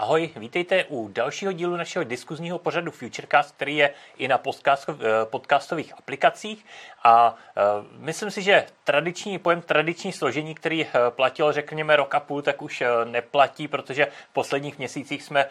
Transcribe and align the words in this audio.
Ahoj, 0.00 0.30
vítejte 0.36 0.84
u 0.88 1.08
dalšího 1.08 1.52
dílu 1.52 1.76
našeho 1.76 2.04
diskuzního 2.04 2.58
pořadu 2.58 2.90
Futurecast, 2.90 3.54
který 3.56 3.76
je 3.76 3.90
i 4.16 4.28
na 4.28 4.40
eh, 4.46 4.94
podcastových 5.24 5.98
aplikacích. 5.98 6.66
A 7.04 7.36
eh, 7.56 7.60
myslím 7.98 8.30
si, 8.30 8.42
že 8.42 8.66
tradiční 8.84 9.38
pojem, 9.38 9.62
tradiční 9.62 10.12
složení, 10.12 10.54
který 10.54 10.86
eh, 10.86 10.90
platil, 11.10 11.52
řekněme, 11.52 11.96
rok 11.96 12.14
a 12.14 12.20
půl, 12.20 12.42
tak 12.42 12.62
už 12.62 12.82
neplatí, 13.04 13.68
protože 13.68 14.06
v 14.30 14.32
posledních 14.32 14.78
měsících 14.78 15.22
jsme 15.22 15.46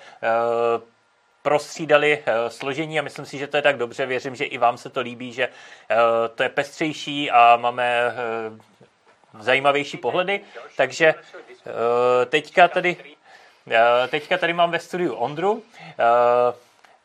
prostřídali 1.41 2.23
složení 2.47 2.99
a 2.99 3.01
myslím 3.01 3.25
si, 3.25 3.37
že 3.37 3.47
to 3.47 3.57
je 3.57 3.63
tak 3.63 3.77
dobře. 3.77 4.05
Věřím, 4.05 4.35
že 4.35 4.45
i 4.45 4.57
vám 4.57 4.77
se 4.77 4.89
to 4.89 5.01
líbí, 5.01 5.33
že 5.33 5.49
to 6.35 6.43
je 6.43 6.49
pestřejší 6.49 7.31
a 7.31 7.55
máme 7.55 8.13
zajímavější 9.39 9.97
pohledy. 9.97 10.41
Takže 10.75 11.15
teďka 12.29 12.67
tady 12.67 12.97
teďka 14.07 14.37
tady 14.37 14.53
mám 14.53 14.71
ve 14.71 14.79
studiu 14.79 15.13
Ondru. 15.13 15.63
Eh, 15.81 16.53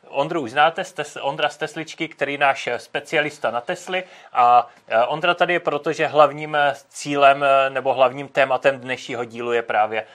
Ondru 0.07 0.41
už 0.41 0.51
znáte, 0.51 0.83
Ondra 1.21 1.49
z 1.49 1.57
Tesličky, 1.57 2.07
který 2.07 2.33
je 2.33 2.37
náš 2.37 2.69
specialista 2.77 3.51
na 3.51 3.61
Tesly 3.61 4.03
a 4.33 4.69
eh, 4.87 5.05
Ondra 5.05 5.33
tady 5.33 5.53
je 5.53 5.59
proto, 5.59 5.93
že 5.93 6.07
hlavním 6.07 6.57
cílem 6.89 7.45
nebo 7.69 7.93
hlavním 7.93 8.27
tématem 8.27 8.79
dnešního 8.79 9.25
dílu 9.25 9.51
je 9.51 9.61
právě 9.61 10.05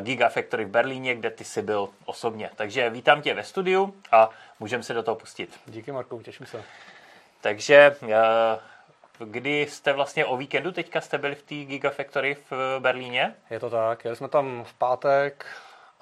Gigafactory 0.00 0.64
v 0.64 0.68
Berlíně, 0.68 1.14
kde 1.14 1.30
ty 1.30 1.44
jsi 1.44 1.62
byl 1.62 1.88
osobně. 2.04 2.50
Takže 2.56 2.90
vítám 2.90 3.22
tě 3.22 3.34
ve 3.34 3.44
studiu 3.44 3.94
a 4.12 4.30
můžeme 4.60 4.82
se 4.82 4.94
do 4.94 5.02
toho 5.02 5.14
pustit. 5.14 5.60
Díky 5.66 5.92
Marku, 5.92 6.22
těším 6.22 6.46
se. 6.46 6.62
Takže 7.40 7.96
kdy 9.24 9.66
jste 9.70 9.92
vlastně 9.92 10.24
o 10.24 10.36
víkendu 10.36 10.72
teďka 10.72 11.00
jste 11.00 11.18
byli 11.18 11.34
v 11.34 11.42
té 11.42 11.54
Gigafactory 11.54 12.36
v 12.50 12.78
Berlíně? 12.78 13.34
Je 13.50 13.60
to 13.60 13.70
tak, 13.70 14.04
jeli 14.04 14.16
jsme 14.16 14.28
tam 14.28 14.64
v 14.64 14.74
pátek, 14.74 15.46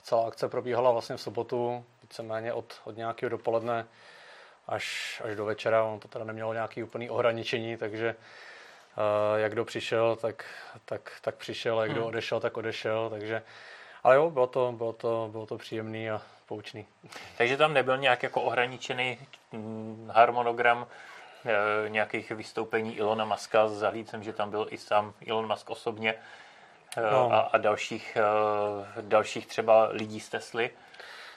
celá 0.03 0.27
akce 0.27 0.49
probíhala 0.49 0.91
vlastně 0.91 1.17
v 1.17 1.21
sobotu, 1.21 1.85
víceméně 2.03 2.53
od, 2.53 2.81
od 2.85 2.97
nějakého 2.97 3.31
dopoledne 3.31 3.87
až, 4.67 5.21
až 5.25 5.37
do 5.37 5.45
večera. 5.45 5.85
On 5.85 6.01
to 6.01 6.09
teda 6.09 6.25
nemělo 6.25 6.53
nějaký 6.53 6.83
úplný 6.83 7.11
ohraničení, 7.11 7.77
takže 7.77 8.15
uh, 8.15 9.41
jak 9.41 9.53
kdo 9.53 9.65
přišel, 9.65 10.17
tak, 10.17 10.45
tak, 10.85 11.13
tak 11.23 11.35
přišel, 11.35 11.79
a 11.79 11.83
jak 11.83 11.91
kdo 11.91 12.01
hmm. 12.01 12.09
odešel, 12.09 12.41
tak 12.41 12.57
odešel, 12.57 13.11
takže 13.11 13.43
ale 14.05 14.17
jo, 14.17 14.31
bylo 14.31 14.47
to, 14.47 14.73
bylo 14.77 14.93
to, 14.93 15.29
bylo 15.33 15.47
to 15.47 15.59
příjemný 15.59 16.11
a 16.11 16.23
poučný. 16.47 16.87
Takže 17.39 17.57
tam 17.57 17.75
nebyl 17.75 17.99
nějak 17.99 18.23
jako 18.23 18.43
ohraničený 18.43 19.19
hm, 19.53 20.11
harmonogram 20.15 20.87
e, 21.45 21.89
nějakých 21.89 22.31
vystoupení 22.31 22.97
Ilona 22.97 23.25
Maska. 23.25 23.69
Zahlídcem, 23.69 24.23
že 24.23 24.33
tam 24.33 24.51
byl 24.51 24.67
i 24.71 24.79
sám 24.79 25.15
Elon 25.27 25.49
Musk 25.49 25.71
osobně. 25.71 26.15
No. 27.13 27.33
a, 27.33 27.41
a 27.41 27.59
dalších, 27.59 28.17
eh, 28.17 29.03
dalších 29.03 29.47
třeba 29.47 29.89
lidí 29.91 30.21
z 30.21 30.29
Tesly. 30.29 30.71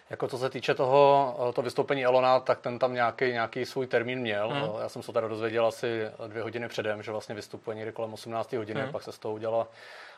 Jako 0.09 0.27
co 0.27 0.37
se 0.37 0.49
týče 0.49 0.73
toho 0.73 1.35
eh, 1.49 1.53
to 1.53 1.61
vystoupení 1.61 2.05
Elona, 2.05 2.39
tak 2.39 2.59
ten 2.59 2.79
tam 2.79 2.93
nějaký, 2.93 3.25
nějaký 3.25 3.65
svůj 3.65 3.87
termín 3.87 4.19
měl. 4.19 4.49
Hmm. 4.49 4.81
Já 4.81 4.89
jsem 4.89 5.03
se 5.03 5.11
tady 5.11 5.29
dozvěděl 5.29 5.65
asi 5.65 6.07
dvě 6.27 6.43
hodiny 6.43 6.67
předem, 6.67 7.03
že 7.03 7.11
vlastně 7.11 7.35
vystupuje 7.35 7.75
někdy 7.75 7.91
kolem 7.91 8.13
18 8.13 8.53
hodiny, 8.53 8.81
hmm. 8.81 8.91
pak 8.91 9.03
se 9.03 9.11
z 9.11 9.19
toho 9.19 9.33
udělala 9.33 9.67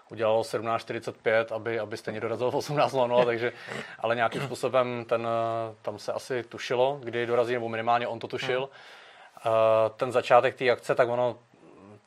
udělalo 0.10 0.42
17.45, 0.42 1.56
aby, 1.56 1.80
aby 1.80 1.98
stejně 1.98 2.20
dorazil 2.20 2.52
v 2.52 2.56
18.00, 2.56 3.26
takže, 3.26 3.54
ale 4.00 4.16
nějakým 4.16 4.42
způsobem 4.42 5.06
ten, 5.06 5.28
tam 5.82 6.00
se 6.00 6.14
asi 6.14 6.44
tušilo, 6.44 7.00
kdy 7.04 7.26
dorazí, 7.26 7.54
nebo 7.54 7.70
minimálně 7.70 8.08
on 8.08 8.20
to 8.20 8.28
tušil. 8.28 8.60
Hmm. 8.60 9.54
Ten 9.98 10.12
začátek 10.12 10.56
té 10.56 10.70
akce, 10.70 10.96
tak 10.96 11.10
ono 11.10 11.38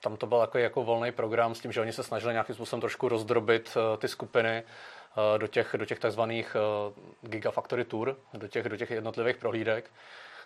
tam 0.00 0.16
to 0.16 0.26
byl 0.26 0.38
jako, 0.38 0.58
jako 0.58 0.84
volný 0.84 1.12
program 1.12 1.54
s 1.54 1.60
tím, 1.60 1.72
že 1.72 1.80
oni 1.80 1.92
se 1.92 2.02
snažili 2.02 2.32
nějakým 2.32 2.54
způsobem 2.54 2.80
trošku 2.80 3.08
rozdrobit 3.08 3.76
uh, 3.76 3.96
ty 3.98 4.08
skupiny 4.08 4.62
uh, 4.62 5.38
do 5.38 5.46
těch, 5.46 5.74
do 5.78 5.84
těch 5.84 5.98
takzvaných 5.98 6.56
uh, 6.56 7.30
Gigafactory 7.30 7.84
Tour, 7.84 8.16
do 8.34 8.48
těch, 8.48 8.68
do 8.68 8.76
těch 8.76 8.90
jednotlivých 8.90 9.36
prohlídek, 9.36 9.90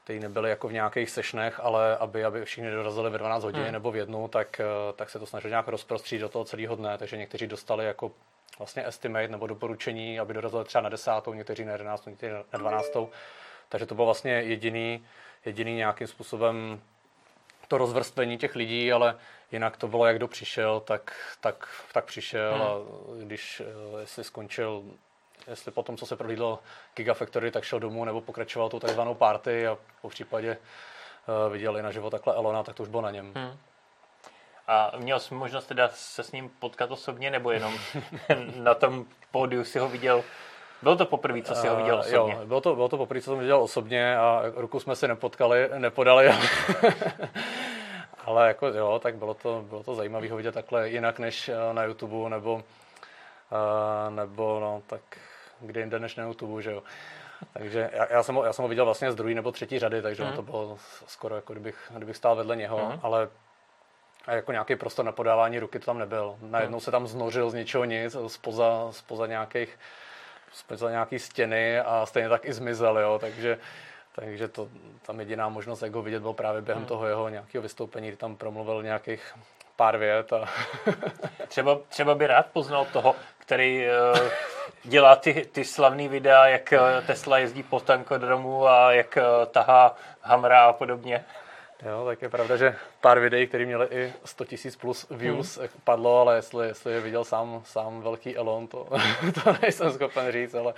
které 0.05 0.21
nebyly 0.21 0.51
jako 0.51 0.69
v 0.69 0.73
nějakých 0.73 1.11
sešnech, 1.11 1.61
ale 1.61 1.97
aby, 1.97 2.25
aby 2.25 2.45
všichni 2.45 2.71
dorazili 2.71 3.11
ve 3.11 3.19
12 3.19 3.45
hodin 3.45 3.63
hmm. 3.63 3.73
nebo 3.73 3.91
v 3.91 3.97
jednu, 3.97 4.29
tak, 4.29 4.61
uh, 4.61 4.97
tak 4.97 5.11
se 5.11 5.19
to 5.19 5.27
snažili 5.27 5.51
nějak 5.51 5.69
rozprostřít 5.69 6.21
do 6.21 6.29
toho 6.29 6.45
celého 6.45 6.77
dne, 6.77 6.99
takže 6.99 7.17
někteří 7.17 7.47
dostali 7.47 7.87
jako 7.87 8.13
vlastně 8.59 8.87
estimate 8.87 9.29
nebo 9.29 9.47
doporučení, 9.47 10.21
aby 10.21 10.35
dorazili 10.35 10.65
třeba 10.65 10.83
na 10.83 10.89
desátou, 10.89 11.35
někteří 11.35 11.65
na 11.65 11.73
jedenáctou, 11.73 12.11
někteří 12.11 12.33
na 12.53 12.59
dvanáctou. 12.59 13.11
Takže 13.69 13.87
to 13.87 13.95
byl 13.95 14.05
vlastně 14.05 14.33
jediný, 14.33 15.05
jediný 15.45 15.75
nějakým 15.75 16.07
způsobem 16.07 16.81
to 17.71 17.79
rozvrstvení 17.79 18.39
těch 18.39 18.57
lidí, 18.57 18.93
ale 18.93 19.17
jinak 19.53 19.77
to 19.77 19.89
bylo, 19.89 20.07
jak 20.07 20.17
kdo 20.17 20.29
přišel, 20.29 20.81
tak, 20.81 21.15
tak, 21.41 21.69
tak 21.93 22.05
přišel 22.05 22.53
hmm. 22.53 22.63
a 22.63 22.75
když 23.25 23.61
eh, 23.61 24.01
jestli 24.01 24.25
skončil, 24.25 24.83
jestli 25.49 25.73
potom, 25.73 25.97
co 25.97 26.07
se 26.07 26.17
prohlídlo 26.17 26.59
Gigafactory, 26.97 27.51
tak 27.51 27.65
šel 27.65 27.81
domů 27.81 28.05
nebo 28.05 28.21
pokračoval 28.21 28.69
tu 28.69 28.81
takzvanou 28.81 29.15
party 29.15 29.67
a 29.67 29.79
po 30.03 30.09
případě 30.09 30.57
uh, 30.57 31.53
viděl 31.53 31.79
i 31.79 31.83
naživo 31.83 32.11
takhle 32.11 32.35
Elona, 32.35 32.63
tak 32.63 32.77
to 32.77 32.83
už 32.83 32.89
bylo 32.89 33.03
na 33.03 33.11
něm. 33.11 33.33
Hmm. 33.35 33.57
A 34.67 34.93
měl 34.97 35.21
jsi 35.21 35.35
možnost 35.35 35.67
teda 35.67 35.89
se 35.89 36.23
s 36.23 36.33
ním 36.33 36.51
potkat 36.59 36.91
osobně, 36.91 37.31
nebo 37.31 37.51
jenom 37.51 37.75
na 38.57 38.75
tom 38.75 39.05
pódiu 39.31 39.65
si 39.65 39.79
ho 39.79 39.89
viděl? 39.89 40.25
Bylo 40.83 40.97
to 40.97 41.07
poprvé, 41.07 41.43
co 41.43 41.55
jsi 41.55 41.69
ho 41.69 41.77
viděl 41.77 41.99
osobně? 41.99 42.35
Uh, 42.35 42.41
jo, 42.41 42.47
bylo 42.47 42.61
to, 42.61 42.75
bylo 42.75 42.89
to 42.89 42.97
poprvé, 42.97 43.21
co 43.21 43.31
jsem 43.31 43.39
viděl 43.39 43.63
osobně 43.63 44.17
a 44.19 44.43
ruku 44.55 44.81
jsme 44.81 44.97
si 44.97 45.09
nepotkali, 45.09 45.71
nepodali. 45.79 46.31
Ale 48.25 48.49
jako 48.49 48.67
jo, 48.67 49.01
tak 49.03 49.15
bylo 49.15 49.35
to, 49.35 49.65
bylo 49.69 49.83
to 49.83 49.95
zajímavé 49.95 50.31
ho 50.31 50.37
vidět 50.37 50.53
takhle 50.53 50.89
jinak 50.89 51.19
než 51.19 51.49
eh, 51.49 51.55
na 51.73 51.85
YouTube, 51.85 52.31
nebo, 52.31 52.55
uh, 52.55 52.63
nebo 54.15 54.61
no, 54.61 54.83
tak 54.87 55.01
kde 55.61 55.81
jinde 55.81 55.99
než 55.99 56.17
na 56.17 56.25
YouTube, 56.25 56.63
že 56.63 56.73
jo. 56.73 56.83
Takže 57.53 57.91
já, 57.93 58.13
já, 58.13 58.23
jsem 58.23 58.35
ho, 58.35 58.45
já 58.45 58.53
jsem 58.53 58.63
ho 58.63 58.69
viděl 58.69 58.85
vlastně 58.85 59.13
z 59.13 59.15
druhé 59.15 59.35
nebo 59.35 59.53
třetí 59.53 59.79
řady, 59.79 60.03
takže 60.03 60.25
mm. 60.25 60.33
to 60.33 60.43
bylo 60.43 60.79
skoro 61.07 61.37
jako 61.37 61.53
kdybych, 61.53 61.91
kdybych 61.97 62.17
stál 62.17 62.37
vedle 62.37 62.57
něho, 62.57 62.79
mm. 62.79 63.01
ale 63.03 63.29
jako 64.29 64.53
nějaký 64.53 64.77
prostor 64.77 65.05
na 65.05 65.13
podávání 65.13 65.59
ruky 65.59 65.79
to 65.79 65.87
tam 65.87 65.99
nebyl. 65.99 66.37
Najednou 66.43 66.77
mm. 66.77 66.81
se 66.81 66.91
tam 66.91 67.07
znořil 67.07 67.51
z 67.51 67.55
ničeho 67.55 67.85
nic, 67.85 68.17
spoza, 68.27 68.89
spoza 68.91 69.27
nějakých 69.27 69.79
spoza 70.53 70.91
nějaký 70.91 71.19
stěny 71.19 71.81
a 71.81 72.07
stejně 72.07 72.29
tak 72.29 72.45
i 72.45 72.53
zmizel, 72.53 72.99
jo, 72.99 73.19
takže 73.19 73.59
takže 74.21 74.49
to, 74.49 74.69
tam 75.07 75.21
jediná 75.21 75.49
možnost, 75.49 75.83
jak 75.83 75.95
ho 75.95 76.03
vidět, 76.03 76.23
byl 76.23 76.33
právě 76.33 76.63
během 76.63 76.81
hmm. 76.81 76.89
toho 76.89 77.07
jeho 77.07 77.29
nějakého 77.29 77.63
vystoupení, 77.63 78.09
kdy 78.09 78.17
tam 78.17 78.37
promluvil 78.37 78.83
nějakých 78.83 79.35
pár 79.77 79.97
vět. 79.97 80.33
A... 80.33 80.49
třeba, 81.49 81.79
třeba 81.89 82.15
by 82.15 82.27
rád 82.27 82.47
poznal 82.53 82.85
toho, 82.93 83.17
který 83.39 83.87
uh, 84.13 84.19
dělá 84.85 85.17
ty, 85.17 85.49
ty 85.53 85.65
slavné 85.65 86.09
videa, 86.09 86.47
jak 86.47 86.73
uh, 86.73 87.07
Tesla 87.07 87.39
jezdí 87.39 87.63
po 87.63 87.81
tankodromu 87.81 88.69
a 88.69 88.93
jak 88.93 89.19
uh, 89.19 89.47
tahá 89.47 89.97
hamra 90.23 90.65
a 90.65 90.73
podobně. 90.73 91.25
Jo, 91.87 92.05
tak 92.07 92.23
je 92.23 92.29
pravda, 92.29 92.57
že 92.57 92.77
pár 93.01 93.19
videí, 93.21 93.47
které 93.47 93.67
měly 93.67 93.87
i 93.91 94.13
100 94.25 94.45
000 94.65 94.77
plus 94.81 95.07
views, 95.11 95.59
hmm. 95.59 95.69
padlo, 95.85 96.21
ale 96.21 96.37
jestli, 96.37 96.67
jestli 96.67 96.93
je 96.93 97.01
viděl 97.01 97.25
sám, 97.25 97.63
sám 97.65 98.03
velký 98.03 98.37
Elon, 98.37 98.67
to, 98.67 98.89
to 99.45 99.57
nejsem 99.63 99.93
schopen 99.93 100.33
říct, 100.33 100.55
ale 100.55 100.75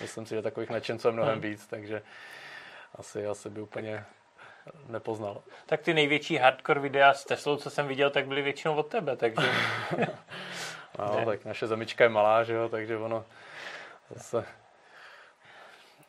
myslím 0.00 0.26
si, 0.26 0.34
že 0.34 0.42
takových 0.42 0.70
nadšenců 0.70 1.08
je 1.08 1.12
mnohem 1.12 1.32
hmm. 1.32 1.42
víc, 1.42 1.66
takže 1.66 2.02
asi, 2.94 3.26
asi 3.26 3.50
by 3.50 3.60
úplně 3.60 4.04
nepoznal. 4.88 5.42
Tak 5.66 5.80
ty 5.80 5.94
největší 5.94 6.36
hardcore 6.36 6.80
videa 6.80 7.14
s 7.14 7.24
Teslou, 7.24 7.56
co 7.56 7.70
jsem 7.70 7.88
viděl, 7.88 8.10
tak 8.10 8.26
byly 8.26 8.42
většinou 8.42 8.76
od 8.76 8.86
tebe, 8.86 9.16
takže... 9.16 9.46
no, 10.98 11.16
ne. 11.16 11.24
tak 11.24 11.44
naše 11.44 11.66
zemička 11.66 12.04
je 12.04 12.10
malá, 12.10 12.44
že 12.44 12.54
jo, 12.54 12.68
takže 12.68 12.96
ono 12.96 13.24
zase 14.10 14.44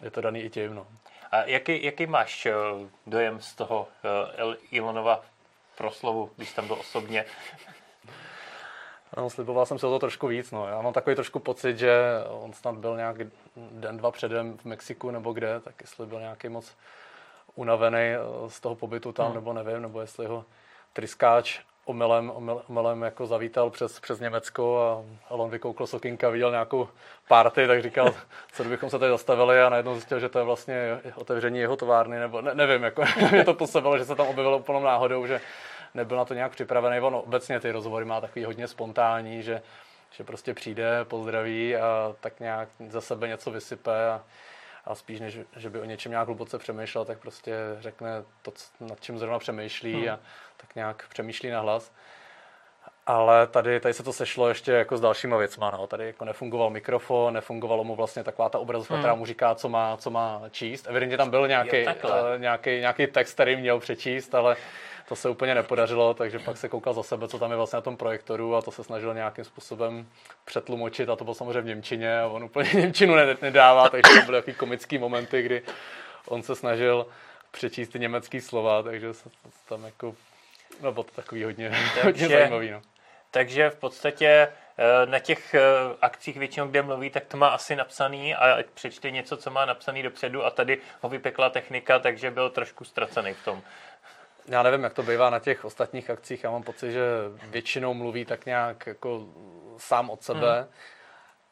je 0.01 0.11
to 0.11 0.21
daný 0.21 0.41
i 0.41 0.49
tím, 0.49 0.75
no. 0.75 0.87
A 1.31 1.43
jaký, 1.43 1.83
jaký 1.83 2.05
máš 2.07 2.45
eh, 2.45 2.53
dojem 3.07 3.41
z 3.41 3.55
toho 3.55 3.87
uh, 4.47 4.55
Ilonova 4.71 5.25
proslovu, 5.77 6.31
když 6.35 6.53
tam 6.53 6.67
byl 6.67 6.75
osobně? 6.79 7.25
No, 9.17 9.29
sliboval 9.29 9.65
jsem 9.65 9.79
se 9.79 9.87
o 9.87 9.89
to 9.89 9.99
trošku 9.99 10.27
víc. 10.27 10.51
No. 10.51 10.67
Já 10.67 10.81
mám 10.81 10.93
takový 10.93 11.15
trošku 11.15 11.39
pocit, 11.39 11.77
že 11.77 11.99
on 12.29 12.53
snad 12.53 12.75
byl 12.75 12.97
nějak 12.97 13.17
den, 13.71 13.97
dva 13.97 14.11
předem 14.11 14.57
v 14.57 14.65
Mexiku 14.65 15.11
nebo 15.11 15.33
kde, 15.33 15.59
tak 15.59 15.75
jestli 15.81 16.05
byl 16.05 16.19
nějaký 16.19 16.49
moc 16.49 16.75
unavený 17.55 17.97
eh, 17.97 18.19
z 18.47 18.59
toho 18.59 18.75
pobytu 18.75 19.11
tam, 19.11 19.25
hmm. 19.25 19.35
nebo 19.35 19.53
nevím, 19.53 19.81
nebo 19.81 20.01
jestli 20.01 20.25
ho 20.25 20.45
tryskáč 20.93 21.59
omylem, 21.85 22.31
omylem 22.67 23.01
jako 23.01 23.27
zavítal 23.27 23.69
přes, 23.69 23.99
přes 23.99 24.19
Německo 24.19 24.79
a, 25.29 25.33
on 25.33 25.49
vykoukl 25.49 25.87
sokinka, 25.87 26.29
viděl 26.29 26.51
nějakou 26.51 26.87
party, 27.27 27.67
tak 27.67 27.81
říkal, 27.81 28.13
co 28.51 28.63
kdybychom 28.63 28.89
se 28.89 28.99
tady 28.99 29.11
zastavili 29.11 29.61
a 29.61 29.69
najednou 29.69 29.93
zjistil, 29.93 30.19
že 30.19 30.29
to 30.29 30.39
je 30.39 30.45
vlastně 30.45 31.01
otevření 31.15 31.59
jeho 31.59 31.75
továrny, 31.75 32.19
nebo 32.19 32.41
ne, 32.41 32.55
nevím, 32.55 32.83
jako 32.83 33.03
mě 33.31 33.45
to 33.45 33.53
působilo, 33.53 33.97
že 33.97 34.05
se 34.05 34.15
tam 34.15 34.27
objevilo 34.27 34.57
úplnou 34.57 34.83
náhodou, 34.83 35.27
že 35.27 35.41
nebyl 35.95 36.17
na 36.17 36.25
to 36.25 36.33
nějak 36.33 36.51
připravený. 36.51 36.99
On 36.99 37.15
obecně 37.15 37.59
ty 37.59 37.71
rozhovory 37.71 38.05
má 38.05 38.21
takový 38.21 38.45
hodně 38.45 38.67
spontánní, 38.67 39.43
že, 39.43 39.61
že 40.11 40.23
prostě 40.23 40.53
přijde, 40.53 41.05
pozdraví 41.05 41.75
a 41.75 42.15
tak 42.19 42.39
nějak 42.39 42.69
za 42.87 43.01
sebe 43.01 43.27
něco 43.27 43.51
vysype 43.51 44.09
a, 44.09 44.23
a 44.85 44.95
spíš 44.95 45.19
než, 45.19 45.37
že 45.55 45.69
by 45.69 45.79
o 45.79 45.85
něčem 45.85 46.09
nějak 46.09 46.27
hluboce 46.27 46.57
přemýšlel, 46.57 47.05
tak 47.05 47.19
prostě 47.19 47.55
řekne 47.79 48.23
to, 48.41 48.51
nad 48.79 48.99
čím 48.99 49.19
zrovna 49.19 49.39
přemýšlí 49.39 49.93
hmm. 49.93 50.09
a 50.09 50.19
tak 50.57 50.75
nějak 50.75 51.07
přemýšlí 51.09 51.49
na 51.49 51.61
hlas. 51.61 51.91
Ale 53.05 53.47
tady, 53.47 53.79
tady 53.79 53.93
se 53.93 54.03
to 54.03 54.13
sešlo 54.13 54.49
ještě 54.49 54.71
jako 54.71 54.97
s 54.97 55.01
dalšíma 55.01 55.37
věcma. 55.37 55.71
No. 55.71 55.87
Tady 55.87 56.05
jako 56.05 56.25
nefungoval 56.25 56.69
mikrofon, 56.69 57.33
nefungovalo 57.33 57.83
mu 57.83 57.95
vlastně 57.95 58.23
taková 58.23 58.49
ta 58.49 58.59
obrazovka, 58.59 58.93
hmm. 58.93 59.01
která 59.01 59.15
mu 59.15 59.25
říká, 59.25 59.55
co 59.55 59.69
má, 59.69 59.97
co 59.97 60.09
má 60.09 60.41
číst. 60.51 60.87
Evidentně 60.89 61.17
tam 61.17 61.29
byl 61.29 61.47
nějaký, 61.47 61.85
uh, 61.85 62.11
nějaký, 62.37 62.69
nějaký 62.69 63.07
text, 63.07 63.33
který 63.33 63.55
měl 63.55 63.79
přečíst, 63.79 64.35
ale 64.35 64.55
to 65.07 65.15
se 65.15 65.29
úplně 65.29 65.55
nepodařilo, 65.55 66.13
takže 66.13 66.39
pak 66.39 66.57
se 66.57 66.69
koukal 66.69 66.93
za 66.93 67.03
sebe, 67.03 67.27
co 67.27 67.39
tam 67.39 67.51
je 67.51 67.57
vlastně 67.57 67.77
na 67.77 67.81
tom 67.81 67.97
projektoru 67.97 68.55
a 68.55 68.61
to 68.61 68.71
se 68.71 68.83
snažil 68.83 69.13
nějakým 69.13 69.43
způsobem 69.43 70.07
přetlumočit 70.45 71.09
a 71.09 71.15
to 71.15 71.23
bylo 71.23 71.33
samozřejmě 71.33 71.61
v 71.61 71.65
Němčině 71.65 72.19
a 72.19 72.27
on 72.27 72.43
úplně 72.43 72.69
Němčinu 72.73 73.15
nedává, 73.41 73.89
takže 73.89 74.19
to 74.19 74.25
byly 74.25 74.37
takový 74.37 74.55
komický 74.55 74.97
momenty, 74.97 75.41
kdy 75.41 75.61
on 76.27 76.43
se 76.43 76.55
snažil 76.55 77.07
přečíst 77.51 77.89
ty 77.89 77.99
německé 77.99 78.41
slova, 78.41 78.83
takže 78.83 79.13
se 79.13 79.29
tam 79.69 79.83
jako, 79.83 80.15
no 80.81 80.91
bylo 80.91 81.03
to 81.03 81.11
takový 81.15 81.43
hodně, 81.43 81.71
hodně 82.03 82.27
zajímavý. 82.27 82.71
No. 82.71 82.81
Takže 83.35 83.69
v 83.69 83.75
podstatě 83.75 84.27
eh, 84.27 85.05
na 85.05 85.19
těch 85.19 85.53
eh, 85.53 85.61
akcích 86.01 86.37
většinou, 86.37 86.67
kde 86.67 86.81
mluví, 86.81 87.09
tak 87.09 87.25
to 87.25 87.37
má 87.37 87.47
asi 87.47 87.75
napsaný 87.75 88.35
a 88.35 88.63
přečte 88.73 89.11
něco, 89.11 89.37
co 89.37 89.51
má 89.51 89.65
napsaný 89.65 90.03
dopředu 90.03 90.45
a 90.45 90.49
tady 90.49 90.77
ho 91.01 91.09
vypekla 91.09 91.49
technika, 91.49 91.99
takže 91.99 92.31
byl 92.31 92.49
trošku 92.49 92.83
ztracený 92.83 93.33
v 93.33 93.45
tom. 93.45 93.61
Já 94.47 94.63
nevím, 94.63 94.83
jak 94.83 94.93
to 94.93 95.03
bývá 95.03 95.29
na 95.29 95.39
těch 95.39 95.65
ostatních 95.65 96.09
akcích. 96.09 96.43
Já 96.43 96.51
mám 96.51 96.63
pocit, 96.63 96.91
že 96.91 97.01
většinou 97.43 97.93
mluví 97.93 98.25
tak 98.25 98.45
nějak 98.45 98.87
jako 98.87 99.25
sám 99.77 100.09
od 100.09 100.23
sebe, 100.23 100.57
hmm. 100.57 100.67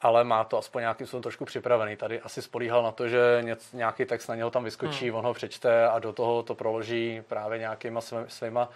ale 0.02 0.24
má 0.24 0.44
to 0.44 0.58
aspoň 0.58 0.82
nějakým 0.82 1.08
způsobem 1.08 1.24
trošku 1.24 1.46
připravený. 1.46 1.96
Tady 1.96 2.22
asi 2.22 2.42
spolíhal 2.42 2.84
na 2.84 2.92
to, 2.92 3.08
že 3.08 3.40
něc, 3.42 3.74
nějaký 3.74 4.06
text 4.06 4.28
na 4.28 4.36
něho 4.36 4.52
tam 4.52 4.64
vyskočí, 4.64 5.10
hmm. 5.10 5.18
on 5.18 5.26
ho 5.26 5.34
přečte 5.34 5.88
a 5.88 6.00
do 6.00 6.14
toho 6.14 6.44
to 6.44 6.56
proloží 6.56 7.22
právě 7.28 7.60
nějakýma 7.60 8.02
svýma, 8.02 8.24
svýma 8.28 8.70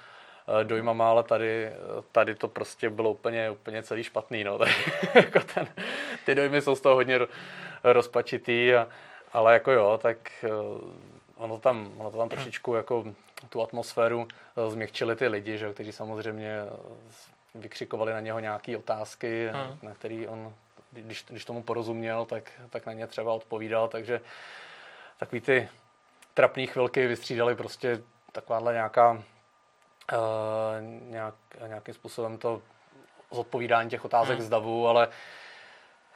dojmama, 0.63 1.09
ale 1.09 1.23
tady, 1.23 1.71
tady 2.11 2.35
to 2.35 2.47
prostě 2.47 2.89
bylo 2.89 3.11
úplně, 3.11 3.49
úplně 3.49 3.83
celý 3.83 4.03
špatný. 4.03 4.43
No. 4.43 4.57
Tady, 4.57 4.71
jako 5.15 5.39
ten, 5.39 5.67
ty 6.25 6.35
dojmy 6.35 6.61
jsou 6.61 6.75
z 6.75 6.81
toho 6.81 6.95
hodně 6.95 7.19
rozpačitý, 7.83 8.73
a, 8.73 8.87
ale 9.33 9.53
jako 9.53 9.71
jo, 9.71 9.99
tak 10.01 10.17
eh, 10.43 10.49
ono 11.35 11.59
tam, 11.59 11.91
ono 11.97 12.11
to 12.11 12.17
tam 12.17 12.29
trošičku 12.29 12.73
jako 12.73 13.03
tu 13.49 13.61
atmosféru 13.61 14.27
eh, 14.27 14.69
změkčili 14.69 15.15
ty 15.15 15.27
lidi, 15.27 15.57
že, 15.57 15.73
kteří 15.73 15.91
samozřejmě 15.91 16.59
eh, 16.61 16.69
vykřikovali 17.55 18.13
na 18.13 18.19
něho 18.19 18.39
nějaké 18.39 18.77
otázky, 18.77 19.49
hmm. 19.53 19.77
na 19.81 19.93
které 19.93 20.25
on, 20.27 20.53
když, 20.91 21.25
když 21.29 21.45
tomu 21.45 21.63
porozuměl, 21.63 22.25
tak, 22.25 22.51
tak 22.69 22.85
na 22.85 22.93
ně 22.93 23.07
třeba 23.07 23.33
odpovídal, 23.33 23.87
takže 23.87 24.21
takový 25.17 25.41
ty 25.41 25.69
trapné 26.33 26.65
chvilky 26.65 27.07
vystřídali 27.07 27.55
prostě 27.55 28.01
takováhle 28.31 28.73
nějaká 28.73 29.23
nějak, 31.09 31.35
nějakým 31.67 31.93
způsobem 31.93 32.37
to 32.37 32.61
zodpovídání 33.31 33.89
těch 33.89 34.05
otázek 34.05 34.37
hmm. 34.37 34.45
z 34.45 34.49
davu, 34.49 34.87
ale, 34.87 35.07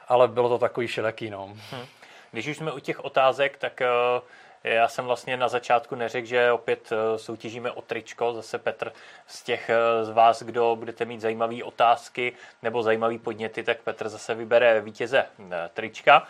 ale 0.08 0.28
bylo 0.28 0.48
to 0.48 0.58
takový 0.58 0.88
šileký, 0.88 1.30
no. 1.30 1.46
Hmm. 1.70 1.86
Když 2.32 2.46
už 2.46 2.56
jsme 2.56 2.72
u 2.72 2.78
těch 2.78 3.04
otázek, 3.04 3.56
tak 3.56 3.82
uh 4.16 4.22
já 4.64 4.88
jsem 4.88 5.04
vlastně 5.04 5.36
na 5.36 5.48
začátku 5.48 5.94
neřekl, 5.94 6.26
že 6.26 6.52
opět 6.52 6.92
eh, 6.92 7.18
soutěžíme 7.18 7.70
o 7.70 7.82
tričko. 7.82 8.32
Zase 8.32 8.58
Petr 8.58 8.92
z 9.26 9.42
těch 9.42 9.70
eh, 9.70 10.04
z 10.04 10.10
vás, 10.10 10.42
kdo 10.42 10.76
budete 10.76 11.04
mít 11.04 11.20
zajímavé 11.20 11.64
otázky 11.64 12.32
nebo 12.62 12.82
zajímavé 12.82 13.18
podněty, 13.18 13.62
tak 13.62 13.80
Petr 13.80 14.08
zase 14.08 14.34
vybere 14.34 14.80
vítěze 14.80 15.24
eh, 15.52 15.70
trička. 15.74 16.26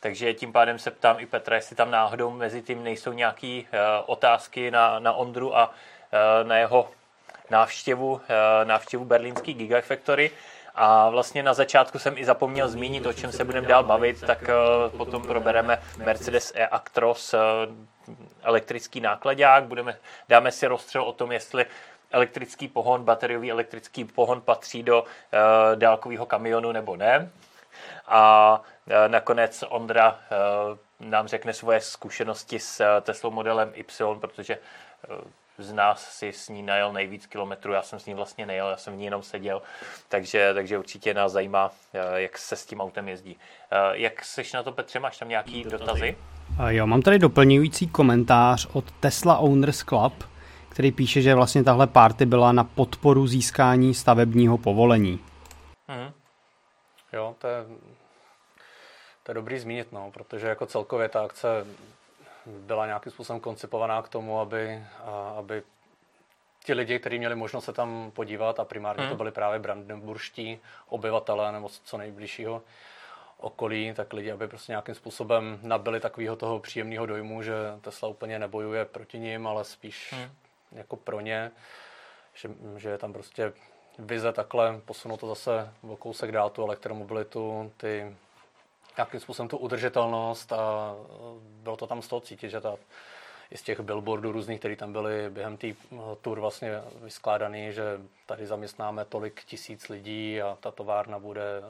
Takže 0.00 0.34
tím 0.34 0.52
pádem 0.52 0.78
se 0.78 0.90
ptám 0.90 1.20
i 1.20 1.26
Petra, 1.26 1.56
jestli 1.56 1.76
tam 1.76 1.90
náhodou 1.90 2.30
mezi 2.30 2.62
tím 2.62 2.84
nejsou 2.84 3.12
nějaké 3.12 3.62
otázky 4.06 4.70
na, 4.70 4.98
na 4.98 5.12
Ondru 5.12 5.56
a 5.56 5.74
na 6.42 6.56
jeho 6.56 6.90
návštěvu, 7.50 8.20
návštěvu 8.64 9.04
berlínský 9.04 9.54
Gigafactory. 9.54 10.30
A 10.74 11.10
vlastně 11.10 11.42
na 11.42 11.54
začátku 11.54 11.98
jsem 11.98 12.18
i 12.18 12.24
zapomněl 12.24 12.68
zmínit, 12.68 13.06
o 13.06 13.12
čem 13.12 13.32
se 13.32 13.44
budeme 13.44 13.68
dál 13.68 13.84
bavit, 13.84 14.20
tak 14.20 14.42
uh, 14.42 14.98
potom 14.98 15.22
probereme 15.22 15.82
Mercedes 16.04 16.52
E-Actros, 16.54 17.34
uh, 17.34 17.40
elektrický 18.42 19.00
nákladák, 19.00 19.64
budeme, 19.64 19.98
dáme 20.28 20.52
si 20.52 20.66
rozstřel 20.66 21.02
o 21.02 21.12
tom, 21.12 21.32
jestli 21.32 21.66
elektrický 22.10 22.68
pohon, 22.68 23.04
bateriový 23.04 23.50
elektrický 23.50 24.04
pohon 24.04 24.40
patří 24.40 24.82
do 24.82 25.02
uh, 25.02 25.08
dálkového 25.74 26.26
kamionu 26.26 26.72
nebo 26.72 26.96
ne. 26.96 27.30
A 28.06 28.60
uh, 28.86 28.92
nakonec 29.08 29.64
Ondra 29.68 30.10
uh, 30.10 31.08
nám 31.08 31.28
řekne 31.28 31.52
svoje 31.52 31.80
zkušenosti 31.80 32.58
s 32.58 33.00
Tesla 33.00 33.30
modelem 33.30 33.72
Y, 33.74 34.20
protože 34.20 34.58
uh, 35.08 35.16
z 35.58 35.72
nás 35.72 36.18
si 36.18 36.32
s 36.32 36.48
ní 36.48 36.62
najel 36.62 36.92
nejvíc 36.92 37.26
kilometrů, 37.26 37.72
já 37.72 37.82
jsem 37.82 37.98
s 37.98 38.06
ní 38.06 38.14
vlastně 38.14 38.46
nejel, 38.46 38.68
já 38.68 38.76
jsem 38.76 38.94
v 38.94 38.96
ní 38.96 39.04
jenom 39.04 39.22
seděl, 39.22 39.62
takže, 40.08 40.54
takže 40.54 40.78
určitě 40.78 41.14
nás 41.14 41.32
zajímá, 41.32 41.70
eh, 41.94 42.20
jak 42.20 42.38
se 42.38 42.56
s 42.56 42.66
tím 42.66 42.80
autem 42.80 43.08
jezdí. 43.08 43.36
Eh, 43.70 43.76
jak 43.92 44.24
seš 44.24 44.52
na 44.52 44.62
to, 44.62 44.72
Petře, 44.72 45.00
máš 45.00 45.18
tam 45.18 45.28
nějaký 45.28 45.64
dotazy? 45.64 45.80
dotazy? 45.80 46.16
Jo, 46.68 46.86
mám 46.86 47.02
tady 47.02 47.18
doplňující 47.18 47.88
komentář 47.88 48.66
od 48.72 48.90
Tesla 48.90 49.38
Owners 49.38 49.78
Club, 49.82 50.24
který 50.68 50.92
píše, 50.92 51.22
že 51.22 51.34
vlastně 51.34 51.64
tahle 51.64 51.86
party 51.86 52.26
byla 52.26 52.52
na 52.52 52.64
podporu 52.64 53.26
získání 53.26 53.94
stavebního 53.94 54.58
povolení. 54.58 55.20
Hmm. 55.88 56.12
Jo, 57.12 57.34
to 57.38 57.46
je, 57.46 57.64
to 59.22 59.30
je 59.30 59.34
dobrý 59.34 59.58
zmínit, 59.58 59.92
no, 59.92 60.10
protože 60.14 60.46
jako 60.46 60.66
celkově 60.66 61.08
ta 61.08 61.24
akce 61.24 61.66
byla 62.46 62.86
nějakým 62.86 63.12
způsobem 63.12 63.40
koncipovaná 63.40 64.02
k 64.02 64.08
tomu, 64.08 64.40
aby, 64.40 64.84
aby 65.38 65.62
ti 66.64 66.72
lidi, 66.72 66.98
kteří 66.98 67.18
měli 67.18 67.34
možnost 67.34 67.64
se 67.64 67.72
tam 67.72 68.10
podívat 68.14 68.60
a 68.60 68.64
primárně 68.64 69.02
hmm. 69.02 69.10
to 69.10 69.16
byli 69.16 69.30
právě 69.30 69.58
brandenburští 69.58 70.60
obyvatelé 70.88 71.52
nebo 71.52 71.68
co 71.84 71.98
nejbližšího 71.98 72.62
okolí, 73.38 73.92
tak 73.96 74.12
lidi, 74.12 74.32
aby 74.32 74.48
prostě 74.48 74.72
nějakým 74.72 74.94
způsobem 74.94 75.58
nabili 75.62 76.00
takového 76.00 76.36
toho 76.36 76.58
příjemného 76.58 77.06
dojmu, 77.06 77.42
že 77.42 77.54
Tesla 77.80 78.08
úplně 78.08 78.38
nebojuje 78.38 78.84
proti 78.84 79.18
ním, 79.18 79.46
ale 79.46 79.64
spíš 79.64 80.12
hmm. 80.12 80.30
jako 80.72 80.96
pro 80.96 81.20
ně, 81.20 81.50
že, 82.34 82.48
že 82.76 82.88
je 82.88 82.98
tam 82.98 83.12
prostě 83.12 83.52
vize 83.98 84.32
takhle 84.32 84.80
posunout 84.84 85.20
to 85.20 85.26
zase 85.26 85.72
o 85.88 85.96
kousek 85.96 86.32
dál 86.32 86.50
tu 86.50 86.64
elektromobilitu, 86.64 87.72
ty 87.76 88.16
nějakým 88.96 89.20
způsobem 89.20 89.48
tu 89.48 89.56
udržitelnost 89.56 90.52
a 90.52 90.94
bylo 91.40 91.76
to 91.76 91.86
tam 91.86 92.02
z 92.02 92.08
toho 92.08 92.20
cítit, 92.20 92.50
že 92.50 92.60
ta, 92.60 92.76
i 93.50 93.56
z 93.58 93.62
těch 93.62 93.80
billboardů 93.80 94.32
různých, 94.32 94.58
které 94.58 94.76
tam 94.76 94.92
byly 94.92 95.30
během 95.30 95.56
té 95.56 95.66
tour 96.20 96.40
vlastně 96.40 96.82
vyskládaný, 97.02 97.72
že 97.72 98.00
tady 98.26 98.46
zaměstnáme 98.46 99.04
tolik 99.04 99.44
tisíc 99.44 99.88
lidí 99.88 100.42
a 100.42 100.58
ta 100.60 100.70
továrna 100.70 101.18
bude 101.18 101.62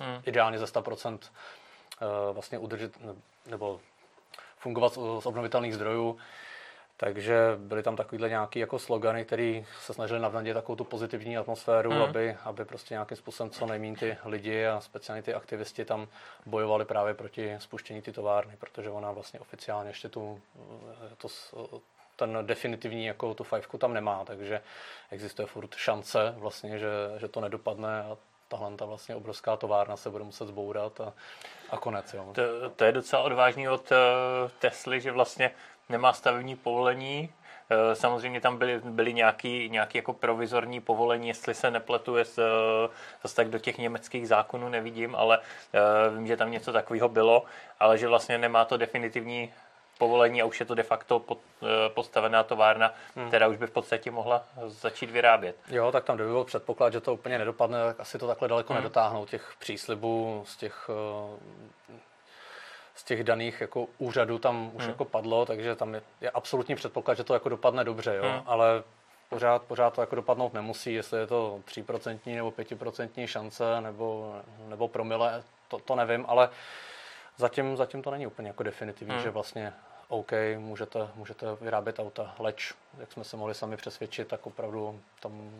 hmm. 0.00 0.22
ideálně 0.26 0.58
ze 0.58 0.64
100% 0.64 1.18
eh, 1.22 2.32
vlastně 2.32 2.58
udržet, 2.58 2.92
nebo 3.46 3.80
fungovat 4.58 4.92
z 4.92 5.26
obnovitelných 5.26 5.74
zdrojů. 5.74 6.18
Takže 7.02 7.36
byly 7.56 7.82
tam 7.82 7.96
takovýhle 7.96 8.28
nějaký 8.28 8.58
jako 8.58 8.78
slogany, 8.78 9.24
které 9.24 9.62
se 9.80 9.94
snažili 9.94 10.20
navnadit 10.20 10.54
takovou 10.54 10.76
tu 10.76 10.84
pozitivní 10.84 11.36
atmosféru, 11.36 11.90
mm. 11.90 12.02
aby, 12.02 12.36
aby 12.44 12.64
prostě 12.64 12.94
nějakým 12.94 13.16
způsobem 13.16 13.50
co 13.50 13.66
nejméně 13.66 13.96
ty 13.96 14.16
lidi 14.24 14.66
a 14.66 14.80
speciálně 14.80 15.22
ty 15.22 15.34
aktivisti 15.34 15.84
tam 15.84 16.08
bojovali 16.46 16.84
právě 16.84 17.14
proti 17.14 17.54
spuštění 17.58 18.02
ty 18.02 18.12
továrny, 18.12 18.56
protože 18.58 18.90
ona 18.90 19.12
vlastně 19.12 19.40
oficiálně 19.40 19.90
ještě 19.90 20.08
tu, 20.08 20.40
to, 21.18 21.28
ten 22.16 22.38
definitivní 22.42 23.06
jako 23.06 23.34
tu 23.34 23.44
fajfku 23.44 23.78
tam 23.78 23.94
nemá, 23.94 24.24
takže 24.24 24.60
existuje 25.10 25.46
furt 25.46 25.74
šance 25.74 26.34
vlastně, 26.36 26.78
že, 26.78 26.88
že 27.18 27.28
to 27.28 27.40
nedopadne 27.40 28.02
a 28.02 28.16
tahle 28.48 28.76
ta 28.76 28.84
vlastně 28.84 29.14
obrovská 29.14 29.56
továrna 29.56 29.96
se 29.96 30.10
bude 30.10 30.24
muset 30.24 30.46
zbourat 30.46 31.00
a, 31.00 31.12
a 31.70 31.76
konec. 31.76 32.14
Jo. 32.14 32.32
To, 32.32 32.70
to 32.70 32.84
je 32.84 32.92
docela 32.92 33.22
odvážný 33.22 33.68
od 33.68 33.92
uh, 33.92 33.96
Tesly, 34.58 35.00
že 35.00 35.12
vlastně 35.12 35.50
nemá 35.90 36.12
stavební 36.12 36.56
povolení. 36.56 37.30
Eh, 37.70 37.94
samozřejmě 37.94 38.40
tam 38.40 38.58
byly, 38.58 38.80
byly 38.84 39.14
nějaký, 39.14 39.68
nějaký 39.68 39.98
jako 39.98 40.12
provizorní 40.12 40.80
povolení, 40.80 41.28
jestli 41.28 41.54
se 41.54 41.70
nepletu, 41.70 42.16
jest, 42.16 42.38
eh, 42.38 42.42
zase 43.22 43.36
tak 43.36 43.48
do 43.48 43.58
těch 43.58 43.78
německých 43.78 44.28
zákonů 44.28 44.68
nevidím, 44.68 45.14
ale 45.14 45.38
eh, 45.38 46.10
vím, 46.16 46.26
že 46.26 46.36
tam 46.36 46.50
něco 46.50 46.72
takového 46.72 47.08
bylo, 47.08 47.44
ale 47.80 47.98
že 47.98 48.08
vlastně 48.08 48.38
nemá 48.38 48.64
to 48.64 48.76
definitivní 48.76 49.52
povolení 49.98 50.42
a 50.42 50.44
už 50.44 50.60
je 50.60 50.66
to 50.66 50.74
de 50.74 50.82
facto 50.82 51.22
postavená 51.88 52.42
továrna, 52.42 52.94
hmm. 53.16 53.28
která 53.28 53.48
už 53.48 53.56
by 53.56 53.66
v 53.66 53.70
podstatě 53.70 54.10
mohla 54.10 54.44
začít 54.66 55.10
vyrábět. 55.10 55.56
Jo, 55.68 55.92
tak 55.92 56.04
tam 56.04 56.16
kdyby 56.16 56.30
byl 56.30 56.44
předpoklad, 56.44 56.92
že 56.92 57.00
to 57.00 57.14
úplně 57.14 57.38
nedopadne, 57.38 57.78
tak 57.84 58.00
asi 58.00 58.18
to 58.18 58.26
takhle 58.26 58.48
daleko 58.48 58.72
hmm. 58.72 58.82
nedotáhnou 58.82 59.26
těch 59.26 59.52
příslibů 59.58 60.44
z 60.46 60.56
těch 60.56 60.90
z 63.00 63.04
těch 63.04 63.24
daných 63.24 63.60
jako 63.60 63.86
úřadů 63.98 64.38
tam 64.38 64.70
už 64.74 64.82
hmm. 64.82 64.90
jako 64.90 65.04
padlo, 65.04 65.46
takže 65.46 65.76
tam 65.76 65.94
je, 65.94 66.02
je 66.20 66.30
absolutní 66.30 66.74
předpoklad, 66.74 67.16
že 67.16 67.24
to 67.24 67.34
jako 67.34 67.48
dopadne 67.48 67.84
dobře, 67.84 68.16
jo? 68.16 68.22
Hmm. 68.22 68.42
ale 68.46 68.82
pořád, 69.28 69.62
pořád 69.62 69.94
to 69.94 70.00
jako 70.00 70.16
dopadnout 70.16 70.54
nemusí, 70.54 70.94
jestli 70.94 71.18
je 71.18 71.26
to 71.26 71.60
3% 71.66 72.34
nebo 72.34 72.50
5% 72.50 73.26
šance 73.26 73.80
nebo, 73.80 74.36
nebo 74.68 74.88
promile, 74.88 75.42
to, 75.68 75.78
to 75.78 75.96
nevím, 75.96 76.24
ale 76.28 76.48
zatím, 77.36 77.76
zatím 77.76 78.02
to 78.02 78.10
není 78.10 78.26
úplně 78.26 78.48
jako 78.48 78.62
definitivní, 78.62 79.14
hmm. 79.14 79.22
že 79.22 79.30
vlastně 79.30 79.72
OK, 80.08 80.32
můžete, 80.58 81.08
můžete 81.14 81.46
vyrábět 81.60 81.98
auta, 81.98 82.34
leč, 82.38 82.74
jak 82.98 83.12
jsme 83.12 83.24
se 83.24 83.36
mohli 83.36 83.54
sami 83.54 83.76
přesvědčit, 83.76 84.28
tak 84.28 84.46
opravdu 84.46 85.00
tam 85.20 85.50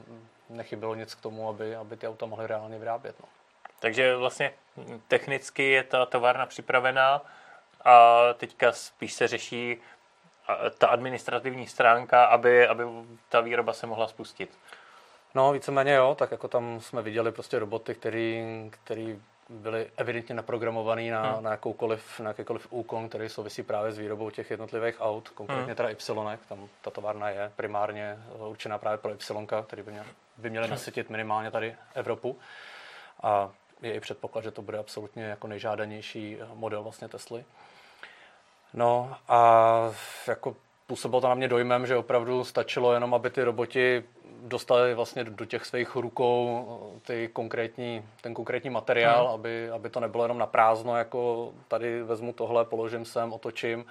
nechybělo 0.49 0.95
nic 0.95 1.15
k 1.15 1.21
tomu, 1.21 1.49
aby, 1.49 1.77
aby 1.77 1.97
ty 1.97 2.09
auta 2.09 2.27
mohly 2.27 2.47
reálně 2.47 2.79
vyrábět. 2.79 3.15
No. 3.21 3.27
Takže 3.81 4.17
vlastně 4.17 4.53
technicky 5.09 5.71
je 5.71 5.83
ta 5.83 6.07
továrna 6.07 6.47
připravená 6.47 7.23
a 7.85 8.19
teďka 8.35 8.73
spíš 8.73 9.13
se 9.13 9.29
řeší 9.29 9.79
ta 10.79 10.87
administrativní 10.87 11.67
stránka, 11.67 12.25
aby, 12.25 12.69
aby 12.69 12.85
ta 13.29 13.41
výroba 13.41 13.73
se 13.73 13.87
mohla 13.87 14.09
spustit. 14.09 14.59
No, 15.35 15.53
víceméně 15.53 15.95
jo, 15.95 16.15
tak 16.19 16.31
jako 16.31 16.49
tam 16.49 16.81
jsme 16.81 17.03
viděli 17.03 17.33
prostě 17.33 17.59
roboty, 17.59 17.95
který, 17.95 18.45
který 18.71 19.23
byly 19.49 19.91
evidentně 19.97 20.35
naprogramovaný 20.35 21.11
na, 21.11 21.33
hmm. 21.33 21.45
na, 21.45 21.51
jakoukoliv, 21.51 22.21
na 22.21 22.31
jakýkoliv 22.31 22.67
úkon, 22.71 23.09
který 23.09 23.29
souvisí 23.29 23.63
právě 23.63 23.93
s 23.93 23.99
výrobou 23.99 24.31
těch 24.31 24.51
jednotlivých 24.51 25.01
aut, 25.01 25.29
konkrétně 25.29 25.65
hmm. 25.65 25.75
teda 25.75 25.91
Y, 25.91 26.39
tam 26.49 26.69
ta 26.83 26.91
továrna 26.91 27.31
je 27.31 27.53
primárně 27.57 28.19
určená 28.39 28.79
právě 28.79 28.99
pro 28.99 29.13
Y, 29.13 29.47
který 29.67 29.83
by, 29.83 29.93
měl, 29.93 30.05
by 30.37 30.51
měly 30.51 30.69
nasytit 30.69 31.11
minimálně 31.11 31.51
tady 31.51 31.77
Evropu. 31.95 32.39
A 33.23 33.51
je 33.83 33.95
i 33.95 34.01
předpoklad, 34.01 34.45
že 34.45 34.51
to 34.51 34.63
bude 34.63 34.79
absolutně 34.79 35.25
jako 35.25 35.47
nejžádanější 35.47 36.39
model 36.55 36.83
vlastně 36.83 37.09
Tesly. 37.09 37.45
No 38.75 39.17
a 39.29 39.91
jako 40.27 40.57
působilo 40.87 41.21
to 41.21 41.29
na 41.29 41.35
mě 41.35 41.49
dojmem, 41.49 41.87
že 41.87 41.97
opravdu 41.97 42.45
stačilo 42.45 42.93
jenom, 42.93 43.15
aby 43.15 43.31
ty 43.31 43.43
roboti 43.43 44.05
dostali 44.43 44.95
vlastně 44.95 45.25
do 45.25 45.45
těch 45.45 45.67
svých 45.67 45.97
rukou 45.97 47.01
ty 47.07 47.29
konkrétní, 47.33 48.05
ten 48.21 48.35
konkrétní 48.35 48.71
materiál, 48.71 49.25
hmm. 49.25 49.35
aby, 49.35 49.71
aby 49.71 49.91
to 49.91 50.01
nebylo 50.01 50.25
jenom 50.25 50.39
na 50.39 50.47
prázdno, 50.47 50.97
jako 50.97 51.53
tady 51.69 52.03
vezmu 52.03 52.33
tohle, 52.33 52.65
položím 52.65 53.05
sem, 53.05 53.33
otočím 53.33 53.85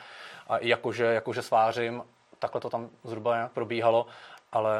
a 0.48 0.58
jakože, 0.58 1.06
jakože 1.06 1.42
svářím. 1.42 2.04
Takhle 2.40 2.62
to 2.62 2.70
tam 2.70 2.90
zhruba 3.04 3.36
nějak 3.36 3.52
probíhalo, 3.52 4.06
ale 4.52 4.80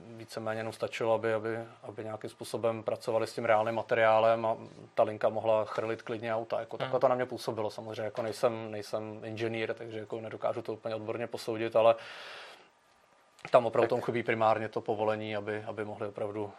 víceméně 0.00 0.60
jenom 0.60 0.72
stačilo, 0.72 1.14
aby, 1.14 1.34
aby, 1.34 1.58
aby 1.82 2.04
nějakým 2.04 2.30
způsobem 2.30 2.82
pracovali 2.82 3.26
s 3.26 3.34
tím 3.34 3.44
reálným 3.44 3.74
materiálem 3.74 4.46
a 4.46 4.56
ta 4.94 5.02
linka 5.02 5.28
mohla 5.28 5.64
chrlit 5.64 6.02
klidně 6.02 6.34
auta. 6.34 6.60
Jako, 6.60 6.76
hmm. 6.76 6.78
Takhle 6.78 7.00
to 7.00 7.08
na 7.08 7.14
mě 7.14 7.26
působilo 7.26 7.70
samozřejmě, 7.70 8.02
jako 8.02 8.22
nejsem, 8.22 8.70
nejsem 8.70 9.20
inženýr, 9.24 9.74
takže 9.74 9.98
jako 9.98 10.20
nedokážu 10.20 10.62
to 10.62 10.72
úplně 10.72 10.94
odborně 10.94 11.26
posoudit, 11.26 11.76
ale 11.76 11.94
tam 13.50 13.66
opravdu 13.66 13.88
tomu 13.88 14.02
chybí 14.02 14.22
primárně 14.22 14.68
to 14.68 14.80
povolení, 14.80 15.36
aby, 15.36 15.64
aby 15.66 15.84
mohli 15.84 16.08
opravdu 16.08 16.52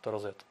to 0.00 0.10
rozjet. 0.10 0.42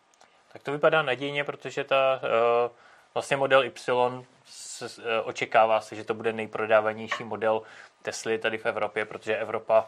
Tak 0.53 0.63
to 0.63 0.71
vypadá 0.71 1.01
nadějně, 1.01 1.43
protože 1.43 1.83
ta 1.83 2.21
uh, 2.23 2.71
vlastně 3.13 3.37
model 3.37 3.63
Y 3.63 4.25
se, 4.45 4.85
uh, 4.85 5.03
očekává 5.23 5.81
se, 5.81 5.95
že 5.95 6.03
to 6.03 6.13
bude 6.13 6.33
nejprodávanější 6.33 7.23
model 7.23 7.61
Tesly 8.01 8.37
tady 8.37 8.57
v 8.57 8.65
Evropě, 8.65 9.05
protože 9.05 9.37
Evropa, 9.37 9.87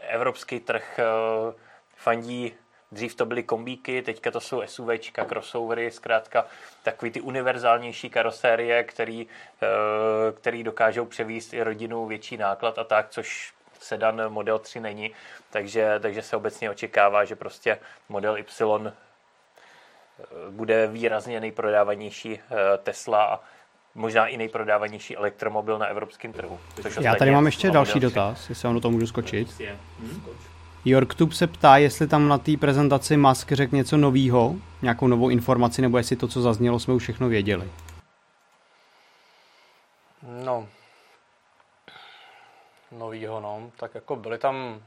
evropský 0.00 0.60
trh 0.60 1.00
uh, 1.00 1.54
fandí 1.96 2.54
Dřív 2.92 3.14
to 3.14 3.26
byly 3.26 3.42
kombíky, 3.42 4.02
teďka 4.02 4.30
to 4.30 4.40
jsou 4.40 4.62
SUVčka, 4.66 5.24
crossovery, 5.24 5.90
zkrátka 5.90 6.46
takový 6.82 7.10
ty 7.10 7.20
univerzálnější 7.20 8.10
karosérie, 8.10 8.84
který, 8.84 9.26
který 10.34 10.62
dokážou 10.62 11.04
převíst 11.04 11.54
i 11.54 11.62
rodinu 11.62 12.06
větší 12.06 12.36
náklad 12.36 12.78
a 12.78 12.84
tak, 12.84 13.08
což 13.10 13.52
sedan 13.80 14.32
Model 14.32 14.58
3 14.58 14.80
není, 14.80 15.10
takže, 15.50 15.98
takže 16.00 16.22
se 16.22 16.36
obecně 16.36 16.70
očekává, 16.70 17.24
že 17.24 17.36
prostě 17.36 17.78
Model 18.08 18.38
Y 18.38 18.86
eh, 18.86 18.92
bude 20.50 20.86
výrazně 20.86 21.40
nejprodávanější 21.40 22.40
eh, 22.40 22.78
Tesla 22.78 23.24
a 23.24 23.40
možná 23.94 24.26
i 24.26 24.36
nejprodávanější 24.36 25.16
elektromobil 25.16 25.78
na 25.78 25.86
evropském 25.86 26.32
trhu. 26.32 26.58
Já 27.00 27.14
tady 27.14 27.30
mám 27.30 27.46
ještě 27.46 27.70
další 27.70 28.00
dotaz, 28.00 28.48
jestli 28.48 28.66
vám 28.66 28.74
do 28.74 28.80
toho 28.80 28.92
můžu 28.92 29.06
skočit. 29.06 29.60
Hmm? 30.00 30.22
Yorktube 30.84 31.34
se 31.34 31.46
ptá, 31.46 31.76
jestli 31.76 32.06
tam 32.06 32.28
na 32.28 32.38
té 32.38 32.56
prezentaci 32.56 33.16
Musk 33.16 33.52
řekl 33.52 33.76
něco 33.76 33.96
novýho, 33.96 34.54
nějakou 34.82 35.06
novou 35.06 35.28
informaci, 35.28 35.82
nebo 35.82 35.98
jestli 35.98 36.16
to, 36.16 36.28
co 36.28 36.42
zaznělo, 36.42 36.78
jsme 36.78 36.94
už 36.94 37.02
všechno 37.02 37.28
věděli. 37.28 37.70
No, 40.44 40.68
novýho, 42.92 43.40
no. 43.40 43.70
Tak 43.76 43.94
jako 43.94 44.16
byly 44.16 44.38
tam, 44.38 44.82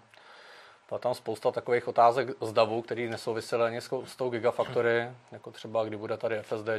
byla 0.90 1.00
tam 1.00 1.14
spousta 1.14 1.52
takových 1.52 1.88
otázek 1.88 2.28
z 2.42 2.54
DAVu, 2.54 2.82
které 2.82 3.10
nesouvisely 3.10 3.64
ani 3.64 3.82
s 3.82 4.16
tou 4.18 4.30
Gigafactory, 4.30 5.10
jako 5.32 5.52
třeba 5.52 5.84
kdy 5.84 5.98
bude 5.98 6.18
tady 6.18 6.40
FSD, 6.42 6.70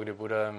kdy 0.00 0.12
bude 0.12 0.52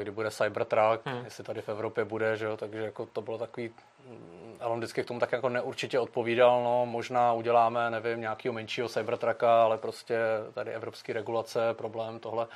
kdy 0.00 0.10
bude 0.10 0.30
Cybertruck, 0.30 1.06
hmm. 1.06 1.24
jestli 1.24 1.44
tady 1.44 1.62
v 1.62 1.68
Evropě 1.68 2.04
bude, 2.04 2.36
že 2.36 2.44
jo, 2.44 2.56
takže 2.56 2.78
jako 2.78 3.06
to 3.06 3.22
bylo 3.22 3.38
takový, 3.38 3.70
mm, 4.06 4.56
Elon 4.60 4.78
vždycky 4.78 5.02
k 5.02 5.06
tomu 5.06 5.20
tak 5.20 5.32
jako 5.32 5.48
neurčitě 5.48 5.98
odpovídal, 5.98 6.64
no 6.64 6.86
možná 6.86 7.32
uděláme, 7.32 7.90
nevím, 7.90 8.20
nějakého 8.20 8.52
menšího 8.52 8.88
Cybertrucka, 8.88 9.64
ale 9.64 9.78
prostě 9.78 10.18
tady 10.54 10.70
evropské 10.70 11.12
regulace, 11.12 11.74
problém, 11.74 12.18
tohle, 12.18 12.46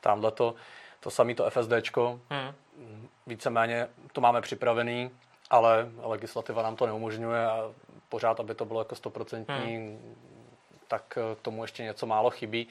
tamhle 0.00 0.30
to, 0.30 0.54
to 1.00 1.10
samé 1.10 1.34
to 1.34 1.50
FSDčko, 1.50 2.20
hmm. 2.30 2.52
víceméně 3.26 3.88
to 4.12 4.20
máme 4.20 4.40
připravený, 4.40 5.10
ale 5.50 5.88
legislativa 6.02 6.62
nám 6.62 6.76
to 6.76 6.86
neumožňuje 6.86 7.46
a 7.46 7.72
pořád, 8.08 8.40
aby 8.40 8.54
to 8.54 8.64
bylo 8.64 8.80
jako 8.80 8.94
stoprocentní, 8.94 9.76
hmm. 9.76 10.16
tak 10.88 11.02
k 11.08 11.36
tomu 11.42 11.64
ještě 11.64 11.82
něco 11.82 12.06
málo 12.06 12.30
chybí. 12.30 12.68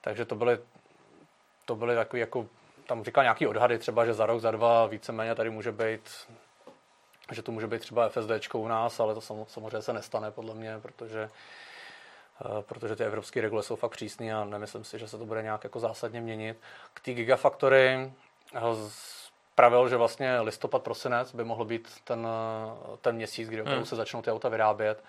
Takže 0.00 0.24
to 0.24 0.34
byly, 0.34 0.58
to 1.64 1.76
byly 1.76 1.94
takový 1.94 2.20
jako, 2.20 2.46
tam 2.88 3.04
říkal 3.04 3.24
nějaký 3.24 3.46
odhady 3.46 3.78
třeba, 3.78 4.06
že 4.06 4.14
za 4.14 4.26
rok, 4.26 4.40
za 4.40 4.50
dva 4.50 4.86
víceméně 4.86 5.34
tady 5.34 5.50
může 5.50 5.72
být 5.72 6.10
že 7.32 7.42
to 7.42 7.52
může 7.52 7.66
být 7.66 7.80
třeba 7.80 8.08
FSD 8.08 8.54
u 8.54 8.68
nás, 8.68 9.00
ale 9.00 9.14
to 9.14 9.20
samozřejmě 9.46 9.82
se 9.82 9.92
nestane 9.92 10.30
podle 10.30 10.54
mě, 10.54 10.78
protože 10.82 11.30
eh, 12.40 12.62
protože 12.62 12.96
ty 12.96 13.04
evropské 13.04 13.40
regule 13.40 13.62
jsou 13.62 13.76
fakt 13.76 13.90
přísné 13.90 14.34
a 14.34 14.44
nemyslím 14.44 14.84
si, 14.84 14.98
že 14.98 15.08
se 15.08 15.18
to 15.18 15.26
bude 15.26 15.42
nějak 15.42 15.64
jako 15.64 15.80
zásadně 15.80 16.20
měnit. 16.20 16.56
K 16.94 17.00
té 17.00 17.12
Gigafactory 17.12 18.12
eh, 18.54 18.60
pravil, 19.54 19.88
že 19.88 19.96
vlastně 19.96 20.40
listopad, 20.40 20.82
prosinec 20.82 21.34
by 21.34 21.44
mohl 21.44 21.64
být 21.64 21.88
ten, 22.04 22.28
ten 23.00 23.16
měsíc, 23.16 23.48
kdy 23.48 23.62
hmm. 23.62 23.84
se 23.84 23.96
začnou 23.96 24.22
ty 24.22 24.30
auta 24.30 24.48
vyrábět, 24.48 25.04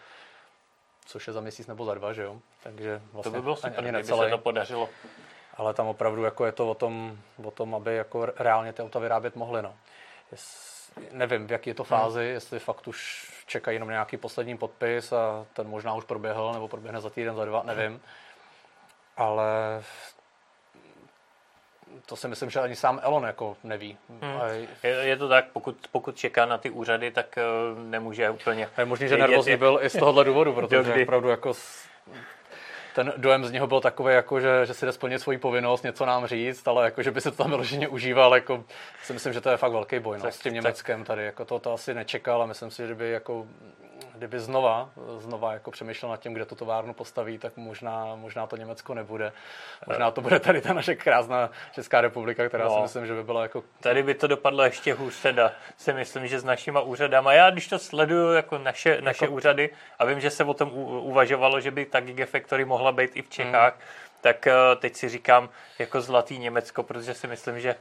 což 1.05 1.27
je 1.27 1.33
za 1.33 1.41
měsíc 1.41 1.67
nebo 1.67 1.85
za 1.85 1.93
dva, 1.93 2.13
že 2.13 2.23
jo? 2.23 2.39
Takže 2.63 3.01
vlastně 3.13 3.31
to 3.31 3.37
by 3.37 3.41
bylo 3.41 3.55
super, 3.55 3.73
ani 3.77 3.91
necelé. 3.91 4.25
se 4.25 4.31
to 4.31 4.37
podařilo. 4.37 4.89
Ale 5.59 5.73
tam 5.73 5.87
opravdu 5.87 6.23
jako 6.23 6.45
je 6.45 6.51
to 6.51 6.69
o 6.69 6.73
tom, 6.73 7.17
o 7.43 7.51
tom, 7.51 7.75
aby 7.75 7.95
jako 7.95 8.25
reálně 8.25 8.73
ty 8.73 8.81
auta 8.81 8.99
vyrábět 8.99 9.35
mohly. 9.35 9.61
No. 9.61 9.75
Jest, 10.31 10.91
nevím, 11.11 11.47
v 11.47 11.51
jaký 11.51 11.69
je 11.69 11.73
to 11.73 11.83
hmm. 11.83 11.89
fázi, 11.89 12.19
hmm. 12.19 12.33
jestli 12.33 12.59
fakt 12.59 12.87
už 12.87 13.29
čekají 13.45 13.75
jenom 13.75 13.89
nějaký 13.89 14.17
poslední 14.17 14.57
podpis 14.57 15.13
a 15.13 15.45
ten 15.53 15.67
možná 15.67 15.93
už 15.93 16.03
proběhl, 16.03 16.53
nebo 16.53 16.67
proběhne 16.67 17.01
za 17.01 17.09
týden, 17.09 17.35
za 17.35 17.45
dva, 17.45 17.63
nevím. 17.63 18.01
Ale 19.17 19.43
to 22.05 22.15
si 22.15 22.27
myslím, 22.27 22.49
že 22.49 22.59
ani 22.59 22.75
sám 22.75 22.99
Elon 23.03 23.23
jako 23.23 23.57
neví. 23.63 23.97
Hmm. 24.09 24.39
Je, 24.83 24.89
je 24.89 25.17
to 25.17 25.29
tak, 25.29 25.45
pokud, 25.53 25.87
pokud 25.91 26.17
čeká 26.17 26.45
na 26.45 26.57
ty 26.57 26.69
úřady, 26.69 27.11
tak 27.11 27.37
uh, 27.73 27.79
nemůže 27.79 28.29
úplně... 28.29 28.69
Je 28.77 28.85
možný, 28.85 29.07
že 29.07 29.17
nervózní 29.17 29.57
byl 29.57 29.79
i 29.81 29.89
z 29.89 29.99
tohohle 29.99 30.23
důvodu, 30.23 30.53
protože 30.53 30.93
opravdu 31.03 31.29
jako 31.29 31.53
ten 32.95 33.13
dojem 33.17 33.45
z 33.45 33.51
něho 33.51 33.67
byl 33.67 33.81
takový, 33.81 34.13
jako 34.13 34.39
že, 34.39 34.65
že 34.65 34.73
si 34.73 34.85
jde 34.85 34.91
splnit 34.91 35.19
svoji 35.19 35.37
povinnost, 35.37 35.83
něco 35.83 36.05
nám 36.05 36.25
říct, 36.27 36.67
ale 36.67 36.85
jako, 36.85 37.03
že 37.03 37.11
by 37.11 37.21
se 37.21 37.31
to 37.31 37.37
tam 37.37 37.49
vyloženě 37.49 37.87
užíval, 37.87 38.35
jako, 38.35 38.63
si 39.03 39.13
myslím, 39.13 39.33
že 39.33 39.41
to 39.41 39.49
je 39.49 39.57
fakt 39.57 39.71
velký 39.71 39.99
boj 39.99 40.17
no, 40.17 40.23
tak, 40.23 40.33
s 40.33 40.39
tím 40.39 40.53
Německem 40.53 41.03
tady. 41.03 41.25
Jako 41.25 41.45
to, 41.45 41.59
to 41.59 41.73
asi 41.73 41.93
nečekal 41.93 42.41
a 42.43 42.45
myslím 42.45 42.71
si, 42.71 42.87
že 42.87 42.95
by 42.95 43.11
jako 43.11 43.47
kdyby 44.19 44.39
znova, 44.39 44.89
znova 45.17 45.53
jako 45.53 45.71
přemýšlel 45.71 46.11
nad 46.11 46.19
tím, 46.19 46.33
kde 46.33 46.45
tu 46.45 46.55
továrnu 46.55 46.93
postaví, 46.93 47.37
tak 47.37 47.57
možná, 47.57 48.15
možná 48.15 48.47
to 48.47 48.57
Německo 48.57 48.93
nebude. 48.93 49.31
Možná 49.87 50.11
to 50.11 50.21
bude 50.21 50.39
tady 50.39 50.61
ta 50.61 50.73
naše 50.73 50.95
krásná 50.95 51.49
Česká 51.71 52.01
republika, 52.01 52.47
která 52.47 52.65
no, 52.65 52.75
si 52.75 52.81
myslím, 52.81 53.05
že 53.05 53.13
by 53.13 53.23
byla 53.23 53.41
jako... 53.41 53.63
Tady 53.79 54.03
by 54.03 54.13
to 54.13 54.27
dopadlo 54.27 54.63
ještě 54.63 54.93
hůř 54.93 55.21
teda, 55.21 55.51
si 55.77 55.93
myslím, 55.93 56.27
že 56.27 56.39
s 56.39 56.43
našima 56.43 56.81
úřadama. 56.81 57.33
Já 57.33 57.49
když 57.49 57.67
to 57.67 57.79
sleduju 57.79 58.31
jako 58.31 58.57
naše, 58.57 59.01
naše 59.01 59.25
jako... 59.25 59.35
úřady 59.35 59.69
a 59.99 60.05
vím, 60.05 60.19
že 60.19 60.29
se 60.29 60.43
o 60.43 60.53
tom 60.53 60.71
uvažovalo, 60.73 61.59
že 61.59 61.71
by 61.71 61.85
ta 61.85 61.99
Gigafactory 61.99 62.65
mohla 62.65 62.91
být 62.91 63.11
i 63.13 63.21
v 63.21 63.29
Čechách, 63.29 63.73
hmm. 63.73 63.83
tak 64.21 64.47
eh, 64.47 64.53
teď 64.75 64.95
si 64.95 65.09
říkám 65.09 65.49
jako 65.79 66.01
zlatý 66.01 66.37
Německo, 66.37 66.83
protože 66.83 67.13
si 67.13 67.27
myslím, 67.27 67.59
že 67.59 67.75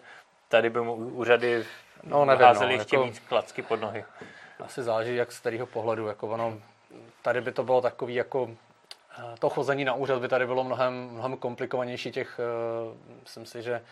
tady 0.49 0.71
by 0.71 0.80
mu 0.80 0.95
úřady 0.95 1.64
no, 2.04 2.25
nevím, 2.25 2.47
házeli 2.47 2.75
no, 2.75 2.80
ještě 2.80 2.97
jako... 2.97 3.07
víc 3.07 3.18
klacky 3.18 3.62
pod 3.62 3.80
nohy 3.80 4.04
asi 4.65 4.83
záleží, 4.83 5.17
jak 5.17 5.33
z 5.33 5.41
kterého 5.41 5.67
pohledu. 5.67 6.07
Jako 6.07 6.29
ono, 6.29 6.61
tady 7.23 7.41
by 7.41 7.53
to 7.53 7.62
bylo 7.62 7.81
takový 7.81 8.15
jako 8.15 8.50
eh, 9.19 9.35
to 9.38 9.50
chození 9.50 9.85
na 9.85 9.95
úřad 9.95 10.21
by 10.21 10.29
tady 10.29 10.47
bylo 10.47 10.65
mnohem, 10.65 11.09
mnohem 11.11 11.37
komplikovanější 11.37 12.11
těch, 12.12 12.41
uh, 12.88 12.97
myslím 13.23 13.47
si, 13.47 13.62
že 13.62 13.83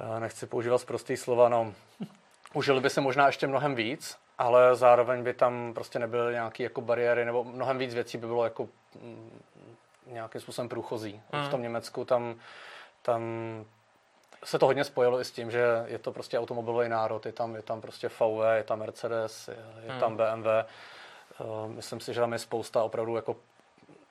uh, 0.00 0.20
nechci 0.20 0.46
používat 0.46 0.84
prostý 0.84 1.16
slova, 1.16 1.48
no, 1.48 1.74
užili 2.54 2.80
by 2.80 2.90
se 2.90 3.00
možná 3.00 3.26
ještě 3.26 3.46
mnohem 3.46 3.74
víc, 3.74 4.16
ale 4.38 4.76
zároveň 4.76 5.22
by 5.22 5.34
tam 5.34 5.74
prostě 5.74 5.98
nebyly 5.98 6.32
nějaké 6.32 6.62
jako 6.62 6.80
bariéry, 6.80 7.24
nebo 7.24 7.44
mnohem 7.44 7.78
víc 7.78 7.94
věcí 7.94 8.18
by 8.18 8.26
bylo 8.26 8.44
jako 8.44 8.68
mm, 9.02 9.42
nějakým 10.06 10.40
způsobem 10.40 10.68
průchozí. 10.68 11.20
Hmm. 11.32 11.46
V 11.46 11.48
tom 11.48 11.62
Německu 11.62 12.04
tam, 12.04 12.34
tam 13.02 13.22
se 14.44 14.58
to 14.58 14.66
hodně 14.66 14.84
spojilo 14.84 15.20
i 15.20 15.24
s 15.24 15.30
tím, 15.30 15.50
že 15.50 15.84
je 15.86 15.98
to 15.98 16.12
prostě 16.12 16.38
automobilový 16.38 16.88
národ, 16.88 17.26
je 17.26 17.32
tam, 17.32 17.54
je 17.54 17.62
tam 17.62 17.80
prostě 17.80 18.08
VW, 18.08 18.42
je 18.56 18.64
tam 18.64 18.78
Mercedes, 18.78 19.48
je, 19.48 19.56
je 19.84 19.90
hmm. 19.90 20.00
tam 20.00 20.16
BMW. 20.16 20.46
Uh, 21.38 21.70
myslím 21.70 22.00
si, 22.00 22.14
že 22.14 22.20
tam 22.20 22.32
je 22.32 22.38
spousta 22.38 22.82
opravdu 22.82 23.16
jako 23.16 23.36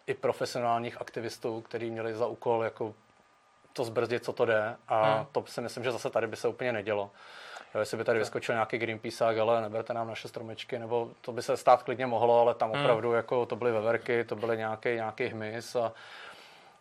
i 0.07 0.13
profesionálních 0.13 1.01
aktivistů, 1.01 1.61
kteří 1.61 1.91
měli 1.91 2.13
za 2.13 2.27
úkol 2.27 2.63
jako 2.63 2.93
to 3.73 3.83
zbrzdit, 3.83 4.25
co 4.25 4.33
to 4.33 4.45
jde. 4.45 4.75
A 4.88 5.13
hmm. 5.13 5.25
to 5.31 5.43
si 5.47 5.61
myslím, 5.61 5.83
že 5.83 5.91
zase 5.91 6.09
tady 6.09 6.27
by 6.27 6.35
se 6.35 6.47
úplně 6.47 6.73
nedělo. 6.73 7.11
Jo, 7.75 7.79
jestli 7.79 7.97
by 7.97 8.03
tady 8.03 8.19
vyskočil 8.19 8.55
nějaký 8.55 8.77
Greenpeace, 8.77 9.25
ale 9.25 9.61
neberte 9.61 9.93
nám 9.93 10.07
naše 10.07 10.27
stromečky, 10.27 10.79
nebo 10.79 11.09
to 11.21 11.31
by 11.31 11.41
se 11.41 11.57
stát 11.57 11.83
klidně 11.83 12.05
mohlo, 12.05 12.41
ale 12.41 12.53
tam 12.53 12.71
hmm. 12.71 12.81
opravdu 12.81 13.09
hmm. 13.09 13.15
jako 13.15 13.45
to 13.45 13.55
byly 13.55 13.71
veverky, 13.71 14.23
to 14.23 14.35
byly 14.35 14.57
nějaký, 14.57 14.89
nějaký 14.89 15.25
hmyz 15.25 15.75
a 15.75 15.93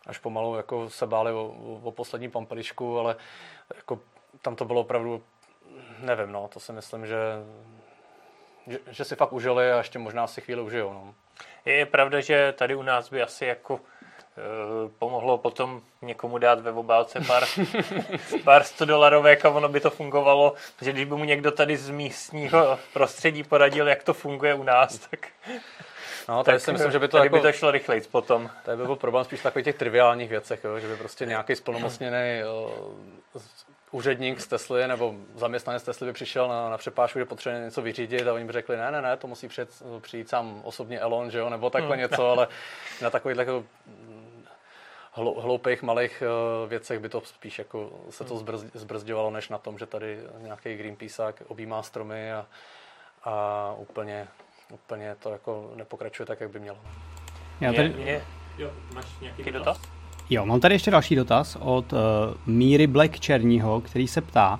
až 0.07 0.17
pomalu 0.17 0.55
jako 0.55 0.89
se 0.89 1.07
báli 1.07 1.31
o, 1.31 1.55
o 1.83 1.91
poslední 1.91 2.29
pampelišku, 2.29 2.99
ale 2.99 3.15
jako 3.75 3.99
tam 4.41 4.55
to 4.55 4.65
bylo 4.65 4.81
opravdu, 4.81 5.23
nevím, 5.99 6.31
no, 6.31 6.47
to 6.47 6.59
si 6.59 6.73
myslím, 6.73 7.05
že, 7.05 7.17
že, 8.67 8.79
že 8.91 9.05
si 9.05 9.15
fakt 9.15 9.33
užili 9.33 9.71
a 9.71 9.77
ještě 9.77 9.99
možná 9.99 10.27
si 10.27 10.41
chvíli 10.41 10.61
užijou. 10.61 10.93
No. 10.93 11.13
Je 11.65 11.85
pravda, 11.85 12.21
že 12.21 12.53
tady 12.57 12.75
u 12.75 12.81
nás 12.81 13.09
by 13.09 13.21
asi 13.21 13.45
jako 13.45 13.79
Eh, 14.37 14.89
pomohlo 14.99 15.37
potom 15.37 15.81
někomu 16.01 16.37
dát 16.37 16.59
ve 16.59 16.71
obálce 16.71 17.19
pár, 17.27 17.43
pár 18.43 18.63
100 18.63 18.85
dolarovek 18.85 19.45
a 19.45 19.49
ono 19.49 19.69
by 19.69 19.79
to 19.79 19.89
fungovalo, 19.89 20.53
že 20.81 20.91
když 20.91 21.05
by 21.05 21.15
mu 21.15 21.23
někdo 21.23 21.51
tady 21.51 21.77
z 21.77 21.89
místního 21.89 22.79
prostředí 22.93 23.43
poradil, 23.43 23.87
jak 23.87 24.03
to 24.03 24.13
funguje 24.13 24.53
u 24.53 24.63
nás, 24.63 24.97
tak... 24.97 25.27
No, 26.29 26.43
tady 26.43 26.57
tak 26.57 26.65
si 26.65 26.71
myslím, 26.71 26.91
že 26.91 26.99
by 26.99 27.07
to, 27.07 27.17
jako, 27.17 27.35
by 27.35 27.41
to 27.41 27.51
šlo 27.51 27.71
rychleji 27.71 28.01
potom. 28.01 28.49
Tady 28.63 28.77
by 28.77 28.85
byl 28.85 28.95
problém 28.95 29.25
spíš 29.25 29.39
v 29.39 29.43
takových 29.43 29.65
těch 29.65 29.75
triviálních 29.75 30.29
věcech, 30.29 30.63
jo, 30.63 30.79
že 30.79 30.87
by 30.87 30.95
prostě 30.97 31.25
nějaký 31.25 31.55
splnomocněný 31.55 32.41
úředník 33.91 34.41
z 34.41 34.47
Tesly 34.47 34.87
nebo 34.87 35.15
zaměstnanec 35.35 35.83
Tesly 35.83 36.07
by 36.07 36.13
přišel 36.13 36.47
na, 36.47 36.69
na 36.69 36.77
přepážku, 36.77 37.19
že 37.19 37.25
potřebuje 37.25 37.63
něco 37.63 37.81
vyřídit 37.81 38.27
a 38.27 38.33
oni 38.33 38.45
by 38.45 38.53
řekli, 38.53 38.77
ne, 38.77 38.91
ne, 38.91 39.01
ne, 39.01 39.17
to 39.17 39.27
musí 39.27 39.47
přijít, 39.47 39.83
přijít 40.01 40.29
sám 40.29 40.61
osobně 40.63 40.99
Elon, 40.99 41.31
že 41.31 41.39
jo, 41.39 41.49
nebo 41.49 41.69
takhle 41.69 41.95
hmm. 41.95 42.01
něco, 42.01 42.29
ale 42.29 42.47
na 43.01 43.09
takových 43.09 43.37
jako 43.37 43.63
hloupých 45.13 45.81
malých 45.81 46.23
věcech 46.67 46.99
by 46.99 47.09
to 47.09 47.21
spíš 47.21 47.59
jako 47.59 47.91
se 48.09 48.23
to 48.23 48.37
zbrz, 48.37 48.61
zbrzďovalo, 48.73 49.31
než 49.31 49.49
na 49.49 49.57
tom, 49.57 49.77
že 49.77 49.85
tady 49.85 50.19
nějaký 50.37 50.75
Greenpeaceák 50.75 51.43
objímá 51.47 51.83
stromy 51.83 52.33
a, 52.33 52.45
a 53.23 53.75
úplně, 53.77 54.27
úplně 54.73 55.15
to 55.19 55.29
jako 55.29 55.71
nepokračuje 55.75 56.25
tak, 56.25 56.41
jak 56.41 56.49
by 56.49 56.59
mělo. 56.59 56.77
Já 57.61 57.73
tady... 57.73 57.89
Mě, 57.89 58.03
mě, 58.03 58.21
jo, 58.57 58.71
máš 58.93 59.05
nějaký 59.21 59.51
dotaz? 59.51 59.81
Jo, 60.29 60.45
mám 60.45 60.59
tady 60.59 60.75
ještě 60.75 60.91
další 60.91 61.15
dotaz 61.15 61.57
od 61.59 61.93
uh, 61.93 61.99
Míry 62.45 62.87
Black 62.87 63.19
Černího, 63.19 63.81
který 63.81 64.07
se 64.07 64.21
ptá, 64.21 64.59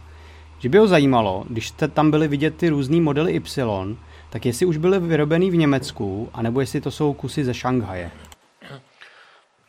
že 0.60 0.70
by 0.70 0.78
ho 0.78 0.88
zajímalo, 0.88 1.46
když 1.50 1.68
jste 1.68 1.88
tam 1.88 2.12
byli 2.12 2.28
vidět 2.28 2.58
ty 2.58 2.70
různý 2.70 3.02
modely 3.02 3.32
Y, 3.32 3.98
tak 4.30 4.46
jestli 4.46 4.66
už 4.66 4.78
byly 4.78 5.00
vyrobený 5.00 5.52
v 5.52 5.56
Německu, 5.56 6.30
anebo 6.34 6.62
jestli 6.62 6.82
to 6.82 6.92
jsou 6.92 7.14
kusy 7.14 7.44
ze 7.44 7.54
Šanghaje. 7.54 8.12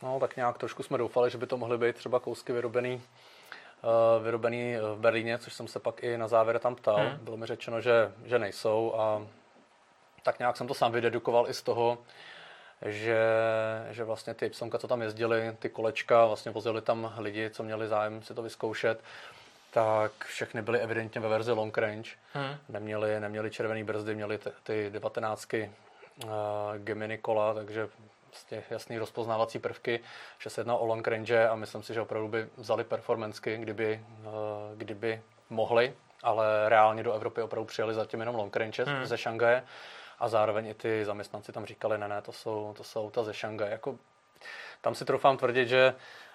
No, 0.02 0.20
tak 0.20 0.36
nějak 0.36 0.58
trošku 0.58 0.82
jsme 0.82 0.98
doufali, 0.98 1.30
že 1.30 1.38
by 1.38 1.46
to 1.46 1.56
mohly 1.56 1.78
být 1.78 1.96
třeba 1.96 2.20
kousky 2.20 2.52
vyrobený, 2.52 2.94
uh, 2.94 4.24
vyrobený 4.24 4.74
v 4.96 5.00
Berlíně, 5.00 5.38
což 5.38 5.52
jsem 5.52 5.68
se 5.68 5.78
pak 5.78 6.02
i 6.02 6.18
na 6.18 6.28
závěr 6.28 6.58
tam 6.58 6.74
ptal. 6.74 6.96
Hmm. 6.96 7.18
Bylo 7.22 7.36
mi 7.36 7.46
řečeno, 7.46 7.80
že, 7.80 8.12
že 8.24 8.38
nejsou 8.38 8.94
a 8.96 9.22
tak 10.22 10.38
nějak 10.38 10.56
jsem 10.56 10.66
to 10.66 10.74
sám 10.74 10.92
vydedukoval 10.92 11.50
i 11.50 11.54
z 11.54 11.62
toho, 11.62 11.98
že, 12.86 13.24
že 13.90 14.04
vlastně 14.04 14.34
ty 14.34 14.46
Y, 14.46 14.78
co 14.78 14.88
tam 14.88 15.02
jezdili, 15.02 15.56
ty 15.58 15.68
kolečka, 15.68 16.26
vlastně 16.26 16.52
vozili 16.52 16.82
tam 16.82 17.14
lidi, 17.18 17.50
co 17.50 17.62
měli 17.62 17.88
zájem 17.88 18.22
si 18.22 18.34
to 18.34 18.42
vyzkoušet, 18.42 19.00
tak 19.70 20.12
všechny 20.24 20.62
byly 20.62 20.80
evidentně 20.80 21.20
ve 21.20 21.28
verzi 21.28 21.52
long 21.52 21.78
range. 21.78 22.10
Hmm. 22.32 22.56
Neměli, 22.68 23.20
neměli 23.20 23.50
červený 23.50 23.84
brzdy, 23.84 24.14
měli 24.14 24.38
ty, 24.38 24.50
ty 24.62 24.90
19 24.90 25.54
uh, 25.54 25.60
Gemini 26.78 27.18
kola, 27.18 27.54
takže 27.54 27.88
z 28.32 28.44
těch 28.44 28.70
jasných 28.70 28.98
rozpoznávací 28.98 29.58
prvky, 29.58 30.00
že 30.38 30.50
se 30.50 30.60
jedná 30.60 30.76
o 30.76 30.86
long 30.86 31.08
range 31.08 31.48
a 31.48 31.54
myslím 31.54 31.82
si, 31.82 31.94
že 31.94 32.00
opravdu 32.00 32.28
by 32.28 32.46
vzali 32.56 32.84
performanceky, 32.84 33.58
kdyby, 33.58 34.00
uh, 34.24 34.32
kdyby 34.76 35.22
mohli, 35.50 35.94
ale 36.22 36.68
reálně 36.68 37.02
do 37.02 37.12
Evropy 37.12 37.42
opravdu 37.42 37.66
přijeli 37.66 37.94
zatím 37.94 38.20
jenom 38.20 38.34
long 38.34 38.56
range 38.56 38.84
hmm. 38.84 39.06
ze 39.06 39.18
Šangaje 39.18 39.62
a 40.22 40.28
zároveň 40.28 40.66
i 40.66 40.74
ty 40.74 41.04
zaměstnanci 41.04 41.52
tam 41.52 41.66
říkali, 41.66 41.98
ne, 41.98 42.08
ne, 42.08 42.22
to 42.22 42.32
jsou, 42.32 42.74
to 42.76 42.84
jsou 42.84 43.04
auta 43.04 43.24
ze 43.24 43.34
Šangaje. 43.34 43.72
Jako, 43.72 43.98
tam 44.80 44.94
si 44.94 45.04
troufám 45.04 45.36
tvrdit, 45.36 45.68
že 45.68 45.94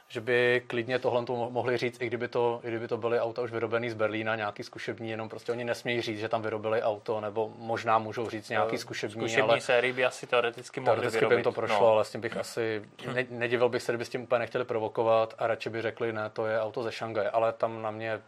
že 0.10 0.22
by 0.22 0.64
klidně 0.68 1.00
tohle 1.00 1.26
to 1.26 1.50
mohli 1.52 1.78
říct, 1.78 2.02
i 2.02 2.08
kdyby 2.08 2.28
to, 2.28 2.60
i 2.64 2.68
kdyby 2.68 2.88
to 2.88 2.98
byly 2.98 3.20
auta 3.20 3.42
už 3.42 3.52
vyrobené 3.52 3.90
z 3.90 3.94
Berlína, 3.94 4.36
nějaký 4.36 4.64
zkušební, 4.64 5.10
jenom 5.10 5.30
prostě 5.30 5.52
oni 5.52 5.64
nesmějí 5.64 6.02
říct, 6.02 6.20
že 6.20 6.30
tam 6.30 6.42
vyrobili 6.42 6.82
auto, 6.82 7.22
nebo 7.22 7.54
možná 7.58 7.98
můžou 8.00 8.30
říct 8.30 8.50
nějaký 8.50 8.76
eh, 8.76 8.78
zkušební, 8.78 9.22
zkušební 9.22 9.50
ale 9.50 9.62
sérii 9.62 9.94
by 9.94 10.06
asi 10.06 10.28
teoreticky 10.28 10.80
mohli 10.80 10.96
teoreticky 10.96 11.20
vyrobit. 11.20 11.38
by 11.38 11.44
to 11.44 11.52
prošlo, 11.52 11.80
no. 11.80 11.88
ale 11.88 12.06
s 12.06 12.12
tím 12.12 12.22
bych 12.22 12.38
asi, 12.38 12.82
ne, 13.14 13.26
nedivil 13.30 13.70
bych 13.70 13.84
se, 13.84 13.92
kdyby 13.92 14.06
s 14.06 14.10
tím 14.10 14.22
úplně 14.22 14.40
nechtěli 14.40 14.66
provokovat 14.66 15.34
a 15.38 15.48
radši 15.48 15.70
by 15.70 15.82
řekli, 15.82 16.14
ne, 16.14 16.30
to 16.30 16.46
je 16.46 16.62
auto 16.62 16.84
ze 16.84 16.92
Šangaje, 16.92 17.30
ale 17.30 17.54
tam 17.54 17.82
na 17.82 17.92
mě 17.92 18.22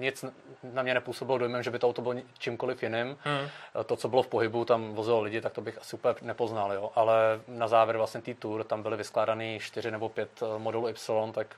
nic 0.00 0.24
na 0.62 0.82
mě 0.82 0.94
nepůsobilo 0.94 1.38
dojmem, 1.38 1.62
že 1.62 1.70
by 1.70 1.78
to 1.78 1.88
auto 1.88 2.02
bylo 2.02 2.14
čímkoliv 2.38 2.82
jiným. 2.82 3.18
Hmm. 3.24 3.48
To, 3.86 3.96
co 3.96 4.08
bylo 4.08 4.22
v 4.22 4.28
pohybu, 4.28 4.64
tam 4.64 4.94
vozilo 4.94 5.20
lidi, 5.20 5.40
tak 5.40 5.52
to 5.52 5.60
bych 5.60 5.78
asi 5.78 5.96
úplně 5.96 6.14
nepoznal. 6.22 6.72
Jo. 6.72 6.90
Ale 6.94 7.40
na 7.48 7.68
závěr 7.68 7.96
vlastně 7.96 8.20
té 8.20 8.34
tour, 8.34 8.64
tam 8.64 8.82
byly 8.82 8.96
vyskládaný 8.96 9.58
čtyři 9.60 9.90
nebo 9.90 10.08
pět 10.08 10.30
eh, 10.42 10.58
modelů 10.58 10.88
Y, 10.88 11.32
tak 11.32 11.56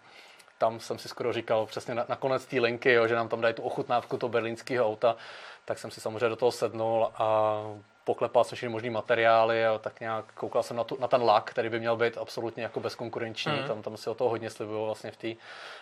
tam 0.58 0.80
jsem 0.80 0.98
si 0.98 1.08
skoro 1.08 1.32
říkal 1.32 1.66
přesně 1.66 1.94
na, 1.94 2.04
na 2.08 2.16
konec 2.16 2.46
té 2.46 2.60
linky, 2.60 2.92
jo, 2.92 3.08
že 3.08 3.14
nám 3.14 3.28
tam 3.28 3.40
dají 3.40 3.54
tu 3.54 3.62
ochutnávku 3.62 4.16
toho 4.16 4.30
berlínského 4.30 4.86
auta, 4.86 5.16
tak 5.64 5.78
jsem 5.78 5.90
si 5.90 6.00
samozřejmě 6.00 6.28
do 6.28 6.36
toho 6.36 6.52
sednul 6.52 7.10
a 7.14 7.58
poklepal 8.04 8.44
jsem 8.44 8.56
všechny 8.56 8.72
možný 8.72 8.90
materiály 8.90 9.66
a 9.66 9.78
tak 9.78 10.00
nějak 10.00 10.32
koukal 10.32 10.62
jsem 10.62 10.76
na, 10.76 10.84
tu, 10.84 10.96
na 11.00 11.08
ten 11.08 11.22
lak, 11.22 11.50
který 11.50 11.68
by 11.68 11.80
měl 11.80 11.96
být 11.96 12.18
absolutně 12.18 12.62
jako 12.62 12.80
bezkonkurenční, 12.80 13.52
mm. 13.52 13.64
tam, 13.64 13.82
tam 13.82 13.96
si 13.96 14.10
o 14.10 14.14
toho 14.14 14.30
hodně 14.30 14.50
slibují 14.50 14.84
vlastně 14.84 15.10
v 15.10 15.16
té 15.16 15.28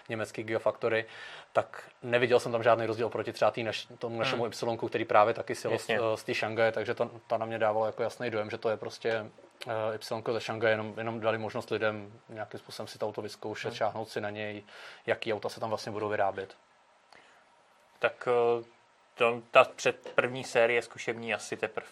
německé 0.08 0.42
Gigafactory, 0.42 1.06
tak 1.52 1.90
neviděl 2.02 2.40
jsem 2.40 2.52
tam 2.52 2.62
žádný 2.62 2.86
rozdíl 2.86 3.08
proti 3.08 3.32
třeba 3.32 3.50
tý 3.50 3.62
naš, 3.62 3.86
tomu 3.98 4.14
hmm. 4.14 4.18
našemu 4.18 4.44
mm. 4.44 4.50
Y, 4.50 4.88
který 4.88 5.04
právě 5.04 5.34
taky 5.34 5.54
si 5.54 5.68
z, 5.78 5.90
z 6.14 6.22
té 6.22 6.34
Šangaje, 6.34 6.72
takže 6.72 6.94
to, 6.94 7.10
to 7.26 7.38
na 7.38 7.46
mě 7.46 7.58
dávalo 7.58 7.86
jako 7.86 8.02
jasný 8.02 8.30
dojem, 8.30 8.50
že 8.50 8.58
to 8.58 8.70
je 8.70 8.76
prostě 8.76 9.26
Y 9.94 10.32
ze 10.32 10.40
Šangaje, 10.40 10.72
jenom, 10.72 10.94
jenom 10.96 11.20
dali 11.20 11.38
možnost 11.38 11.70
lidem 11.70 12.12
nějakým 12.28 12.60
způsobem 12.60 12.86
si 12.88 12.98
to 12.98 13.06
auto 13.06 13.22
vyzkoušet, 13.22 13.70
mm. 13.70 13.76
šáhnout 13.76 14.08
si 14.08 14.20
na 14.20 14.30
něj, 14.30 14.62
jaký 15.06 15.34
auta 15.34 15.48
se 15.48 15.60
tam 15.60 15.68
vlastně 15.68 15.92
budou 15.92 16.08
vyrábět. 16.08 16.56
Tak 17.98 18.28
uh 18.58 18.64
to, 19.20 19.42
ta 19.50 19.64
před 19.76 20.12
první 20.14 20.44
série 20.44 20.82
zkušební 20.82 21.34
asi 21.34 21.56
teprve 21.56 21.86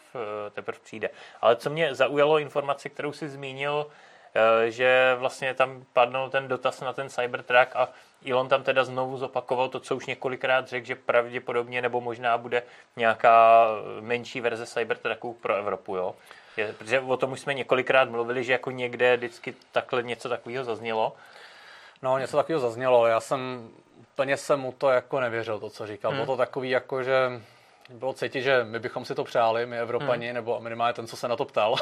teprv 0.50 0.80
přijde. 0.80 1.10
Ale 1.40 1.56
co 1.56 1.70
mě 1.70 1.94
zaujalo 1.94 2.38
informaci, 2.38 2.90
kterou 2.90 3.12
si 3.12 3.28
zmínil, 3.28 3.86
eh, 4.34 4.70
že 4.70 5.16
vlastně 5.18 5.54
tam 5.54 5.84
padnul 5.92 6.30
ten 6.30 6.48
dotaz 6.48 6.80
na 6.80 6.92
ten 6.92 7.08
Cybertruck 7.08 7.76
a 7.76 7.88
Elon 8.30 8.48
tam 8.48 8.62
teda 8.62 8.84
znovu 8.84 9.18
zopakoval 9.18 9.68
to, 9.68 9.80
co 9.80 9.96
už 9.96 10.06
několikrát 10.06 10.68
řekl, 10.68 10.86
že 10.86 10.94
pravděpodobně 10.94 11.82
nebo 11.82 12.00
možná 12.00 12.38
bude 12.38 12.62
nějaká 12.96 13.66
menší 14.00 14.40
verze 14.40 14.66
Cybertrucku 14.66 15.32
pro 15.32 15.54
Evropu, 15.54 15.96
jo? 15.96 16.14
Je, 16.56 16.72
protože 16.72 17.00
o 17.00 17.16
tom 17.16 17.32
už 17.32 17.40
jsme 17.40 17.54
několikrát 17.54 18.10
mluvili, 18.10 18.44
že 18.44 18.52
jako 18.52 18.70
někde 18.70 19.16
vždycky 19.16 19.54
takhle 19.72 20.02
něco 20.02 20.28
takového 20.28 20.64
zaznělo. 20.64 21.16
No, 22.02 22.18
něco 22.18 22.36
takového 22.36 22.60
zaznělo. 22.60 23.06
Já 23.06 23.20
jsem 23.20 23.70
úplně 24.18 24.36
jsem 24.36 24.60
mu 24.60 24.72
to 24.72 24.90
jako 24.90 25.20
nevěřil, 25.20 25.60
to, 25.60 25.70
co 25.70 25.86
říkal. 25.86 26.10
Hmm. 26.10 26.24
Bylo 26.24 26.26
to 26.26 26.36
takový 26.36 26.70
jako, 26.70 27.02
že 27.02 27.40
bylo 27.90 28.12
cítit, 28.12 28.42
že 28.42 28.64
my 28.64 28.78
bychom 28.78 29.04
si 29.04 29.14
to 29.14 29.24
přáli, 29.24 29.66
my 29.66 29.78
Evropani, 29.78 30.26
hmm. 30.26 30.34
nebo 30.34 30.60
minimálně 30.60 30.92
ten, 30.92 31.06
co 31.06 31.16
se 31.16 31.28
na 31.28 31.36
to 31.36 31.44
ptal. 31.44 31.76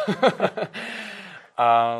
a 1.57 1.96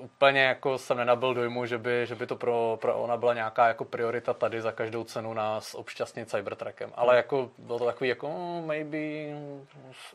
úplně 0.00 0.40
jako 0.40 0.78
jsem 0.78 0.96
nenabil 0.96 1.34
dojmu, 1.34 1.66
že 1.66 1.78
by, 1.78 2.06
že 2.06 2.14
by 2.14 2.26
to 2.26 2.36
pro, 2.36 2.78
pro 2.80 2.98
ona 2.98 3.16
byla 3.16 3.34
nějaká 3.34 3.68
jako 3.68 3.84
priorita 3.84 4.34
tady 4.34 4.60
za 4.60 4.72
každou 4.72 5.04
cenu 5.04 5.34
nás 5.34 5.74
obšťastnit 5.74 6.30
Cybertruckem. 6.30 6.92
Ale 6.94 7.08
hmm. 7.08 7.16
jako 7.16 7.50
bylo 7.58 7.78
to 7.78 7.84
takový 7.84 8.10
jako 8.10 8.28
oh, 8.28 8.64
maybe 8.66 8.98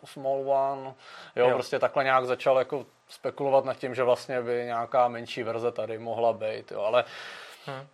small 0.06 0.50
one. 0.50 0.94
Jo, 1.36 1.48
jo, 1.48 1.54
prostě 1.54 1.80
takhle 1.80 2.04
nějak 2.04 2.26
začal 2.26 2.58
jako 2.58 2.86
spekulovat 3.10 3.66
nad 3.66 3.78
tím, 3.78 3.96
že 3.96 4.04
vlastně 4.04 4.42
by 4.42 4.64
nějaká 4.66 5.08
menší 5.08 5.44
verze 5.44 5.72
tady 5.72 5.98
mohla 5.98 6.34
být. 6.34 6.72
Jo, 6.72 6.82
ale 6.82 7.04
hmm 7.66 7.88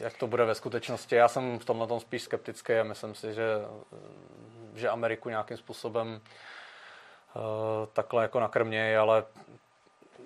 jak 0.00 0.16
to 0.18 0.26
bude 0.26 0.44
ve 0.44 0.54
skutečnosti. 0.54 1.14
Já 1.14 1.28
jsem 1.28 1.58
v 1.58 1.64
tomhle 1.64 1.86
tom 1.86 2.00
spíš 2.00 2.22
skeptický 2.22 2.72
a 2.72 2.82
myslím 2.82 3.14
si, 3.14 3.34
že, 3.34 3.46
že 4.74 4.88
Ameriku 4.88 5.28
nějakým 5.28 5.56
způsobem 5.56 6.20
uh, 7.34 7.42
takhle 7.92 8.22
jako 8.22 8.40
nakrmějí, 8.40 8.96
ale 8.96 9.24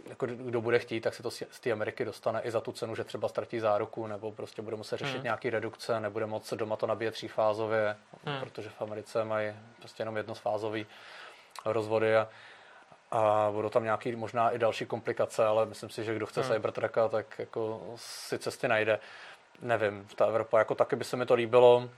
jako 0.09 0.27
kdo 0.27 0.61
bude 0.61 0.79
chtít, 0.79 1.01
tak 1.01 1.15
se 1.15 1.23
to 1.23 1.31
z 1.31 1.61
té 1.61 1.73
Ameriky 1.73 2.05
dostane 2.05 2.41
i 2.43 2.51
za 2.51 2.61
tu 2.61 2.73
cenu, 2.73 2.95
že 2.95 3.05
třeba 3.05 3.29
ztratí 3.29 3.61
záruku, 3.61 4.07
nebo 4.07 4.33
prostě 4.33 4.63
bude 4.63 4.77
muset 4.77 4.97
řešit 4.97 5.15
hmm. 5.15 5.25
nějaký 5.25 5.51
redukce, 5.51 6.01
nebude 6.01 6.27
moc 6.27 6.53
doma 6.53 6.77
to 6.77 6.87
nabíjet 6.87 7.15
třífázově, 7.15 7.97
hmm. 8.25 8.41
protože 8.41 8.69
v 8.69 8.83
Americe 8.83 9.25
mají 9.25 9.55
prostě 9.79 10.01
jenom 10.01 10.17
jednofázový 10.17 10.87
rozvody 11.65 12.17
a, 12.17 12.29
a 13.11 13.49
budou 13.53 13.69
tam 13.69 13.85
nějaký 13.85 14.17
možná 14.17 14.51
i 14.51 14.59
další 14.59 14.87
komplikace, 14.87 15.47
ale 15.47 15.67
myslím 15.67 15.91
si, 15.91 16.05
že 16.05 16.15
kdo 16.15 16.27
chce 16.27 16.43
hmm. 16.43 16.53
Cybertrucka, 16.53 17.09
tak 17.09 17.39
jako 17.39 17.83
si 17.97 18.39
cesty 18.39 18.69
najde. 18.69 18.99
Nevím, 19.61 20.09
ta 20.17 20.27
Evropa, 20.27 20.59
jako 20.59 20.75
taky 20.75 20.97
by 20.97 21.05
se 21.05 21.17
mi 21.17 21.27
to 21.27 21.35
líbilo, 21.35 21.91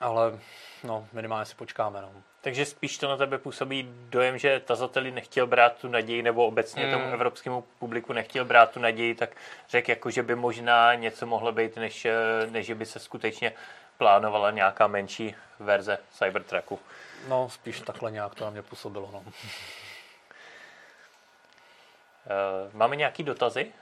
ale 0.00 0.38
no, 0.84 1.08
minimálně 1.12 1.46
si 1.46 1.54
počkáme. 1.54 2.02
No. 2.02 2.12
Takže 2.40 2.66
spíš 2.66 2.98
to 2.98 3.08
na 3.08 3.16
tebe 3.16 3.38
působí 3.38 3.94
dojem, 4.08 4.38
že 4.38 4.60
tazateli 4.60 5.10
nechtěl 5.10 5.46
brát 5.46 5.76
tu 5.76 5.88
naději, 5.88 6.22
nebo 6.22 6.46
obecně 6.46 6.86
mm. 6.86 6.92
tomu 6.92 7.04
evropskému 7.04 7.64
publiku 7.78 8.12
nechtěl 8.12 8.44
brát 8.44 8.70
tu 8.70 8.80
naději, 8.80 9.14
tak 9.14 9.30
řekl, 9.68 9.90
jako, 9.90 10.10
že 10.10 10.22
by 10.22 10.34
možná 10.34 10.94
něco 10.94 11.26
mohlo 11.26 11.52
být, 11.52 11.76
než, 11.76 12.06
než 12.50 12.70
by 12.70 12.86
se 12.86 12.98
skutečně 12.98 13.52
plánovala 13.98 14.50
nějaká 14.50 14.86
menší 14.86 15.34
verze 15.58 15.98
Cybertrucku. 16.10 16.78
No, 17.28 17.48
spíš 17.48 17.80
takhle 17.80 18.10
nějak 18.10 18.34
to 18.34 18.44
na 18.44 18.50
mě 18.50 18.62
působilo. 18.62 19.10
No. 19.12 19.24
Eh, 22.26 22.70
máme 22.72 22.96
nějaký 22.96 23.22
dotazy? 23.22 23.72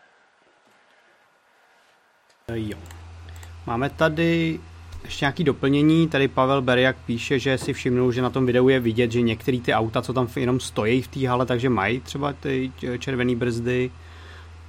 Jo. 2.55 2.79
Máme 3.67 3.91
tady 3.91 4.61
ještě 5.05 5.25
nějaké 5.25 5.45
doplnění. 5.45 6.09
Tady 6.09 6.29
Pavel 6.29 6.63
Berjak 6.63 6.97
píše, 7.07 7.39
že 7.39 7.59
si 7.59 7.73
všimnul, 7.73 8.13
že 8.13 8.23
na 8.23 8.31
tom 8.31 8.47
videu 8.47 8.69
je 8.69 8.81
vidět, 8.81 9.13
že 9.13 9.21
některé 9.21 9.61
ty 9.61 9.75
auta, 9.75 10.03
co 10.03 10.13
tam 10.13 10.29
jenom 10.37 10.61
stojí 10.61 11.03
v 11.03 11.09
té 11.09 11.29
hale, 11.29 11.47
takže 11.47 11.69
mají 11.69 12.01
třeba 12.01 12.33
ty 12.33 12.73
červené 12.99 13.37
brzdy. 13.37 13.91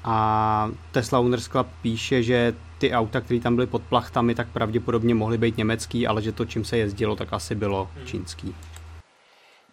A 0.03 0.71
Tesla 0.91 1.19
Owners 1.19 1.47
Club 1.47 1.67
píše, 1.81 2.23
že 2.23 2.55
ty 2.77 2.93
auta, 2.93 3.21
které 3.21 3.39
tam 3.39 3.55
byly 3.55 3.67
pod 3.67 3.81
plachtami, 3.81 4.35
tak 4.35 4.47
pravděpodobně 4.49 5.15
mohly 5.15 5.37
být 5.37 5.57
německý, 5.57 6.07
ale 6.07 6.21
že 6.21 6.31
to, 6.31 6.45
čím 6.45 6.65
se 6.65 6.77
jezdilo, 6.77 7.15
tak 7.15 7.33
asi 7.33 7.55
bylo 7.55 7.89
hmm. 7.95 8.05
čínský. 8.05 8.55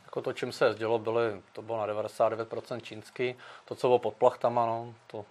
Jako 0.05 0.23
to, 0.23 0.33
čím 0.33 0.53
se 0.53 0.67
jezdilo, 0.67 0.99
byly, 0.99 1.23
to 1.53 1.63
bylo 1.63 1.87
na 1.87 1.95
99% 1.95 2.81
čínský. 2.81 3.35
To, 3.65 3.75
co 3.75 3.89
bylo 3.89 3.99
pod 3.99 4.15
plachtama, 4.15 4.67
no, 4.67 4.95
to, 5.07 5.25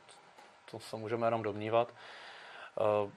to 0.71 0.79
se 0.79 0.95
můžeme 0.95 1.27
jenom 1.27 1.43
domnívat. 1.43 1.87
Uh, 3.03 3.11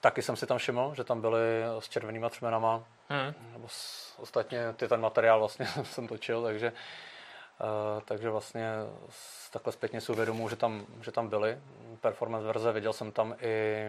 taky 0.00 0.22
jsem 0.22 0.36
si 0.36 0.46
tam 0.46 0.58
všiml, 0.58 0.94
že 0.94 1.04
tam 1.04 1.20
byly 1.20 1.40
s 1.78 1.88
červenýma 1.88 2.28
třmenama. 2.28 2.84
Hmm. 3.08 3.34
Nebo 3.52 3.68
s, 3.68 4.14
ostatně 4.18 4.72
ty 4.72 4.88
ten 4.88 5.00
materiál 5.00 5.38
vlastně 5.38 5.66
jsem 5.82 6.08
točil, 6.08 6.42
takže 6.42 6.72
Uh, 7.60 8.02
takže 8.04 8.30
vlastně 8.30 8.70
takhle 9.52 9.72
zpětně 9.72 10.00
si 10.00 10.12
uvědomuji, 10.12 10.48
že 10.48 10.56
tam, 10.56 10.86
že 11.02 11.12
tam 11.12 11.28
byly 11.28 11.58
performance 12.00 12.46
verze. 12.46 12.72
Viděl 12.72 12.92
jsem 12.92 13.12
tam 13.12 13.34
i 13.40 13.88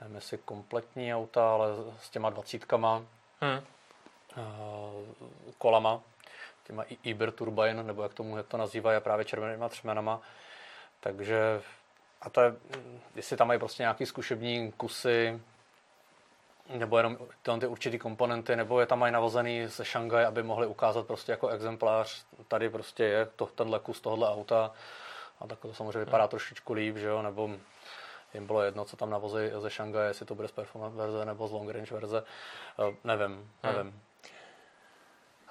nevím 0.00 0.14
jestli 0.14 0.38
kompletní 0.38 1.14
auta, 1.14 1.52
ale 1.52 1.68
s 2.00 2.10
těma 2.10 2.30
dvacítkama, 2.30 3.02
hmm. 3.40 3.60
uh, 4.36 4.44
kolama, 5.58 6.00
těma 6.66 6.84
Iber 7.02 7.30
Turbine, 7.30 7.82
nebo 7.82 8.02
jak 8.02 8.14
tomu 8.14 8.36
jak 8.36 8.46
to 8.46 8.56
nazývají, 8.56 9.00
právě 9.00 9.24
červenýma 9.24 9.68
třmenama. 9.68 10.20
Takže 11.00 11.62
a 12.22 12.30
to 12.30 12.40
je, 12.40 12.54
jestli 13.14 13.36
tam 13.36 13.48
mají 13.48 13.58
prostě 13.58 13.82
nějaký 13.82 14.06
zkušební 14.06 14.72
kusy, 14.72 15.40
nebo 16.68 16.96
jenom 16.96 17.18
tyhle 17.42 17.60
ty 17.60 17.66
určitý 17.66 17.98
komponenty, 17.98 18.56
nebo 18.56 18.80
je 18.80 18.86
tam 18.86 18.98
mají 18.98 19.12
navozený 19.12 19.66
ze 19.66 19.84
Šangaj, 19.84 20.24
aby 20.24 20.42
mohli 20.42 20.66
ukázat 20.66 21.06
prostě 21.06 21.32
jako 21.32 21.48
exemplář, 21.48 22.24
tady 22.48 22.70
prostě 22.70 23.04
je 23.04 23.26
to, 23.36 23.46
tenhle 23.46 23.78
kus 23.78 24.00
tohohle 24.00 24.28
auta 24.28 24.72
a 25.40 25.46
tak 25.46 25.58
to 25.58 25.74
samozřejmě 25.74 25.98
vypadá 25.98 26.28
trošičku 26.28 26.72
líp, 26.72 26.96
že 26.96 27.06
jo, 27.06 27.22
nebo 27.22 27.50
jim 28.34 28.46
bylo 28.46 28.62
jedno, 28.62 28.84
co 28.84 28.96
tam 28.96 29.10
navozí 29.10 29.50
ze 29.58 29.70
Šangaje, 29.70 30.10
jestli 30.10 30.26
to 30.26 30.34
bude 30.34 30.48
z 30.48 30.52
performance 30.52 30.96
verze 30.96 31.24
nebo 31.24 31.48
z 31.48 31.52
long 31.52 31.70
range 31.70 31.94
verze, 31.94 32.24
nevím, 33.04 33.50
nevím. 33.62 33.82
Hmm. 33.82 34.00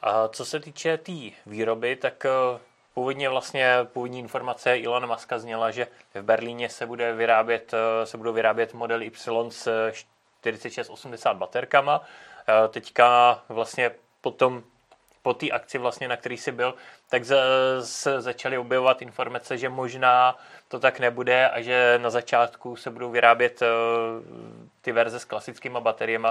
A 0.02 0.28
co 0.28 0.46
se 0.46 0.60
týče 0.60 0.98
té 0.98 1.04
tý 1.04 1.34
výroby, 1.46 1.96
tak 1.96 2.26
uh, 2.26 2.60
původně 2.94 3.30
vlastně 3.30 3.78
původní 3.84 4.20
informace 4.20 4.74
Elon 4.86 5.08
Muska 5.08 5.40
zněla, 5.40 5.72
že 5.72 5.88
v 6.14 6.22
Berlíně 6.22 6.70
se 6.70 6.86
bude 6.86 7.14
vyrábět, 7.14 7.74
uh, 7.74 7.80
se 8.06 8.18
budou 8.18 8.34
vyrábět 8.34 8.74
model 8.74 9.02
Y 9.02 9.52
s 9.52 9.92
4680 9.92 11.34
baterkama. 11.34 12.00
Uh, 12.00 12.06
teďka 12.72 13.40
vlastně 13.50 13.92
potom 14.22 14.64
po 15.24 15.34
té 15.34 15.50
akci, 15.50 15.78
vlastně, 15.78 16.08
na 16.08 16.18
který 16.18 16.38
jsi 16.38 16.52
byl, 16.52 16.76
tak 17.10 17.24
se 17.82 18.22
začaly 18.22 18.58
objevovat 18.58 19.02
informace, 19.02 19.58
že 19.58 19.70
možná 19.70 20.38
to 20.68 20.80
tak 20.80 21.00
nebude 21.00 21.50
a 21.50 21.62
že 21.62 22.00
na 22.02 22.10
začátku 22.10 22.76
se 22.76 22.92
budou 22.92 23.12
vyrábět 23.12 23.62
eh, 23.62 23.68
ty 24.82 24.92
verze 24.92 25.20
s 25.20 25.26
klasickými 25.26 25.78
bateriemi, 25.82 26.28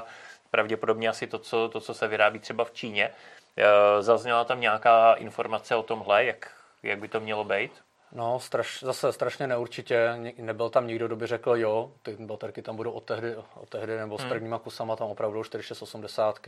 pravděpodobně 0.50 1.08
asi 1.08 1.26
to 1.26 1.38
co, 1.38 1.68
to, 1.68 1.80
co 1.80 1.94
se 1.94 2.08
vyrábí 2.08 2.38
třeba 2.38 2.64
v 2.64 2.72
Číně. 2.72 3.10
Eh, 3.56 4.02
zazněla 4.02 4.44
tam 4.44 4.60
nějaká 4.60 5.14
informace 5.14 5.76
o 5.76 5.82
tomhle, 5.82 6.24
jak, 6.24 6.50
jak 6.82 6.98
by 6.98 7.08
to 7.08 7.20
mělo 7.20 7.44
být? 7.44 7.72
No, 8.12 8.40
straš, 8.40 8.82
zase 8.82 9.12
strašně 9.12 9.46
neurčitě. 9.46 10.18
Nebyl 10.38 10.70
tam 10.70 10.86
nikdo, 10.86 11.06
kdo 11.06 11.16
by 11.16 11.26
řekl, 11.26 11.56
jo, 11.56 11.92
ty 12.02 12.16
baterky 12.20 12.62
tam 12.62 12.76
budou 12.76 12.90
od 12.90 13.04
tehdy, 13.04 13.36
od 13.36 13.68
tehdy 13.68 13.96
nebo 13.96 14.18
s 14.18 14.20
hmm. 14.20 14.30
prvníma 14.30 14.58
kusama 14.58 14.96
tam 14.96 15.08
opravdu 15.08 15.44
4680. 15.44 16.40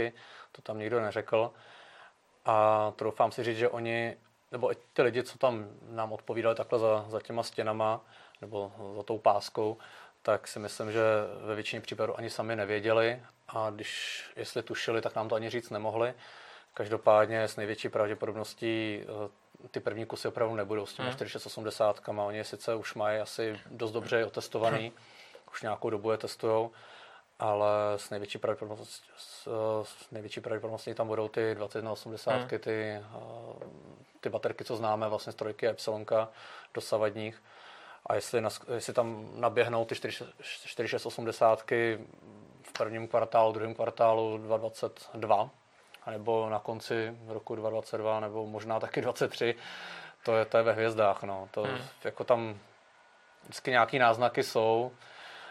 To 0.53 0.63
tam 0.63 0.79
nikdo 0.79 1.01
neřekl. 1.01 1.53
A 2.45 2.93
troufám 2.97 3.33
si 3.33 3.45
říct, 3.45 3.59
že 3.59 3.69
oni, 3.69 4.17
nebo 4.53 4.73
i 4.73 4.75
ty 4.93 5.03
lidi, 5.03 5.23
co 5.23 5.39
tam 5.39 5.69
nám 5.89 6.13
odpovídali 6.13 6.55
takhle 6.57 6.79
za, 6.79 7.05
za 7.09 7.21
těma 7.21 7.43
stěnama, 7.43 8.01
nebo 8.41 8.73
za 8.97 9.03
tou 9.03 9.19
páskou, 9.19 9.79
tak 10.23 10.49
si 10.49 10.59
myslím, 10.59 10.93
že 10.93 11.03
ve 11.47 11.55
většině 11.55 11.81
případů 11.81 12.19
ani 12.19 12.31
sami 12.31 12.57
nevěděli 12.57 13.23
a 13.49 13.71
když, 13.71 14.25
jestli 14.37 14.63
tušili, 14.63 15.01
tak 15.01 15.17
nám 15.17 15.29
to 15.29 15.35
ani 15.35 15.51
říct 15.51 15.71
nemohli. 15.71 16.15
Každopádně 16.75 17.43
s 17.43 17.57
největší 17.57 17.89
pravděpodobností 17.89 19.01
eh, 19.03 19.69
ty 19.71 19.81
první 19.81 20.07
kusy 20.07 20.29
opravdu 20.29 20.55
nebudou 20.55 20.87
s 20.87 20.95
těmi 20.95 21.09
hmm. 21.09 21.17
4680. 21.17 22.01
Oni 22.09 22.45
sice 22.45 22.75
už 22.75 22.95
mají 22.95 23.21
asi 23.21 23.61
dost 23.71 23.93
dobře 23.93 24.27
otestovaný, 24.27 24.93
už 25.53 25.63
nějakou 25.63 25.91
dobu 25.91 26.11
je 26.11 26.19
testujou, 26.19 26.71
ale 27.39 27.69
s 27.97 28.11
největší 28.11 28.39
pravděpodobností, 28.39 29.11
s, 29.17 29.49
s 29.83 30.11
největší 30.11 30.41
pravděpodobností 30.41 30.95
tam 30.95 31.07
budou 31.07 31.29
ty 31.29 31.55
2180, 31.55 32.33
hmm. 32.33 32.49
ty, 32.49 32.73
eh, 32.81 33.03
ty 34.21 34.29
baterky, 34.29 34.65
co 34.65 34.77
známe, 34.77 35.09
vlastně 35.09 35.33
z 35.33 35.37
trojky 35.37 35.69
Epsilon 35.69 36.07
dosavadních. 36.75 37.43
A 38.07 38.15
jestli, 38.15 38.41
na, 38.41 38.49
jestli 38.75 38.93
tam 38.93 39.29
naběhnou 39.35 39.85
ty 39.85 39.95
4680 39.95 41.65
v 42.63 42.73
prvním 42.73 43.09
kvartálu, 43.09 43.53
druhém 43.53 43.75
kvartálu 43.75 44.39
2022, 44.39 45.51
nebo 46.11 46.51
na 46.51 46.59
konci 46.59 47.17
roku 47.27 47.55
2022, 47.55 48.21
nebo 48.21 48.47
možná 48.47 48.81
taky 48.81 49.01
2023, 49.01 49.55
to 50.23 50.37
je, 50.37 50.45
to 50.45 50.57
je 50.57 50.63
ve 50.63 50.73
hvězdách. 50.73 51.23
No. 51.23 51.49
To, 51.51 51.63
hmm. 51.63 51.79
jako 52.05 52.25
tam 52.25 52.59
vždycky 53.43 53.71
nějaký 53.71 53.99
náznaky 53.99 54.43
jsou 54.43 54.93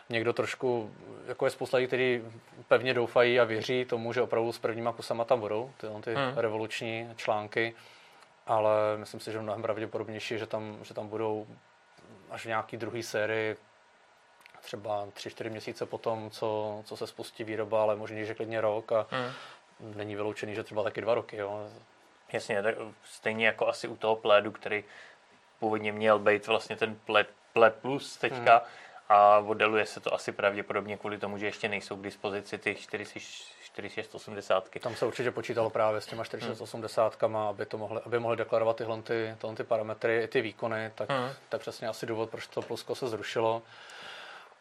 někdo 0.10 0.34
trošku, 0.34 0.92
jako 1.26 1.46
je 1.46 1.52
spousta 1.52 1.78
lidí, 1.78 1.88
kteří 1.88 2.22
pevně 2.68 2.94
doufají 2.94 3.40
a 3.40 3.44
věří 3.44 3.86
tomu, 3.86 4.14
že 4.14 4.22
opravdu 4.22 4.52
s 4.52 4.60
prvníma 4.60 4.92
kusama 4.92 5.26
tam 5.26 5.40
budou 5.40 5.72
ty, 5.78 5.88
ty 6.02 6.16
hmm. 6.16 6.38
revoluční 6.38 7.10
články, 7.16 7.76
ale 8.48 8.72
myslím 8.98 9.20
si, 9.20 9.32
že 9.32 9.42
mnohem 9.42 9.62
pravděpodobnější, 9.62 10.38
že 10.38 10.48
tam, 10.48 10.78
že 10.82 10.94
tam 10.94 11.08
budou 11.08 11.48
až 12.30 12.44
v 12.44 12.48
nějaký 12.48 12.78
druhý 12.78 13.04
sérii 13.04 13.58
třeba 14.64 15.06
3-4 15.06 15.50
měsíce 15.50 15.86
potom, 15.86 16.30
co, 16.30 16.82
co 16.86 16.98
se 16.98 17.08
spustí 17.08 17.44
výroba, 17.44 17.82
ale 17.82 17.96
možná, 17.96 18.24
že 18.24 18.36
klidně 18.36 18.62
rok 18.62 18.92
a 18.92 19.08
hmm. 19.10 19.32
Není 19.96 20.16
vyloučený, 20.16 20.56
že 20.56 20.64
třeba 20.64 20.84
taky 20.84 21.02
dva 21.02 21.14
roky. 21.14 21.38
Jo. 21.38 21.70
Jasně, 22.34 22.64
tak 22.64 22.76
stejně 23.06 23.46
jako 23.46 23.68
asi 23.68 23.88
u 23.88 23.96
toho 23.96 24.16
plédu, 24.16 24.52
který 24.52 24.84
původně 25.60 25.92
měl 25.92 26.20
být 26.20 26.48
vlastně 26.48 26.76
ten 26.76 26.96
pled, 26.96 27.30
pled 27.54 27.76
plus 27.82 28.18
teďka, 28.18 28.58
hmm 28.58 28.68
a 29.10 29.40
modeluje 29.40 29.86
se 29.86 30.00
to 30.00 30.14
asi 30.14 30.32
pravděpodobně 30.32 30.98
kvůli 30.98 31.18
tomu, 31.18 31.38
že 31.38 31.46
ještě 31.46 31.70
nejsou 31.70 31.96
k 31.96 32.02
dispozici 32.02 32.58
ty 32.58 32.76
4680. 32.76 34.70
Tam 34.80 34.96
se 34.96 35.06
určitě 35.06 35.32
počítalo 35.32 35.70
právě 35.70 36.02
s 36.02 36.06
těma 36.06 36.24
4680, 36.24 37.24
hmm. 37.24 37.36
aby, 37.36 37.66
to 37.66 37.78
mohli, 37.78 38.02
aby 38.06 38.20
mohli 38.20 38.38
deklarovat 38.38 38.76
tyhle, 38.76 39.02
ty, 39.02 39.36
tyhle 39.38 39.56
ty 39.56 39.64
parametry, 39.64 40.24
i 40.24 40.28
ty 40.28 40.42
výkony, 40.42 40.92
tak 40.96 41.12
hmm. 41.12 41.30
to 41.50 41.56
je 41.56 41.60
přesně 41.60 41.88
asi 41.88 42.06
důvod, 42.06 42.30
proč 42.30 42.48
to 42.48 42.62
plusko 42.62 42.96
se 42.96 43.08
zrušilo. 43.08 43.62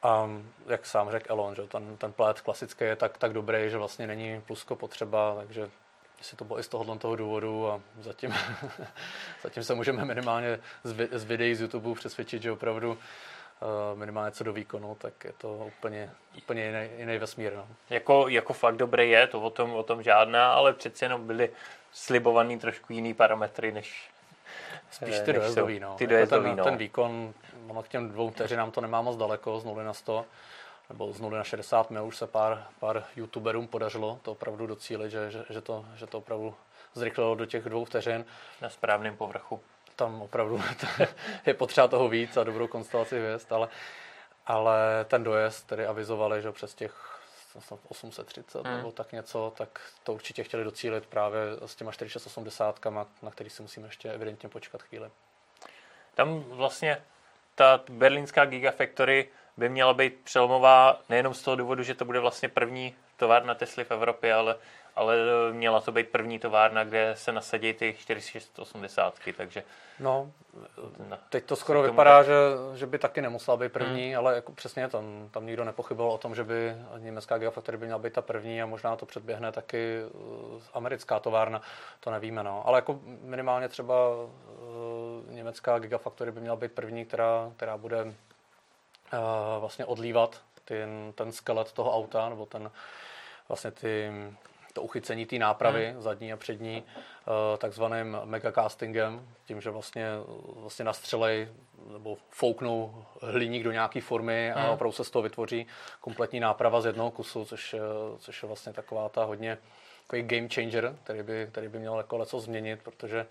A 0.03 0.31
jak 0.67 0.87
sám 0.87 1.11
řekl 1.11 1.33
Elon, 1.33 1.55
že 1.55 1.63
ten, 1.63 1.97
ten 1.97 2.13
plét 2.13 2.41
klasický 2.41 2.85
je 2.85 2.97
tak, 2.97 3.19
tak 3.19 3.33
dobrý, 3.33 3.71
že 3.71 3.79
vlastně 3.79 4.07
není 4.07 4.41
plusko 4.41 4.77
potřeba, 4.77 5.35
takže 5.39 5.71
si 6.21 6.37
to 6.37 6.45
bylo 6.45 6.59
i 6.59 6.63
z 6.63 6.69
tohohle 6.69 6.99
toho 6.99 7.17
důvodu 7.17 7.71
a 7.71 7.81
zatím, 8.01 8.35
zatím 9.43 9.65
se 9.65 9.75
můžeme 9.75 10.05
minimálně 10.05 10.61
z, 10.85 11.09
z 11.13 11.25
videí 11.25 11.55
z 11.55 11.61
YouTube 11.61 11.95
přesvědčit, 11.95 12.43
že 12.43 12.53
opravdu 12.53 12.99
Eh, 13.63 13.97
minimálně 13.97 14.31
co 14.31 14.45
do 14.45 14.53
výkonu, 14.53 14.95
tak 14.95 15.25
je 15.25 15.33
to 15.39 15.71
úplně, 15.79 16.11
úplně 16.39 16.65
jiný, 16.65 16.89
jiný 16.99 17.19
vesmír. 17.19 17.53
No. 17.57 17.69
Jako, 17.91 18.29
jako 18.29 18.53
fakt 18.53 18.77
dobré 18.77 19.07
je, 19.07 19.27
to 19.27 19.41
o 19.41 19.51
tom, 19.51 19.75
o 19.75 19.83
tom 19.83 20.03
žádná, 20.03 20.53
ale 20.53 20.73
přeci 20.73 21.05
jenom 21.05 21.27
byly 21.27 21.51
slibovaný 21.93 22.59
trošku 22.59 22.93
jiný 22.93 23.15
parametry, 23.15 23.73
než 23.73 24.11
Spíš 24.91 25.21
ty 25.21 25.33
dojezdový, 25.33 25.81
no. 25.81 25.95
Ty 25.95 26.15
jako 26.15 26.27
ten, 26.27 26.57
no. 26.57 26.65
ten 26.65 26.77
výkon, 26.77 27.35
ono 27.69 27.83
k 27.83 27.89
těm 27.89 28.09
dvou 28.09 28.31
vteřinám 28.31 28.71
to 28.71 28.81
nemá 28.81 29.03
moc 29.03 29.17
daleko, 29.17 29.61
z 29.61 29.65
0 29.65 29.83
na 29.83 29.93
100, 29.93 30.25
nebo 30.89 31.13
z 31.13 31.21
0 31.21 31.39
na 31.39 31.45
60 31.45 31.91
mil 31.91 32.07
už 32.07 32.17
se 32.17 32.27
pár, 32.27 32.67
pár 32.81 33.05
youtuberům 33.17 33.69
podařilo 33.69 34.19
to 34.23 34.33
opravdu 34.33 34.67
docílit, 34.67 35.11
že, 35.11 35.31
že, 35.31 35.45
že, 35.51 35.61
to, 35.61 35.85
že 35.95 36.07
to 36.07 36.19
opravdu 36.19 36.55
zrychlilo 36.95 37.35
do 37.35 37.47
těch 37.47 37.65
dvou 37.65 37.85
vteřin. 37.85 38.25
Na 38.61 38.71
správném 38.71 39.17
povrchu 39.17 39.61
tam 39.97 40.23
opravdu 40.23 40.63
je 41.47 41.55
potřeba 41.55 41.89
toho 41.89 42.09
víc 42.09 42.37
a 42.37 42.45
dobrou 42.45 42.67
konstelaci 42.67 43.19
hvězd, 43.19 43.53
ale 43.53 43.69
ale 44.47 45.05
ten 45.05 45.25
dojezd, 45.25 45.67
který 45.67 45.85
avizovali, 45.85 46.43
že 46.43 46.53
přes 46.53 46.75
těch 46.75 47.19
830 47.89 48.67
hmm. 48.67 48.77
nebo 48.77 48.93
tak 48.93 49.13
něco, 49.13 49.53
tak 49.57 49.81
to 50.03 50.13
určitě 50.13 50.45
chtěli 50.45 50.65
docílit 50.65 51.07
právě 51.07 51.41
s 51.67 51.75
těma 51.75 51.93
4680, 51.93 52.81
na 53.23 53.31
který 53.31 53.51
si 53.51 53.63
musíme 53.63 53.89
ještě 53.89 54.11
evidentně 54.11 54.49
počkat 54.49 54.83
chvíli. 54.83 55.11
Tam 56.15 56.41
vlastně 56.41 57.03
ta 57.55 57.81
berlínská 57.91 58.45
Gigafactory 58.45 59.29
by 59.57 59.69
měla 59.69 59.95
být 59.95 60.21
přelomová 60.25 61.01
nejenom 61.09 61.35
z 61.35 61.43
toho 61.43 61.57
důvodu, 61.57 61.83
že 61.83 61.95
to 61.95 62.05
bude 62.05 62.21
vlastně 62.21 62.49
první 62.49 62.95
továrna 63.17 63.55
Tesly 63.55 63.85
v 63.85 63.91
Evropě, 63.91 64.35
ale 64.35 64.57
ale 64.97 65.17
e, 65.17 65.53
měla 65.53 65.81
to 65.81 65.93
být 65.93 66.09
první 66.09 66.39
továrna, 66.39 66.85
kde 66.85 67.13
se 67.17 67.33
nasadí 67.33 67.73
ty 67.73 67.95
4680, 67.99 69.15
takže... 69.37 69.65
No, 70.01 71.19
teď 71.29 71.45
to 71.45 71.57
skoro 71.57 71.83
vypadá, 71.83 72.19
tak... 72.19 72.27
že, 72.27 72.33
že 72.75 72.87
by 72.87 72.99
taky 72.99 73.23
nemusela 73.23 73.57
být 73.57 73.73
první, 73.73 74.09
hmm. 74.09 74.19
ale 74.19 74.35
jako 74.35 74.53
přesně 74.53 74.89
tam, 74.89 75.29
tam 75.31 75.47
nikdo 75.47 75.65
nepochyboval 75.65 76.13
o 76.13 76.19
tom, 76.19 76.35
že 76.35 76.45
by 76.45 76.77
německá 76.99 77.39
Gigafactory 77.39 77.79
by 77.79 77.87
měla 77.87 77.99
být 77.99 78.13
ta 78.13 78.23
první 78.23 78.63
a 78.63 78.67
možná 78.67 78.97
to 78.97 79.07
předběhne 79.07 79.53
taky 79.53 79.99
e, 79.99 80.09
americká 80.75 81.21
továrna, 81.21 81.63
to 82.01 82.11
nevíme, 82.11 82.43
no. 82.43 82.63
Ale 82.67 82.79
jako 82.79 83.01
minimálně 83.23 83.69
třeba 83.69 83.95
německá 85.35 85.79
Gigafactory 85.79 86.33
by 86.33 86.41
měla 86.41 86.57
být 86.57 86.73
první, 86.73 87.05
která, 87.05 87.53
která 87.57 87.77
bude 87.77 88.05
uh, 88.05 88.13
vlastně 89.59 89.85
odlívat 89.85 90.41
ten, 90.65 91.13
ten 91.15 91.33
skelet 91.33 91.73
toho 91.73 91.97
auta, 91.97 92.29
nebo 92.29 92.47
ten 92.47 92.71
vlastně 93.49 93.71
ty 93.71 94.13
to 94.73 94.83
uchycení 94.83 95.27
té 95.27 95.39
nápravy 95.39 95.91
hmm. 95.91 96.03
zadní 96.03 96.33
a 96.33 96.37
přední 96.37 96.83
eh, 96.85 97.59
takzvaným 97.59 98.19
megacastingem, 98.25 99.29
tím, 99.47 99.61
že 99.61 99.71
vlastně, 99.71 100.07
vlastně 100.57 100.85
nastřelej 100.85 101.49
nebo 101.93 102.19
fouknou 102.31 103.05
hliník 103.23 103.65
do 103.65 103.73
nějaké 103.73 104.01
formy 104.01 104.53
a 104.53 104.61
hmm. 104.61 104.71
opravdu 104.71 104.93
se 104.93 105.05
z 105.05 105.11
toho 105.11 105.23
vytvoří 105.23 105.67
kompletní 106.01 106.41
náprava 106.41 106.81
z 106.81 106.87
jednoho 106.87 107.11
kusu, 107.11 107.45
což, 107.45 107.75
což 108.19 108.43
je 108.43 108.47
vlastně 108.47 108.73
taková 108.73 109.09
ta 109.09 109.25
hodně 109.25 109.59
takový 110.03 110.23
game 110.23 110.49
changer, 110.49 110.97
který 111.05 111.23
by, 111.23 111.49
který 111.51 111.69
by 111.69 111.79
měl 111.79 111.97
jako 111.97 112.17
leco 112.17 112.41
změnit, 112.41 112.81
protože 112.83 113.27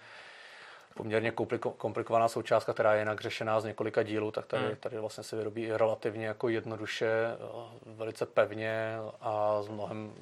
poměrně 0.96 1.32
komplikovaná 1.78 2.28
součástka, 2.28 2.74
která 2.74 2.94
je 2.94 3.00
jinak 3.00 3.22
řešená 3.22 3.60
z 3.60 3.66
několika 3.66 4.04
dílů, 4.04 4.32
tak 4.32 4.46
tady, 4.46 4.66
hmm. 4.66 4.76
tady 4.76 4.98
vlastně 4.98 5.24
se 5.24 5.36
vyrobí 5.36 5.72
relativně 5.72 6.26
jako 6.26 6.50
jednoduše, 6.50 7.08
eh, 7.08 7.38
velice 7.86 8.26
pevně 8.26 8.96
a 9.22 9.64
s 9.64 9.68
mnohem, 9.68 10.14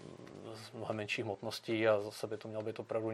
s 0.53 0.71
mnohem 0.71 0.95
menší 0.95 1.21
hmotností 1.21 1.87
a 1.87 2.01
zase 2.01 2.27
by 2.27 2.37
to 2.37 2.47
mělo 2.47 2.63
být 2.63 2.79
opravdu 2.79 3.11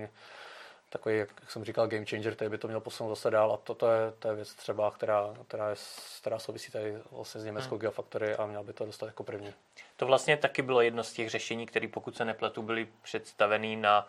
takový, 0.90 1.18
jak 1.18 1.30
jsem 1.48 1.64
říkal, 1.64 1.88
game 1.88 2.06
changer, 2.06 2.36
který 2.36 2.50
by 2.50 2.58
to 2.58 2.68
měl 2.68 2.80
posunout 2.80 3.10
zase 3.10 3.32
dál 3.32 3.52
a 3.52 3.58
toto 3.58 3.92
je, 3.92 4.12
to 4.20 4.28
je 4.28 4.36
věc 4.36 4.54
třeba, 4.54 4.92
která, 4.92 5.34
která, 5.48 5.70
je, 5.70 5.76
která 6.22 6.40
souvisí 6.40 6.72
tady 6.72 6.98
vlastně 7.12 7.42
s 7.42 7.46
německou 7.46 7.76
hmm. 7.76 7.80
Gigafactory 7.80 8.36
a 8.36 8.46
měl 8.46 8.64
by 8.64 8.74
to 8.74 8.86
dostat 8.86 9.06
jako 9.06 9.24
první. 9.24 9.54
To 9.96 10.06
vlastně 10.06 10.38
taky 10.38 10.62
bylo 10.62 10.82
jedno 10.82 11.04
z 11.04 11.14
těch 11.14 11.30
řešení, 11.30 11.66
které 11.66 11.88
pokud 11.88 12.16
se 12.16 12.26
nepletu, 12.26 12.62
byly 12.62 12.88
představený 13.02 13.76
na 13.76 14.08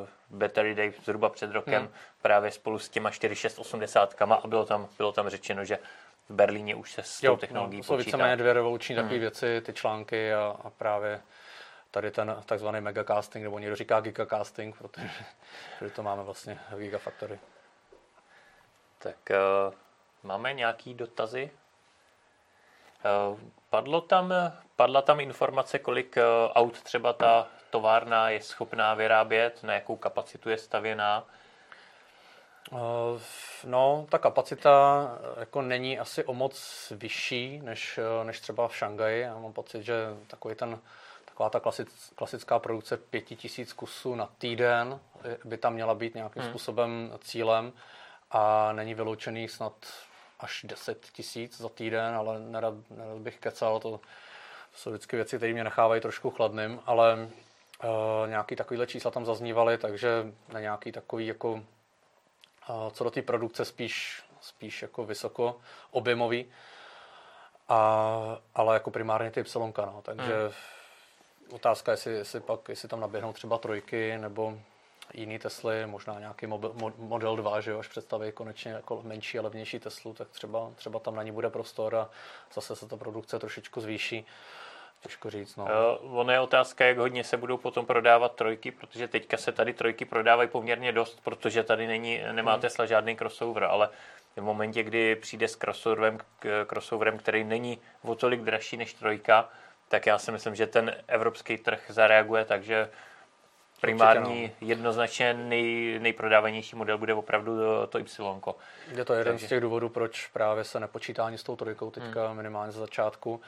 uh, 0.00 0.38
Battery 0.38 0.74
Day 0.74 0.92
zhruba 1.04 1.28
před 1.28 1.50
rokem 1.50 1.82
hmm. 1.82 1.92
právě 2.22 2.50
spolu 2.50 2.78
s 2.78 2.88
těma 2.88 3.10
4680 3.10 4.22
a 4.22 4.46
bylo 4.46 4.64
tam, 4.64 4.88
bylo 4.96 5.12
tam 5.12 5.28
řečeno, 5.28 5.64
že 5.64 5.78
v 6.28 6.34
Berlíně 6.34 6.74
už 6.74 6.92
se 6.92 7.02
s 7.02 7.20
tou 7.20 7.26
no, 7.26 7.36
technologií 7.36 7.78
no, 7.78 7.82
to 7.82 7.86
jsou 7.86 7.96
víceméně 7.96 8.36
dvě 8.36 8.52
revoluční 8.52 8.94
hmm. 8.94 9.04
takové 9.04 9.18
věci, 9.20 9.60
ty 9.60 9.72
články 9.72 10.34
a, 10.34 10.56
a 10.64 10.70
právě 10.70 11.20
tady 11.90 12.10
ten 12.10 12.42
takzvaný 12.46 12.80
megacasting, 12.80 13.42
nebo 13.42 13.58
někdo 13.58 13.76
říká 13.76 14.00
gigacasting, 14.00 14.78
protože, 14.78 15.10
protože 15.78 15.94
to 15.94 16.02
máme 16.02 16.22
vlastně 16.22 16.58
v 16.70 16.78
Gigafactory. 16.78 17.38
Tak 18.98 19.16
uh, 19.30 19.74
máme 20.22 20.52
nějaký 20.52 20.94
dotazy? 20.94 21.50
Uh, 23.30 23.38
padlo 23.70 24.00
tam, 24.00 24.34
padla 24.76 25.02
tam 25.02 25.20
informace, 25.20 25.78
kolik 25.78 26.16
uh, 26.16 26.52
aut 26.52 26.82
třeba 26.82 27.12
ta 27.12 27.46
továrna 27.70 28.30
je 28.30 28.42
schopná 28.42 28.94
vyrábět, 28.94 29.62
na 29.62 29.74
jakou 29.74 29.96
kapacitu 29.96 30.50
je 30.50 30.58
stavěná? 30.58 31.24
No, 33.64 34.06
ta 34.10 34.18
kapacita 34.18 35.08
jako 35.38 35.62
není 35.62 35.98
asi 35.98 36.24
o 36.24 36.34
moc 36.34 36.92
vyšší 36.96 37.60
než, 37.62 38.00
než 38.22 38.40
třeba 38.40 38.68
v 38.68 38.76
Šangaji. 38.76 39.22
Já 39.22 39.38
mám 39.38 39.52
pocit, 39.52 39.82
že 39.82 39.94
takový 40.26 40.54
ten 40.54 40.78
taková 41.36 41.50
ta 41.50 41.60
klasic, 41.60 42.12
klasická 42.14 42.58
produkce 42.58 42.96
pěti 42.96 43.36
tisíc 43.36 43.72
kusů 43.72 44.14
na 44.14 44.26
týden 44.38 45.00
by 45.44 45.56
tam 45.58 45.74
měla 45.74 45.94
být 45.94 46.14
nějakým 46.14 46.42
hmm. 46.42 46.50
způsobem 46.50 47.12
cílem 47.20 47.72
a 48.30 48.72
není 48.72 48.94
vyloučený 48.94 49.48
snad 49.48 49.72
až 50.40 50.64
10 50.68 51.06
tisíc 51.12 51.60
za 51.60 51.68
týden, 51.68 52.14
ale 52.14 52.38
nerad, 52.38 52.74
nerad 52.90 53.18
bych 53.18 53.38
kecal, 53.38 53.80
to, 53.80 53.90
to 53.90 54.00
jsou 54.74 54.90
vždycky 54.90 55.16
věci, 55.16 55.36
které 55.36 55.52
mě 55.52 55.64
nechávají 55.64 56.00
trošku 56.00 56.30
chladným, 56.30 56.80
ale 56.86 57.14
uh, 57.14 58.28
nějaký 58.28 58.56
takovýhle 58.56 58.86
čísla 58.86 59.10
tam 59.10 59.24
zaznívaly, 59.24 59.78
takže 59.78 60.32
na 60.52 60.60
nějaký 60.60 60.92
takový 60.92 61.26
jako 61.26 61.52
uh, 61.52 61.60
co 62.92 63.04
do 63.04 63.10
té 63.10 63.22
produkce 63.22 63.64
spíš, 63.64 64.22
spíš 64.40 64.82
jako 64.82 65.04
vysoko 65.04 65.56
objemový, 65.90 66.46
a, 67.68 68.38
ale 68.54 68.74
jako 68.74 68.90
primárně 68.90 69.30
ty 69.30 69.40
Y, 69.40 69.72
no, 69.76 70.00
takže 70.02 70.34
hmm 70.34 70.75
Otázka, 71.50 71.92
jestli, 71.92 72.12
jestli 72.12 72.40
pak, 72.40 72.68
jestli 72.68 72.88
tam 72.88 73.00
naběhnou 73.00 73.32
třeba 73.32 73.58
trojky 73.58 74.18
nebo 74.18 74.58
jiný 75.14 75.38
Tesly, 75.38 75.86
možná 75.86 76.18
nějaký 76.18 76.46
mobil, 76.46 76.74
Model 76.98 77.36
2, 77.36 77.60
že 77.60 77.70
jo, 77.70 77.78
až 77.78 77.88
představí 77.88 78.32
konečně 78.32 78.72
jako 78.72 79.02
menší 79.02 79.38
a 79.38 79.42
levnější 79.42 79.78
Teslu, 79.78 80.14
tak 80.14 80.28
třeba, 80.28 80.70
třeba 80.76 80.98
tam 80.98 81.14
na 81.14 81.22
ní 81.22 81.32
bude 81.32 81.50
prostor 81.50 81.96
a 81.96 82.10
zase 82.54 82.76
se 82.76 82.88
ta 82.88 82.96
produkce 82.96 83.38
trošičku 83.38 83.80
zvýší. 83.80 84.26
Těžko 85.00 85.30
říct. 85.30 85.56
No. 85.56 85.64
Uh, 85.64 86.18
ono 86.18 86.32
je 86.32 86.40
otázka, 86.40 86.84
jak 86.84 86.98
hodně 86.98 87.24
se 87.24 87.36
budou 87.36 87.56
potom 87.56 87.86
prodávat 87.86 88.34
trojky, 88.34 88.70
protože 88.70 89.08
teďka 89.08 89.36
se 89.36 89.52
tady 89.52 89.72
trojky 89.74 90.04
prodávají 90.04 90.48
poměrně 90.48 90.92
dost, 90.92 91.20
protože 91.24 91.62
tady 91.62 91.86
není, 91.86 92.20
nemá 92.32 92.52
hmm. 92.52 92.60
Tesla 92.60 92.86
žádný 92.86 93.16
crossover, 93.16 93.64
ale 93.64 93.88
v 94.36 94.42
momentě, 94.42 94.82
kdy 94.82 95.16
přijde 95.16 95.48
s 95.48 95.56
crossoverem, 95.56 96.18
crossoverem 96.66 97.18
který 97.18 97.44
není 97.44 97.78
o 98.02 98.14
tolik 98.14 98.40
dražší 98.40 98.76
než 98.76 98.94
trojka, 98.94 99.48
tak 99.88 100.06
já 100.06 100.18
si 100.18 100.32
myslím, 100.32 100.54
že 100.54 100.66
ten 100.66 100.96
evropský 101.08 101.58
trh 101.58 101.84
zareaguje 101.88 102.44
takže 102.44 102.90
primární, 103.80 104.42
no. 104.46 104.68
jednoznačně 104.68 105.34
nej, 105.34 105.98
nejprodávanější 105.98 106.76
model 106.76 106.98
bude 106.98 107.14
opravdu 107.14 107.52
to 107.88 107.98
Y. 107.98 108.04
Je 108.88 109.04
to 109.04 109.14
jeden 109.14 109.34
takže... 109.34 109.46
z 109.46 109.48
těch 109.48 109.60
důvodů, 109.60 109.88
proč 109.88 110.26
právě 110.26 110.64
se 110.64 110.80
nepočítá 110.80 111.26
ani 111.26 111.38
s 111.38 111.42
tou 111.42 111.56
trojkou 111.56 111.90
teďka 111.90 112.26
hmm. 112.26 112.36
minimálně 112.36 112.72
za 112.72 112.80
začátku. 112.80 113.40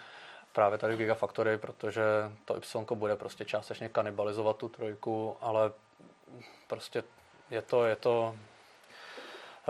Právě 0.52 0.78
tady 0.78 0.94
v 0.94 0.98
Gigafactory, 0.98 1.58
protože 1.58 2.02
to 2.44 2.56
Y 2.56 2.94
bude 2.94 3.16
prostě 3.16 3.44
částečně 3.44 3.88
kanibalizovat 3.88 4.56
tu 4.56 4.68
trojku, 4.68 5.36
ale 5.40 5.72
prostě 6.66 7.02
je 7.50 7.62
to, 7.62 7.84
je 7.84 7.96
to 7.96 8.34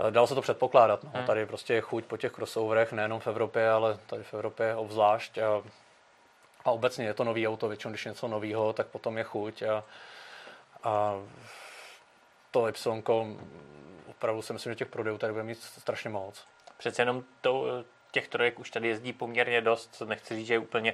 Dalo 0.09 0.27
se 0.27 0.35
to 0.35 0.41
předpokládat. 0.41 1.03
No. 1.03 1.11
Hmm. 1.13 1.25
Tady 1.25 1.45
prostě 1.45 1.73
je 1.73 1.81
chuť 1.81 2.05
po 2.05 2.17
těch 2.17 2.31
crossoverech, 2.31 2.91
nejenom 2.91 3.19
v 3.19 3.27
Evropě, 3.27 3.69
ale 3.69 3.97
tady 4.07 4.23
v 4.23 4.33
Evropě 4.33 4.75
obzvlášť. 4.75 5.37
A 5.37 5.63
a 6.65 6.71
obecně 6.71 7.05
je 7.05 7.13
to 7.13 7.23
nový 7.23 7.47
auto, 7.47 7.67
většinou 7.67 7.91
když 7.91 8.05
je 8.05 8.11
něco 8.11 8.27
nového, 8.27 8.73
tak 8.73 8.87
potom 8.87 9.17
je 9.17 9.23
chuť 9.23 9.61
a, 9.61 9.83
a 10.83 11.13
to 12.51 12.67
Y 12.67 13.39
opravdu 14.09 14.41
si 14.41 14.53
myslím, 14.53 14.71
že 14.71 14.75
těch 14.75 14.87
prodejů 14.87 15.17
tady 15.17 15.33
bude 15.33 15.43
mít 15.43 15.61
strašně 15.61 16.09
moc. 16.09 16.45
Přece 16.77 17.01
jenom 17.01 17.23
to, 17.41 17.65
těch 18.11 18.27
trojek 18.27 18.59
už 18.59 18.69
tady 18.69 18.87
jezdí 18.87 19.13
poměrně 19.13 19.61
dost, 19.61 20.01
nechci 20.05 20.35
říct, 20.35 20.47
že 20.47 20.53
je 20.53 20.59
úplně 20.59 20.93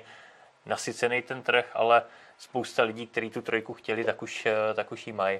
nasycený 0.65 1.21
ten 1.21 1.43
trh, 1.43 1.65
ale 1.73 2.03
spousta 2.37 2.83
lidí, 2.83 3.07
kteří 3.07 3.29
tu 3.29 3.41
trojku 3.41 3.73
chtěli, 3.73 4.03
tak 4.03 4.21
už, 4.21 4.47
tak 4.75 4.91
už 4.91 5.07
ji 5.07 5.13
mají. 5.13 5.39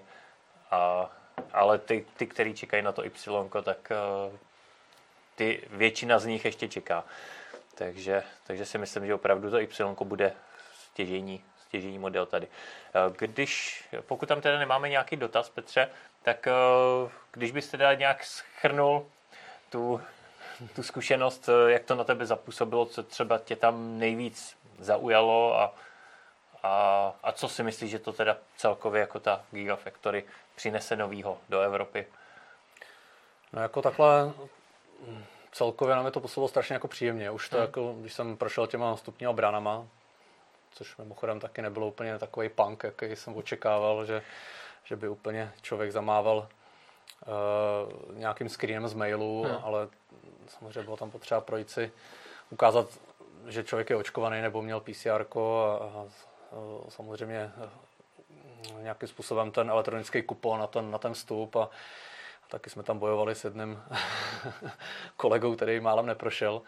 A, 0.72 1.10
ale 1.54 1.78
ty, 1.78 2.06
ty, 2.18 2.28
kteří 2.28 2.54
čekají 2.54 2.84
na 2.84 2.92
to 2.92 3.06
Y, 3.06 3.64
tak 3.64 3.92
eh, 3.92 4.38
ty, 5.36 5.68
většina 5.72 6.20
z 6.20 6.26
nich 6.26 6.46
ještě 6.46 6.68
čeká. 6.68 7.04
Takže, 7.76 8.24
takže 8.44 8.66
si 8.66 8.78
myslím, 8.78 9.06
že 9.06 9.14
opravdu 9.14 9.52
to 9.52 9.60
Y 9.60 10.04
bude 10.04 10.34
stěžení, 10.74 11.44
stěžení 11.68 12.00
model 12.00 12.26
tady. 12.26 12.48
Eh, 12.48 13.14
když, 13.18 13.84
pokud 14.02 14.30
tam 14.30 14.42
teda 14.42 14.60
nemáme 14.60 14.90
nějaký 14.90 15.16
dotaz, 15.16 15.50
Petře, 15.50 15.90
tak 16.24 16.48
eh, 16.48 16.52
když 17.32 17.52
byste 17.52 17.78
teda 17.78 17.94
nějak 17.94 18.24
schrnul 18.24 19.08
tu, 19.70 20.02
tu 20.76 20.84
zkušenost, 20.84 21.50
eh, 21.50 21.72
jak 21.72 21.84
to 21.84 21.96
na 21.96 22.04
tebe 22.04 22.26
zapůsobilo, 22.26 22.86
co 22.86 23.04
třeba 23.04 23.38
tě 23.38 23.56
tam 23.56 24.00
nejvíc 24.00 24.58
zaujalo 24.80 25.60
a, 25.60 25.76
a, 26.64 27.14
a 27.24 27.32
co 27.32 27.50
si 27.50 27.64
myslíš, 27.64 27.92
že 27.92 28.00
to 28.00 28.14
teda 28.14 28.38
celkově 28.58 29.02
jako 29.02 29.20
ta 29.20 29.44
Gigafactory 29.52 30.24
přinese 30.56 30.96
novýho 30.96 31.38
do 31.50 31.62
Evropy? 31.62 32.08
No 33.54 33.62
jako 33.62 33.82
takhle 33.82 34.34
celkově 35.56 35.96
nám 35.96 36.06
je 36.06 36.12
to 36.12 36.20
působilo 36.20 36.48
strašně 36.48 36.74
jako 36.74 36.88
příjemně. 36.88 37.32
Už 37.32 37.50
to 37.50 37.56
hmm. 37.56 37.66
jako, 37.66 37.96
když 38.00 38.14
jsem 38.14 38.38
prošel 38.38 38.68
těma 38.68 38.98
stupněma 38.98 39.34
bránama, 39.34 39.88
což 40.72 40.98
mimochodem 40.98 41.40
taky 41.40 41.62
nebylo 41.62 41.88
úplně 41.88 42.20
takový 42.20 42.50
punk, 42.50 42.84
jaký 42.84 43.16
jsem 43.16 43.38
očekával, 43.38 44.06
že, 44.06 44.22
že 44.84 44.96
by 44.96 45.08
úplně 45.08 45.52
člověk 45.62 45.92
zamával 45.92 46.38
uh, 47.28 48.18
nějakým 48.18 48.50
screenem 48.50 48.88
z 48.88 48.94
mailu, 48.94 49.44
hmm. 49.44 49.58
ale 49.64 49.88
samozřejmě 50.48 50.84
bylo 50.84 50.98
tam 50.98 51.12
potřeba 51.12 51.42
projít 51.42 51.70
si, 51.70 51.92
ukázat, 52.50 52.88
že 53.48 53.64
člověk 53.64 53.90
je 53.90 53.96
očkovaný 53.96 54.42
nebo 54.42 54.62
měl 54.62 54.80
PCR 54.80 55.26
a, 55.38 55.48
a 55.86 56.06
samozřejmě 56.90 57.52
nějakým 58.82 59.10
způsobem 59.10 59.52
ten 59.52 59.70
elektronický 59.70 60.22
kupon 60.22 60.60
na 60.60 60.68
ten, 60.68 60.92
na 60.92 60.98
ten 60.98 61.14
vstup 61.14 61.56
a, 61.56 61.64
a 61.64 61.70
taky 62.50 62.70
jsme 62.70 62.84
tam 62.84 63.00
bojovali 63.00 63.36
s 63.36 63.44
jedním 63.44 63.84
kolegou, 65.18 65.56
který 65.56 65.80
málem 65.80 66.06
neprošel 66.06 66.62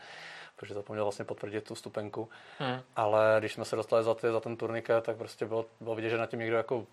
protože 0.57 0.73
zapomněl 0.73 1.05
vlastně 1.05 1.25
potvrdit 1.25 1.63
tu 1.63 1.75
stupenku. 1.75 2.29
Hmm. 2.59 2.81
Ale 2.95 3.35
když 3.39 3.53
jsme 3.53 3.65
se 3.65 3.75
dostali 3.75 4.03
za, 4.03 4.13
ty, 4.13 4.31
za 4.31 4.39
ten 4.39 4.57
turniket, 4.57 5.03
tak 5.03 5.17
prostě 5.17 5.45
bylo, 5.45 5.65
bylo 5.79 5.95
vidět, 5.95 6.09
že 6.09 6.17
na 6.17 6.25
tím 6.25 6.39
někdo 6.39 6.57
jako, 6.57 6.85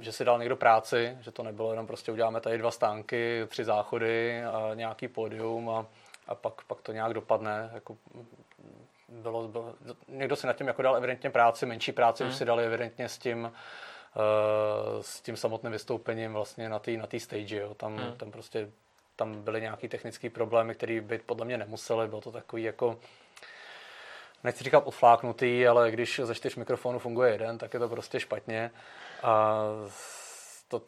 že 0.00 0.12
si 0.12 0.24
dal 0.24 0.38
někdo 0.38 0.56
práci, 0.56 1.18
že 1.20 1.30
to 1.30 1.42
nebylo 1.42 1.70
jenom 1.70 1.86
prostě 1.86 2.12
uděláme 2.12 2.40
tady 2.40 2.58
dva 2.58 2.70
stánky, 2.70 3.46
tři 3.48 3.64
záchody 3.64 4.44
a 4.44 4.74
nějaký 4.74 5.08
pódium 5.08 5.70
a, 5.70 5.86
a 6.28 6.34
pak, 6.34 6.64
pak 6.64 6.80
to 6.80 6.92
nějak 6.92 7.14
dopadne. 7.14 7.70
Jako 7.74 7.96
bylo, 9.08 9.48
bylo, 9.48 9.74
někdo 10.08 10.36
si 10.36 10.46
nad 10.46 10.56
tím 10.56 10.66
jako 10.66 10.82
dal 10.82 10.96
evidentně 10.96 11.30
práci, 11.30 11.66
menší 11.66 11.92
práci 11.92 12.22
hmm. 12.22 12.32
už 12.32 12.38
si 12.38 12.44
dali 12.44 12.64
evidentně 12.64 13.08
s 13.08 13.18
tím, 13.18 13.52
s 15.00 15.20
tím 15.20 15.36
samotným 15.36 15.72
vystoupením 15.72 16.32
vlastně 16.32 16.68
na 16.68 16.78
té 16.78 16.90
na 16.90 17.06
stage. 17.18 17.56
Jo. 17.56 17.74
Tam, 17.74 17.96
hmm. 17.96 18.16
tam 18.16 18.30
prostě 18.30 18.70
tam 19.16 19.42
byly 19.42 19.60
nějaké 19.60 19.88
technické 19.88 20.30
problémy, 20.30 20.74
které 20.74 21.00
by 21.00 21.18
podle 21.18 21.46
mě 21.46 21.58
nemusely. 21.58 22.08
Bylo 22.08 22.20
to 22.20 22.32
takový 22.32 22.62
jako, 22.62 22.98
nechci 24.44 24.64
říkat 24.64 24.78
odfláknutý, 24.86 25.66
ale 25.66 25.90
když 25.90 26.20
ze 26.24 26.34
čtyř 26.34 26.56
mikrofonů 26.56 26.98
funguje 26.98 27.32
jeden, 27.32 27.58
tak 27.58 27.74
je 27.74 27.80
to 27.80 27.88
prostě 27.88 28.20
špatně. 28.20 28.70
A 29.22 29.62
to, 30.68 30.82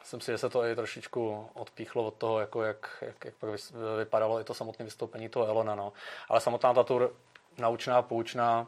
myslím 0.00 0.20
si, 0.20 0.32
že 0.32 0.38
se 0.38 0.50
to 0.50 0.64
i 0.64 0.76
trošičku 0.76 1.50
odpíchlo 1.54 2.04
od 2.04 2.14
toho, 2.14 2.40
jako 2.40 2.62
jak, 2.62 2.98
jak, 3.00 3.24
jak 3.24 3.34
pak 3.34 3.50
vypadalo 3.98 4.40
i 4.40 4.44
to 4.44 4.54
samotné 4.54 4.84
vystoupení 4.84 5.28
toho 5.28 5.46
Elona. 5.46 5.74
No. 5.74 5.92
Ale 6.28 6.40
samotná 6.40 6.74
ta 6.74 6.84
tour 6.84 7.14
naučná, 7.58 8.02
poučná 8.02 8.66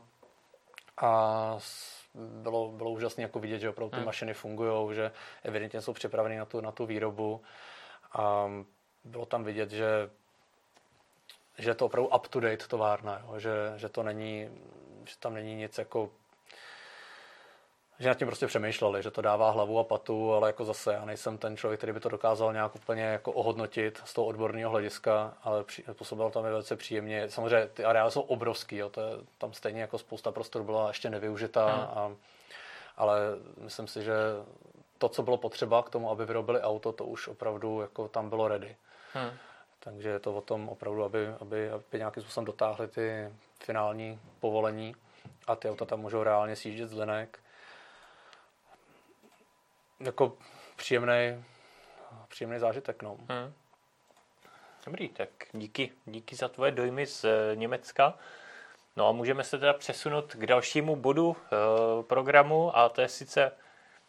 a 0.97 1.59
bylo, 2.15 2.69
bylo 2.69 2.91
úžasné 2.91 3.23
jako 3.23 3.39
vidět, 3.39 3.59
že 3.59 3.71
opravdu 3.71 3.91
ty 3.91 3.97
hmm. 3.97 4.07
mašiny 4.07 4.35
fungují, 4.35 4.95
že 4.95 5.13
evidentně 5.43 5.83
jsou 5.83 5.93
připraveny 5.93 6.39
na 6.39 6.45
tu, 6.45 6.61
na 6.61 6.73
tu 6.73 6.87
výrobu 6.87 7.43
a 8.13 8.51
bylo 9.05 9.27
tam 9.27 9.45
vidět, 9.45 9.71
že, 9.71 10.11
že 11.59 11.71
je 11.71 11.75
to 11.75 11.87
opravdu 11.87 12.09
up-to-date 12.09 12.67
továrna, 12.69 13.23
jo? 13.25 13.39
Že, 13.39 13.53
že 13.77 13.89
to 13.89 14.03
není, 14.03 14.49
že 15.05 15.19
tam 15.19 15.35
není 15.35 15.55
nic 15.55 15.79
jako 15.79 16.11
že 17.99 18.09
nad 18.09 18.15
tím 18.15 18.27
prostě 18.27 18.47
přemýšleli, 18.47 19.03
že 19.03 19.11
to 19.11 19.23
dává 19.23 19.51
hlavu 19.51 19.79
a 19.79 19.85
patu, 19.85 20.35
ale 20.35 20.49
jako 20.49 20.65
zase 20.65 20.93
já 20.93 21.05
nejsem 21.05 21.39
ten 21.39 21.57
člověk, 21.57 21.81
který 21.81 21.93
by 21.93 22.01
to 22.01 22.09
dokázal 22.09 22.53
nějak 22.53 22.75
úplně 22.75 23.03
jako 23.03 23.33
ohodnotit 23.33 24.03
z 24.05 24.15
toho 24.15 24.27
odborného 24.27 24.71
hlediska, 24.71 25.35
ale 25.43 25.65
působil 25.93 26.31
tam 26.31 26.45
je 26.45 26.51
velice 26.51 26.77
příjemně. 26.77 27.31
Samozřejmě 27.31 27.67
ty 27.67 27.85
areály 27.85 28.11
jsou 28.11 28.21
obrovský, 28.21 28.77
jo, 28.77 28.89
to 28.89 29.01
je, 29.01 29.07
tam 29.39 29.53
stejně 29.53 29.81
jako 29.81 29.99
spousta 29.99 30.33
prostoru 30.33 30.65
byla 30.65 30.89
ještě 30.89 31.11
nevyužitá, 31.11 31.67
hmm. 31.67 31.85
a, 31.85 32.13
ale 32.97 33.19
myslím 33.61 33.87
si, 33.87 34.03
že 34.03 34.15
to, 34.99 35.09
co 35.09 35.23
bylo 35.23 35.37
potřeba 35.37 35.83
k 35.83 35.91
tomu, 35.91 36.11
aby 36.11 36.27
vyrobili 36.27 36.61
auto, 36.61 36.93
to 36.93 37.05
už 37.05 37.29
opravdu 37.29 37.81
jako 37.81 38.09
tam 38.09 38.29
bylo 38.29 38.49
ready. 38.49 38.77
Hmm. 39.13 39.31
Takže 39.81 40.09
je 40.09 40.19
to 40.19 40.35
o 40.35 40.41
tom 40.41 40.69
opravdu, 40.69 41.05
aby, 41.05 41.29
aby, 41.41 41.71
aby 41.71 41.99
nějakým 41.99 42.23
způsobem 42.23 42.45
dotáhli 42.45 42.89
ty 42.89 43.33
finální 43.61 44.21
povolení 44.41 44.95
a 45.47 45.57
ty 45.57 45.71
auta 45.71 45.85
tam 45.85 46.01
můžou 46.01 46.23
reálně 46.23 46.57
sjíždět 46.57 46.89
z 46.89 46.99
linek. 46.99 47.39
Jako 50.01 50.37
příjemný, 50.77 51.45
příjemný 52.29 52.59
zážitek. 52.59 53.03
No. 53.03 53.17
Hmm. 53.29 53.53
Dobrý, 54.87 55.09
tak 55.09 55.29
díky, 55.53 55.93
díky 56.07 56.37
za 56.37 56.49
tvoje 56.49 56.73
dojmy 56.73 57.07
z 57.07 57.25
eh, 57.25 57.57
Německa. 57.57 58.15
No 58.97 59.09
a 59.09 59.13
můžeme 59.13 59.45
se 59.45 59.59
teda 59.59 59.73
přesunout 59.73 60.35
k 60.35 60.47
dalšímu 60.47 60.97
bodu 60.97 61.37
e, 61.37 62.03
programu 62.03 62.77
a 62.77 62.89
to 62.89 63.01
je 63.01 63.09
sice 63.09 63.53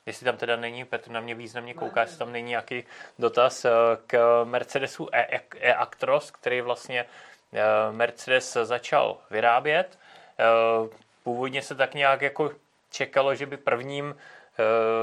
jestli 0.09 0.25
tam 0.25 0.37
teda 0.37 0.55
není, 0.55 0.85
Petr 0.85 1.11
na 1.11 1.19
mě 1.19 1.35
významně 1.35 1.73
kouká, 1.73 2.01
jestli 2.01 2.17
tam 2.17 2.31
není 2.31 2.49
nějaký 2.49 2.83
dotaz 3.19 3.65
eh, 3.65 3.71
k 4.07 4.43
Mercedesu 4.43 5.09
e-Actros, 5.11 6.31
který 6.31 6.61
vlastně 6.61 7.05
eh, 7.53 7.91
Mercedes 7.91 8.57
začal 8.63 9.17
vyrábět. 9.31 9.99
Eh, 10.39 10.43
původně 11.23 11.61
se 11.61 11.75
tak 11.75 11.93
nějak 11.93 12.21
jako 12.21 12.51
čekalo, 12.91 13.35
že 13.35 13.45
by 13.45 13.57
prvním 13.57 14.15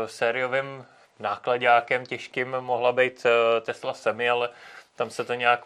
sériovým 0.06 0.86
nákladákem 1.18 2.06
těžkým 2.06 2.60
mohla 2.60 2.92
být 2.92 3.26
Tesla 3.62 3.94
Semi, 3.94 4.30
ale 4.30 4.50
tam 4.96 5.10
se 5.10 5.24
to 5.24 5.34
nějak 5.34 5.64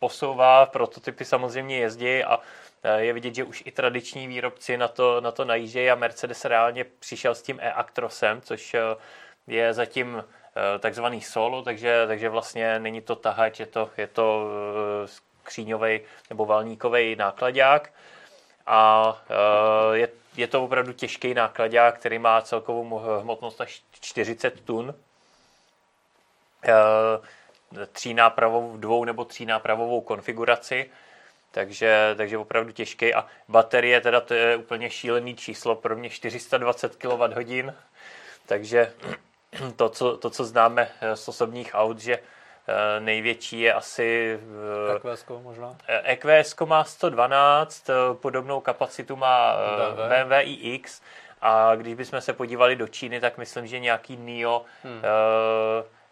posouvá, 0.00 0.66
prototypy 0.66 1.24
samozřejmě 1.24 1.78
jezdí 1.78 2.24
a 2.24 2.40
Eh, 2.88 3.04
je 3.04 3.12
vidět, 3.12 3.34
že 3.34 3.44
už 3.44 3.62
i 3.66 3.70
tradiční 3.70 4.26
výrobci 4.26 4.76
na 4.76 4.88
to, 4.88 5.20
na 5.20 5.30
to 5.30 5.44
najíždějí 5.44 5.90
a 5.90 5.94
Mercedes 5.94 6.44
reálně 6.44 6.84
přišel 6.84 7.34
s 7.34 7.42
tím 7.42 7.60
e-Actrosem, 7.60 8.40
což 8.40 8.74
eh, 8.74 8.80
je 9.46 9.74
zatím 9.74 10.24
eh, 10.24 10.78
takzvaný 10.78 11.22
solo, 11.22 11.62
takže, 11.62 12.04
takže 12.06 12.28
vlastně 12.28 12.78
není 12.78 13.00
to 13.00 13.16
tahač, 13.16 13.60
je 13.60 13.66
to, 13.66 13.90
je 13.96 14.06
to 14.06 14.50
skříňový 15.42 16.00
nebo 16.30 16.46
valníkový 16.46 17.16
nákladák 17.16 17.92
a 18.66 19.12
je, 19.92 20.08
je 20.36 20.46
to 20.46 20.64
opravdu 20.64 20.92
těžký 20.92 21.34
nákladák, 21.34 21.98
který 21.98 22.18
má 22.18 22.42
celkovou 22.42 22.98
hmotnost 23.20 23.60
až 23.60 23.82
40 24.00 24.60
tun. 24.60 24.94
Třínápravovou, 27.92 28.76
dvou 28.76 29.04
nebo 29.04 29.24
třínápravovou 29.24 30.00
konfiguraci 30.00 30.90
takže, 31.56 32.14
takže 32.16 32.38
opravdu 32.38 32.72
těžký 32.72 33.14
a 33.14 33.26
baterie 33.48 34.00
teda 34.00 34.20
to 34.20 34.34
je 34.34 34.56
úplně 34.56 34.90
šílený 34.90 35.36
číslo, 35.36 35.74
pro 35.76 35.96
mě 35.96 36.10
420 36.10 36.96
kWh, 36.96 37.74
takže 38.46 38.92
to 39.76 39.88
co, 39.88 40.16
to, 40.16 40.30
co 40.30 40.44
známe 40.44 40.88
eh, 41.00 41.16
z 41.16 41.28
osobních 41.28 41.70
aut, 41.74 41.98
že 41.98 42.14
eh, 42.14 42.20
největší 42.98 43.60
je 43.60 43.72
asi... 43.72 44.38
EQS 44.96 45.24
možná? 45.42 45.76
EQS 46.02 46.56
má 46.64 46.84
112, 46.84 47.90
podobnou 48.12 48.60
kapacitu 48.60 49.16
má 49.16 49.56
BMW, 49.76 50.08
BMW 50.08 50.32
iX 50.44 51.02
a 51.40 51.74
když 51.74 51.94
bychom 51.94 52.20
se 52.20 52.32
podívali 52.32 52.76
do 52.76 52.88
Číny, 52.88 53.20
tak 53.20 53.38
myslím, 53.38 53.66
že 53.66 53.78
nějaký 53.78 54.16
NIO 54.16 54.64
hmm 54.84 55.02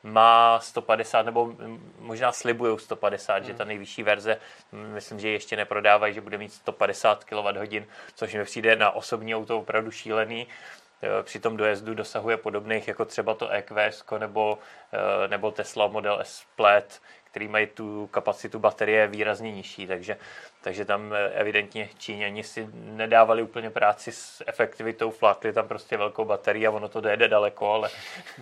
má 0.04 0.60
150, 0.60 1.22
nebo 1.22 1.52
možná 1.98 2.32
slibují 2.32 2.78
150, 2.78 3.34
hmm. 3.34 3.44
že 3.44 3.54
ta 3.54 3.64
nejvyšší 3.64 4.02
verze, 4.02 4.36
myslím, 4.72 5.20
že 5.20 5.28
ještě 5.28 5.56
neprodávají, 5.56 6.14
že 6.14 6.20
bude 6.20 6.38
mít 6.38 6.52
150 6.52 7.24
kWh, 7.24 7.82
což 8.14 8.34
mi 8.34 8.44
přijde 8.44 8.76
na 8.76 8.90
osobní 8.90 9.34
auto 9.34 9.58
opravdu 9.58 9.90
šílený. 9.90 10.46
E, 11.02 11.22
při 11.22 11.40
tom 11.40 11.56
dojezdu 11.56 11.94
dosahuje 11.94 12.36
podobných 12.36 12.88
jako 12.88 13.04
třeba 13.04 13.34
to 13.34 13.48
EQS 13.48 14.04
nebo, 14.18 14.58
e, 15.24 15.28
nebo 15.28 15.50
Tesla 15.50 15.86
Model 15.86 16.18
S 16.22 16.46
Plaid, 16.56 17.00
který 17.34 17.48
mají 17.48 17.66
tu 17.66 18.06
kapacitu 18.06 18.58
baterie 18.58 19.06
výrazně 19.06 19.52
nižší, 19.52 19.86
takže, 19.86 20.16
takže 20.60 20.84
tam 20.84 21.12
eh, 21.12 21.28
evidentně 21.28 21.88
Číňani 21.98 22.42
si 22.42 22.68
nedávali 22.74 23.42
úplně 23.42 23.70
práci 23.70 24.12
s 24.12 24.44
efektivitou, 24.46 25.10
flákli 25.10 25.52
tam 25.52 25.68
prostě 25.68 25.96
velkou 25.96 26.24
baterii 26.24 26.66
a 26.66 26.70
ono 26.70 26.88
to 26.88 27.00
dojede 27.00 27.28
daleko, 27.28 27.72
ale 27.72 27.90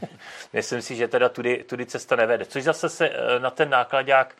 myslím 0.53 0.83
si, 0.83 0.97
že 0.97 1.09
teda 1.09 1.29
tudy, 1.29 1.65
tudy 1.65 1.87
cesta 1.87 2.17
nevede. 2.17 2.45
Což 2.45 2.65
zase 2.65 2.89
se 2.89 3.09
eh, 3.09 3.39
na 3.39 3.51
ten 3.51 3.71
nákladák, 3.71 4.37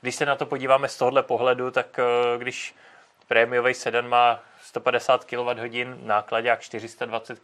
když 0.00 0.14
se 0.14 0.26
na 0.26 0.36
to 0.36 0.46
podíváme 0.46 0.88
z 0.88 0.98
tohohle 0.98 1.22
pohledu, 1.22 1.70
tak 1.70 1.98
eh, 1.98 2.38
když 2.38 2.74
prémiový 3.28 3.74
sedan 3.74 4.08
má 4.08 4.40
150 4.68 5.24
kWh, 5.24 5.86
nákladák 6.02 6.60
420 6.60 7.38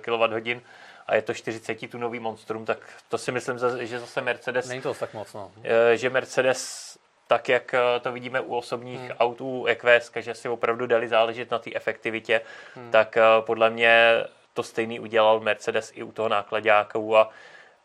kWh, 0.00 0.60
a 1.06 1.14
je 1.14 1.22
to 1.22 1.34
40 1.34 1.90
tunový 1.90 2.20
monstrum, 2.20 2.64
tak 2.64 2.78
to 3.08 3.18
si 3.18 3.32
myslím, 3.32 3.58
že 3.78 4.00
zase 4.00 4.20
Mercedes... 4.20 4.68
Není 4.68 4.82
to 4.82 4.94
tak 4.94 5.14
moc, 5.14 5.34
no. 5.34 5.52
Že 5.94 6.10
Mercedes 6.10 6.98
tak, 7.26 7.48
jak 7.48 7.74
eh, 7.74 8.00
to 8.00 8.12
vidíme 8.12 8.40
u 8.40 8.56
osobních 8.56 9.00
hmm. 9.00 9.10
aut, 9.18 9.40
u 9.40 9.66
EQS, 9.66 10.10
že 10.16 10.34
si 10.34 10.48
opravdu 10.48 10.86
dali 10.86 11.08
záležet 11.08 11.50
na 11.50 11.58
té 11.58 11.70
efektivitě, 11.74 12.40
hmm. 12.74 12.90
tak 12.90 13.16
eh, 13.16 13.22
podle 13.40 13.70
mě 13.70 14.24
to 14.54 14.62
stejný 14.62 15.00
udělal 15.00 15.40
Mercedes 15.40 15.92
i 15.94 16.02
u 16.02 16.12
toho 16.12 16.28
nákladáku 16.28 17.16
a, 17.16 17.30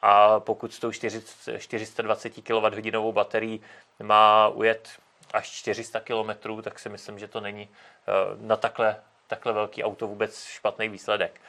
a 0.01 0.39
pokud 0.39 0.73
s 0.73 0.79
tou 0.79 0.91
420 0.91 2.29
kWh 2.29 3.11
baterií 3.11 3.61
má 4.03 4.47
ujet 4.47 4.89
až 5.35 5.49
400 5.49 5.99
km, 5.99 6.61
tak 6.61 6.79
si 6.79 6.89
myslím, 6.89 7.19
že 7.19 7.27
to 7.27 7.41
není 7.41 7.69
eh, 7.69 8.11
na 8.39 8.55
takhle, 8.55 8.95
takhle 9.27 9.53
velký 9.53 9.83
auto 9.83 10.07
vůbec 10.07 10.43
špatný 10.45 10.89
výsledek. 10.89 11.41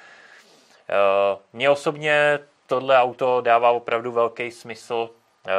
Eh, 0.88 1.38
mně 1.52 1.70
osobně 1.70 2.38
tohle 2.66 2.98
auto 2.98 3.40
dává 3.40 3.70
opravdu 3.70 4.12
velký 4.12 4.50
smysl 4.50 5.10
eh, 5.46 5.50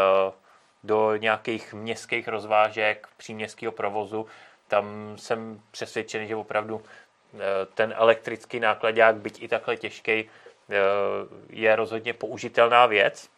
do 0.84 1.16
nějakých 1.16 1.74
městských 1.74 2.28
rozvážek, 2.28 3.08
příměstského 3.18 3.72
provozu. 3.72 4.28
Tam 4.68 5.16
jsem 5.18 5.62
přesvědčený, 5.72 6.28
že 6.28 6.36
opravdu 6.36 6.84
ten 7.74 7.94
elektrický 7.98 8.60
nákladák, 8.60 9.16
byť 9.16 9.42
i 9.44 9.48
takhle 9.48 9.78
těžký, 9.78 10.30
je 11.50 11.76
rozhodně 11.76 12.14
použitelná 12.14 12.86
věc. 12.86 13.30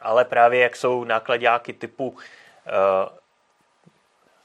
Ale 0.00 0.24
právě 0.24 0.60
jak 0.60 0.76
jsou 0.76 1.04
nákladáky 1.04 1.72
typu 1.72 2.18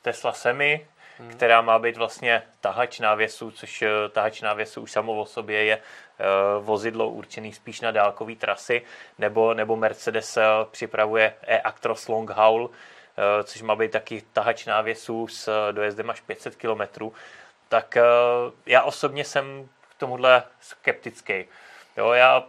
Tesla 0.01 0.33
Semi, 0.33 0.87
hmm. 1.17 1.29
která 1.29 1.61
má 1.61 1.79
být 1.79 1.97
vlastně 1.97 2.43
tahač 2.61 2.99
návěsu, 2.99 3.51
což 3.51 3.81
eh, 3.81 3.89
tahač 4.09 4.41
návěsu 4.41 4.81
už 4.81 4.91
samo 4.91 5.13
o 5.13 5.25
sobě 5.25 5.63
je 5.63 5.77
uh, 5.77 6.65
vozidlo 6.65 7.09
určený 7.09 7.53
spíš 7.53 7.81
na 7.81 7.91
dálkové 7.91 8.35
trasy, 8.35 8.81
nebo, 9.17 9.53
nebo 9.53 9.75
Mercedes 9.75 10.37
uh, 10.37 10.43
připravuje 10.71 11.33
e-Actros 11.41 12.07
Long 12.07 12.29
Haul, 12.29 12.69
což 13.43 13.61
má 13.61 13.75
být 13.75 13.91
taky 13.91 14.23
tahač 14.33 14.65
návěsu 14.65 15.27
s 15.27 15.71
dojezdem 15.71 16.09
až 16.09 16.21
500 16.21 16.55
km. 16.55 17.11
Tak 17.69 17.97
já 18.65 18.83
osobně 18.83 19.25
jsem 19.25 19.69
k 19.89 19.93
tomuhle 19.99 20.43
skeptický. 20.59 21.45
Jo, 21.99 22.11
já 22.11 22.45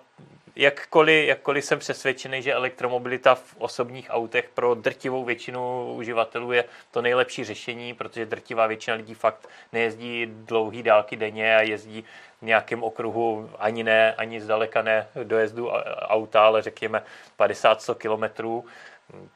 jakkoliv, 0.56 1.28
jakkoliv 1.28 1.64
jsem 1.64 1.78
přesvědčený, 1.78 2.42
že 2.42 2.54
elektromobilita 2.54 3.34
v 3.34 3.54
osobních 3.58 4.06
autech 4.10 4.50
pro 4.54 4.74
drtivou 4.74 5.24
většinu 5.24 5.92
uživatelů 5.94 6.52
je 6.52 6.64
to 6.90 7.02
nejlepší 7.02 7.44
řešení, 7.44 7.94
protože 7.94 8.26
drtivá 8.26 8.66
většina 8.66 8.96
lidí 8.96 9.14
fakt 9.14 9.48
nejezdí 9.72 10.26
dlouhé 10.26 10.82
dálky 10.82 11.16
denně 11.16 11.56
a 11.56 11.60
jezdí 11.60 12.04
v 12.42 12.42
nějakém 12.42 12.82
okruhu 12.82 13.50
ani 13.58 13.82
ne, 13.82 14.14
ani 14.14 14.40
zdaleka 14.40 14.82
ne 14.82 15.08
dojezdu 15.24 15.70
auta, 16.00 16.46
ale 16.46 16.62
řekněme 16.62 17.02
50-100 17.38 17.94
kilometrů 17.94 18.64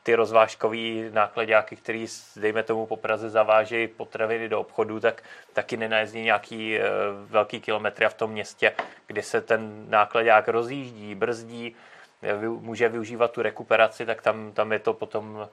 ty 0.02 0.14
rozvážkový 0.14 1.10
nákladňáky, 1.10 1.76
který, 1.76 2.06
dejme 2.36 2.62
tomu, 2.62 2.86
po 2.86 2.96
Praze 2.96 3.30
zavážejí 3.30 3.88
potraviny 3.88 4.48
do 4.48 4.60
obchodu, 4.60 5.00
tak 5.00 5.22
taky 5.52 5.76
nenajezdí 5.76 6.22
nějaký 6.22 6.78
e, 6.78 6.82
velký 7.26 7.60
kilometry 7.60 8.06
a 8.06 8.08
v 8.08 8.14
tom 8.14 8.30
městě, 8.30 8.72
kde 9.06 9.22
se 9.22 9.40
ten 9.40 9.90
nákladňák 9.90 10.48
rozjíždí, 10.48 11.14
brzdí, 11.14 11.76
e, 12.22 12.34
vy, 12.34 12.48
může 12.48 12.88
využívat 12.88 13.30
tu 13.30 13.42
rekuperaci, 13.42 14.06
tak 14.06 14.22
tam, 14.22 14.52
tam 14.52 14.72
je 14.72 14.78
to 14.78 14.94
potom 14.94 15.48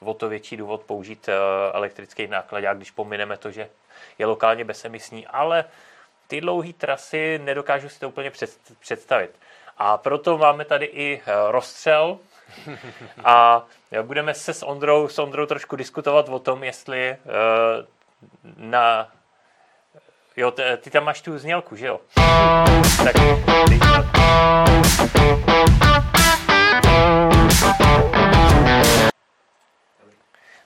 o 0.00 0.14
to 0.14 0.28
větší 0.28 0.56
důvod 0.56 0.82
použít 0.82 1.28
e, 1.28 1.32
elektrický 1.72 2.26
nákladňák, 2.26 2.76
když 2.76 2.90
pomineme 2.90 3.36
to, 3.36 3.50
že 3.50 3.68
je 4.18 4.26
lokálně 4.26 4.64
bezemisní, 4.64 5.26
ale 5.26 5.64
ty 6.26 6.40
dlouhé 6.40 6.72
trasy 6.72 7.40
nedokážu 7.44 7.88
si 7.88 8.00
to 8.00 8.08
úplně 8.08 8.32
představit. 8.80 9.30
A 9.78 9.96
proto 9.96 10.38
máme 10.38 10.64
tady 10.64 10.86
i 10.86 11.22
rozstřel, 11.48 12.18
a 13.24 13.64
budeme 14.02 14.34
se 14.34 14.54
s 14.54 14.66
Ondrou, 14.66 15.08
s 15.08 15.18
Ondrou 15.18 15.46
trošku 15.46 15.76
diskutovat 15.76 16.28
o 16.28 16.38
tom, 16.38 16.64
jestli 16.64 17.16
uh, 17.24 17.86
na... 18.56 19.08
Jo, 20.36 20.50
ty, 20.50 20.90
tam 20.90 21.04
máš 21.04 21.20
tu 21.20 21.38
znělku, 21.38 21.76
že 21.76 21.86
jo? 21.86 22.00
Tak, 23.04 23.16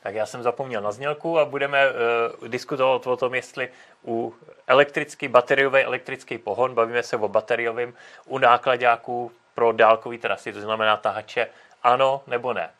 Tak 0.02 0.14
já 0.14 0.26
jsem 0.26 0.42
zapomněl 0.42 0.80
na 0.80 0.92
znělku 0.92 1.38
a 1.38 1.44
budeme 1.44 1.86
uh, 1.90 2.48
diskutovat 2.48 3.06
o 3.06 3.16
tom, 3.16 3.34
jestli 3.34 3.68
u 4.04 4.34
elektrický, 4.66 5.28
bateriový 5.28 5.80
elektrický 5.80 6.38
pohon, 6.38 6.74
bavíme 6.74 7.02
se 7.02 7.16
o 7.16 7.28
bateriovém, 7.28 7.94
u 8.26 8.38
nákladáků 8.38 9.32
pro 9.54 9.72
dálkové 9.72 10.18
trasy, 10.18 10.52
to 10.52 10.60
znamená 10.60 10.96
tahače 10.96 11.46
ano 11.82 12.22
nebo 12.26 12.52
ne. 12.52 12.70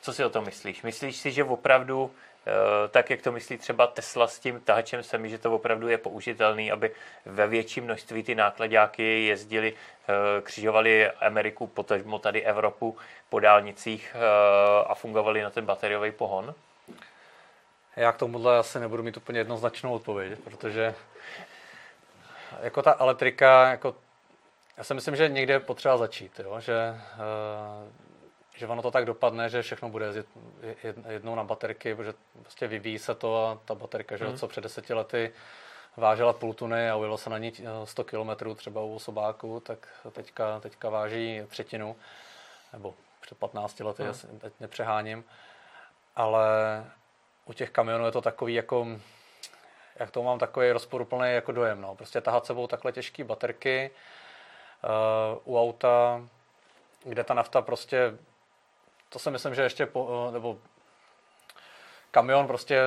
Co 0.00 0.12
si 0.12 0.24
o 0.24 0.30
tom 0.30 0.44
myslíš? 0.44 0.82
Myslíš 0.82 1.16
si, 1.16 1.32
že 1.32 1.44
opravdu, 1.44 2.10
eh, 2.46 2.88
tak 2.88 3.10
jak 3.10 3.22
to 3.22 3.32
myslí 3.32 3.58
třeba 3.58 3.86
Tesla 3.86 4.28
s 4.28 4.38
tím 4.38 4.60
tahačem 4.60 5.02
semi, 5.02 5.30
že 5.30 5.38
to 5.38 5.54
opravdu 5.54 5.88
je 5.88 5.98
použitelný, 5.98 6.72
aby 6.72 6.90
ve 7.24 7.46
větším 7.46 7.84
množství 7.84 8.22
ty 8.22 8.34
nákladáky 8.34 9.26
jezdili, 9.26 9.74
eh, 9.74 10.42
křižovali 10.42 11.10
Ameriku, 11.10 11.66
potažmo 11.66 12.18
tady 12.18 12.42
Evropu 12.42 12.96
po 13.28 13.40
dálnicích 13.40 14.16
eh, 14.16 14.84
a 14.86 14.94
fungovali 14.94 15.42
na 15.42 15.50
ten 15.50 15.66
bateriový 15.66 16.12
pohon? 16.12 16.54
Já 17.96 18.12
k 18.12 18.16
tomuhle 18.16 18.58
asi 18.58 18.80
nebudu 18.80 19.02
mít 19.02 19.16
úplně 19.16 19.40
jednoznačnou 19.40 19.92
odpověď, 19.92 20.38
protože 20.44 20.94
jako 22.62 22.82
ta 22.82 22.96
elektrika, 22.98 23.70
jako 23.70 23.94
já 24.76 24.84
si 24.84 24.94
myslím, 24.94 25.16
že 25.16 25.28
někde 25.28 25.54
je 25.54 25.60
potřeba 25.60 25.96
začít, 25.96 26.40
jo? 26.44 26.60
Že, 26.60 26.74
uh, 26.90 27.92
že 28.56 28.66
ono 28.66 28.82
to 28.82 28.90
tak 28.90 29.04
dopadne, 29.04 29.48
že 29.48 29.62
všechno 29.62 29.88
bude 29.88 30.06
jezdit 30.06 30.26
jednou 31.08 31.34
na 31.34 31.44
baterky, 31.44 31.94
protože 31.94 32.14
prostě 32.42 32.66
vyvíjí 32.66 32.98
se 32.98 33.14
to 33.14 33.46
a 33.46 33.58
ta 33.64 33.74
baterka, 33.74 34.16
že 34.16 34.26
hmm. 34.26 34.36
co 34.36 34.48
před 34.48 34.60
deseti 34.60 34.94
lety 34.94 35.32
vážela 35.96 36.32
půl 36.32 36.54
tuny 36.54 36.90
a 36.90 36.96
ujelo 36.96 37.18
se 37.18 37.30
na 37.30 37.38
ní 37.38 37.52
100 37.84 38.04
km 38.04 38.54
třeba 38.54 38.80
u 38.80 38.94
osobáku, 38.94 39.60
tak 39.60 39.88
teďka, 40.12 40.60
teďka 40.60 40.90
váží 40.90 41.42
třetinu, 41.48 41.96
nebo 42.72 42.94
před 43.20 43.38
15 43.38 43.80
lety, 43.80 44.02
hmm. 44.02 44.38
teď 44.38 44.52
nepřeháním. 44.60 45.24
Ale 46.16 46.46
u 47.44 47.52
těch 47.52 47.70
kamionů 47.70 48.06
je 48.06 48.12
to 48.12 48.20
takový 48.20 48.54
jako, 48.54 48.86
jak 49.96 50.10
to 50.10 50.22
mám 50.22 50.38
takový 50.38 50.70
rozporuplný 50.70 51.32
jako 51.32 51.52
dojem. 51.52 51.80
No. 51.80 51.94
Prostě 51.94 52.20
tahat 52.20 52.46
sebou 52.46 52.66
takhle 52.66 52.92
těžké 52.92 53.24
baterky, 53.24 53.90
u 55.44 55.60
auta, 55.60 56.28
kde 57.04 57.24
ta 57.24 57.34
nafta 57.34 57.62
prostě, 57.62 58.18
to 59.08 59.18
si 59.18 59.30
myslím, 59.30 59.54
že 59.54 59.62
ještě, 59.62 59.86
po, 59.86 60.30
nebo 60.32 60.58
kamion 62.10 62.46
prostě 62.46 62.80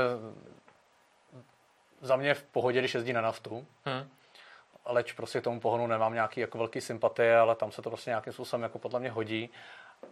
za 2.01 2.15
mě 2.15 2.33
v 2.33 2.43
pohodě, 2.43 2.79
když 2.79 2.93
jezdí 2.93 3.13
na 3.13 3.21
naftu, 3.21 3.67
hmm. 3.85 4.09
aleč 4.85 5.11
prostě 5.11 5.41
k 5.41 5.43
tomu 5.43 5.59
pohonu 5.59 5.87
nemám 5.87 6.13
nějaký 6.13 6.41
jako 6.41 6.57
velký 6.57 6.81
sympatie, 6.81 7.37
ale 7.37 7.55
tam 7.55 7.71
se 7.71 7.81
to 7.81 7.89
prostě 7.89 8.09
nějakým 8.09 8.33
způsobem 8.33 8.63
jako 8.63 8.79
podle 8.79 8.99
mě 8.99 9.11
hodí. 9.11 9.49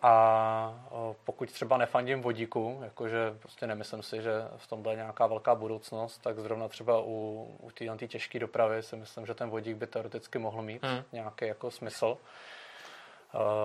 A 0.01 1.13
pokud 1.23 1.51
třeba 1.51 1.77
nefandím 1.77 2.21
vodíku, 2.21 2.79
jakože 2.83 3.35
prostě 3.39 3.67
nemyslím 3.67 4.03
si, 4.03 4.21
že 4.21 4.31
v 4.57 4.67
tomhle 4.67 4.93
je 4.93 4.97
nějaká 4.97 5.27
velká 5.27 5.55
budoucnost, 5.55 6.17
tak 6.17 6.39
zrovna 6.39 6.67
třeba 6.67 7.01
u, 7.01 7.47
u 7.59 7.71
té 7.71 8.07
těžké 8.07 8.39
dopravy 8.39 8.83
si 8.83 8.95
myslím, 8.95 9.25
že 9.25 9.33
ten 9.33 9.49
vodík 9.49 9.77
by 9.77 9.88
teoreticky 9.88 10.39
mohl 10.39 10.61
mít 10.61 10.83
hmm. 10.83 11.03
nějaký 11.11 11.47
jako 11.47 11.71
smysl. 11.71 12.17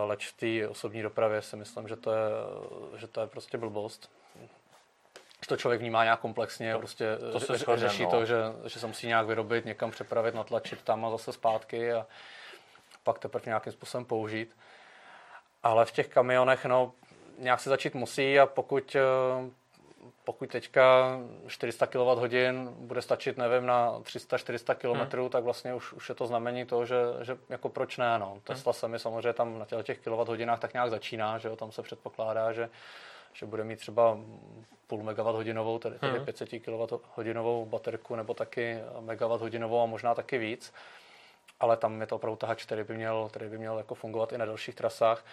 Leč 0.05 0.29
v 0.29 0.37
té 0.37 0.69
osobní 0.69 1.03
dopravě 1.03 1.43
si 1.43 1.57
myslím, 1.57 1.89
že 1.89 1.97
to 1.97 2.13
je, 2.13 2.21
že 2.97 3.07
to 3.07 3.21
je 3.21 3.27
prostě 3.27 3.59
blbost. 3.59 4.11
Že 5.41 5.49
to 5.49 5.57
člověk 5.57 5.81
vnímá 5.81 6.05
nějak 6.05 6.21
komplexně, 6.21 6.73
to, 6.73 6.79
prostě 6.79 7.19
to 7.33 7.41
se 7.41 7.59
řeší 7.59 7.77
řeší 7.77 8.03
no. 8.03 8.11
to, 8.11 8.25
že, 8.25 8.37
že 8.65 8.81
se 8.81 8.87
musí 8.87 9.07
nějak 9.07 9.27
vyrobit, 9.27 9.65
někam 9.65 9.91
přepravit, 9.91 10.35
natlačit 10.35 10.83
tam 10.83 11.05
a 11.05 11.11
zase 11.11 11.33
zpátky 11.33 11.93
a 11.93 12.07
pak 13.03 13.19
teprve 13.19 13.43
nějakým 13.47 13.73
způsobem 13.73 14.05
použít. 14.05 14.57
Ale 15.63 15.85
v 15.85 15.93
těch 15.93 16.09
kamionech, 16.09 16.65
no, 16.65 16.93
nějak 17.39 17.61
se 17.61 17.71
začít 17.71 17.95
musí 17.95 18.39
a 18.39 18.47
pokud, 18.47 18.97
eh, 18.97 19.51
pokud 20.25 20.51
teďka 20.51 21.19
400 21.47 21.87
kWh 21.87 22.69
bude 22.69 23.03
stačit, 23.03 23.39
nevím, 23.39 23.67
na 23.67 24.01
300-400 24.01 24.75
km, 24.75 25.19
hmm. 25.19 25.29
tak 25.29 25.45
vlastně 25.45 25.75
už, 25.75 25.93
už 25.93 26.09
je 26.09 26.15
to 26.15 26.27
znamení 26.27 26.65
toho, 26.65 26.87
že, 26.87 26.97
že 27.23 27.37
jako 27.49 27.69
proč 27.69 27.97
ne, 27.97 28.19
no. 28.19 28.39
Tesla 28.45 28.73
se 28.73 28.89
mi 28.89 28.99
samozřejmě 28.99 29.33
tam 29.33 29.59
na 29.59 29.65
těch, 29.65 29.87
těch 29.87 29.99
kWh 29.99 30.59
tak 30.59 30.73
nějak 30.73 30.91
začíná, 30.91 31.39
že 31.39 31.49
jo, 31.49 31.57
tam 31.57 31.73
se 31.73 31.83
předpokládá, 31.83 32.53
že, 32.53 32.71
že 33.33 33.47
bude 33.47 33.65
mít 33.65 33.79
třeba 33.79 34.19
půl 34.87 35.03
megawatt 35.03 35.37
hodinovou, 35.37 35.79
tedy, 35.79 35.99
tedy 35.99 36.17
hmm. 36.17 36.25
500 36.25 36.49
kWh 36.49 37.01
hodinovou 37.15 37.67
baterku, 37.67 38.17
nebo 38.17 38.35
taky 38.35 38.79
megawatt 39.01 39.43
hodinovou 39.43 39.83
a 39.83 39.87
možná 39.87 40.15
taky 40.15 40.39
víc. 40.39 40.73
Ale 41.61 41.77
tam 41.77 42.01
je 42.01 42.07
to 42.07 42.17
opravdu 42.17 42.37
tahač, 42.37 42.65
který 42.65 42.85
by 42.85 42.95
měl, 42.95 43.29
který 43.31 43.49
by 43.49 43.59
měl 43.59 43.79
jako 43.79 43.95
fungovat 43.95 44.33
i 44.33 44.39
na 44.39 44.45
dalších 44.45 44.75
trasách. 44.75 45.25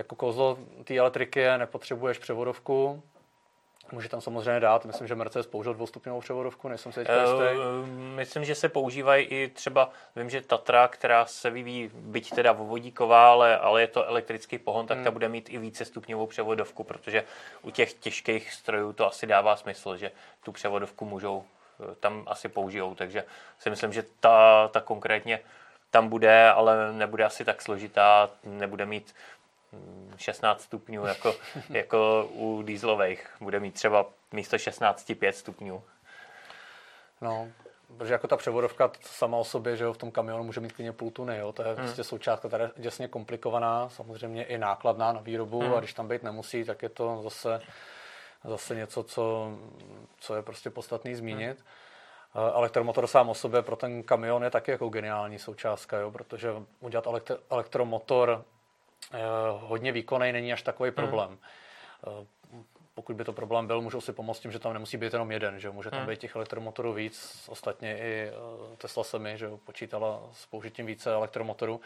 Jako 0.00 0.16
kouzlo 0.16 0.58
té 0.84 0.96
elektriky 0.96 1.40
je, 1.40 1.58
nepotřebuješ 1.58 2.18
převodovku, 2.18 3.02
Může 3.92 4.08
tam 4.08 4.20
samozřejmě 4.20 4.60
dát, 4.60 4.84
myslím, 4.84 5.06
že 5.06 5.14
Mercedes 5.14 5.46
použil 5.46 5.74
dvoustupňovou 5.74 6.20
převodovku, 6.20 6.68
nejsem 6.68 6.92
si 6.92 7.00
teďka 7.00 7.22
jistý. 7.22 7.38
Uh, 7.38 7.88
myslím, 7.88 8.44
že 8.44 8.54
se 8.54 8.68
používají 8.68 9.26
i 9.26 9.48
třeba, 9.48 9.90
vím, 10.16 10.30
že 10.30 10.42
Tatra, 10.42 10.88
která 10.88 11.26
se 11.26 11.50
vyvíjí, 11.50 11.90
byť 11.94 12.30
teda 12.30 12.52
vodíková, 12.52 13.30
ale, 13.30 13.58
ale 13.58 13.80
je 13.80 13.86
to 13.86 14.06
elektrický 14.06 14.58
pohon, 14.58 14.86
tak 14.86 14.96
hmm. 14.96 15.04
ta 15.04 15.10
bude 15.10 15.28
mít 15.28 15.50
i 15.50 15.58
více 15.58 15.84
stupňovou 15.84 16.26
převodovku, 16.26 16.84
protože 16.84 17.24
u 17.62 17.70
těch 17.70 17.92
těžkých 17.92 18.52
strojů 18.52 18.92
to 18.92 19.06
asi 19.06 19.26
dává 19.26 19.56
smysl, 19.56 19.96
že 19.96 20.10
tu 20.44 20.52
převodovku 20.52 21.04
můžou 21.04 21.44
eh, 21.44 21.94
tam 22.00 22.22
asi 22.26 22.48
použijou, 22.48 22.94
takže 22.94 23.24
si 23.58 23.70
myslím, 23.70 23.92
že 23.92 24.04
ta, 24.20 24.68
ta 24.68 24.80
konkrétně 24.80 25.40
tam 25.90 26.08
bude, 26.08 26.50
ale 26.50 26.92
nebude 26.92 27.24
asi 27.24 27.44
tak 27.44 27.62
složitá, 27.62 28.30
nebude 28.44 28.86
mít 28.86 29.14
16 30.16 30.60
stupňů 30.62 31.06
jako, 31.06 31.34
jako 31.70 32.28
u 32.32 32.62
dýzlových. 32.62 33.26
Bude 33.40 33.60
mít 33.60 33.74
třeba 33.74 34.06
místo 34.32 34.58
16 34.58 35.12
5 35.18 35.36
stupňů. 35.36 35.82
No, 37.20 37.48
protože 37.96 38.12
jako 38.12 38.28
ta 38.28 38.36
převodovka 38.36 38.90
sama 39.00 39.36
o 39.36 39.44
sobě, 39.44 39.76
že 39.76 39.84
jo, 39.84 39.92
v 39.92 39.98
tom 39.98 40.10
kamionu 40.10 40.44
může 40.44 40.60
mít 40.60 40.72
klidně 40.72 40.92
půl 40.92 41.10
tuny, 41.10 41.38
jo, 41.38 41.52
to 41.52 41.62
je 41.62 41.68
hmm. 41.68 41.76
prostě 41.76 42.04
součástka 42.04 42.48
která 42.48 42.64
je 42.64 42.70
děsně 42.76 43.08
komplikovaná, 43.08 43.88
samozřejmě 43.88 44.44
i 44.44 44.58
nákladná 44.58 45.12
na 45.12 45.20
výrobu 45.20 45.60
hmm. 45.60 45.74
a 45.74 45.78
když 45.78 45.94
tam 45.94 46.08
být 46.08 46.22
nemusí, 46.22 46.64
tak 46.64 46.82
je 46.82 46.88
to 46.88 47.20
zase, 47.22 47.60
zase 48.44 48.74
něco, 48.74 49.02
co, 49.02 49.52
co 50.20 50.34
je 50.34 50.42
prostě 50.42 50.70
podstatný 50.70 51.14
zmínit. 51.14 51.64
Hmm. 52.32 52.50
Elektromotor 52.54 53.06
sám 53.06 53.28
o 53.28 53.34
sobě 53.34 53.62
pro 53.62 53.76
ten 53.76 54.02
kamion 54.02 54.44
je 54.44 54.50
taky 54.50 54.70
jako 54.70 54.88
geniální 54.88 55.38
součástka, 55.38 55.96
jo, 55.96 56.10
protože 56.10 56.50
udělat 56.80 57.06
elektro, 57.06 57.36
elektromotor 57.50 58.44
Eh, 58.50 58.59
hodně 59.58 59.92
výkonný 59.92 60.32
není 60.32 60.52
až 60.52 60.62
takový 60.62 60.88
hmm. 60.88 60.94
problém. 60.94 61.38
Hmm. 62.06 62.64
pokud 62.94 63.16
by 63.16 63.24
to 63.24 63.32
problém 63.32 63.66
byl, 63.66 63.80
můžou 63.80 64.00
si 64.00 64.12
pomoct 64.12 64.40
tím, 64.40 64.52
že 64.52 64.58
tam 64.58 64.72
nemusí 64.72 64.96
být 64.96 65.12
jenom 65.12 65.32
jeden, 65.32 65.60
že 65.60 65.70
může 65.70 65.90
tam 65.90 65.98
hmm. 65.98 66.08
být 66.08 66.20
těch 66.20 66.36
elektromotorů 66.36 66.92
víc. 66.92 67.46
Ostatně 67.48 67.98
i 67.98 68.30
Tesla 68.78 69.04
se 69.04 69.18
mi, 69.18 69.38
že 69.38 69.50
počítala 69.64 70.20
s 70.32 70.46
použitím 70.46 70.86
více 70.86 71.12
elektromotorů. 71.12 71.80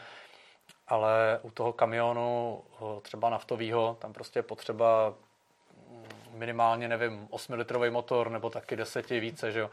Ale 0.89 1.39
u 1.43 1.51
toho 1.51 1.73
kamionu, 1.73 2.63
třeba 3.03 3.31
naftového, 3.31 3.97
tam 4.01 4.13
prostě 4.13 4.39
je 4.39 4.43
potřeba 4.43 5.15
minimálně, 6.31 6.89
nevím, 6.89 7.29
8-litrový 7.31 7.91
motor 7.91 8.31
nebo 8.31 8.51
taky 8.51 8.77
10 8.77 9.11
více, 9.11 9.53
že 9.53 9.61
jo. 9.61 9.71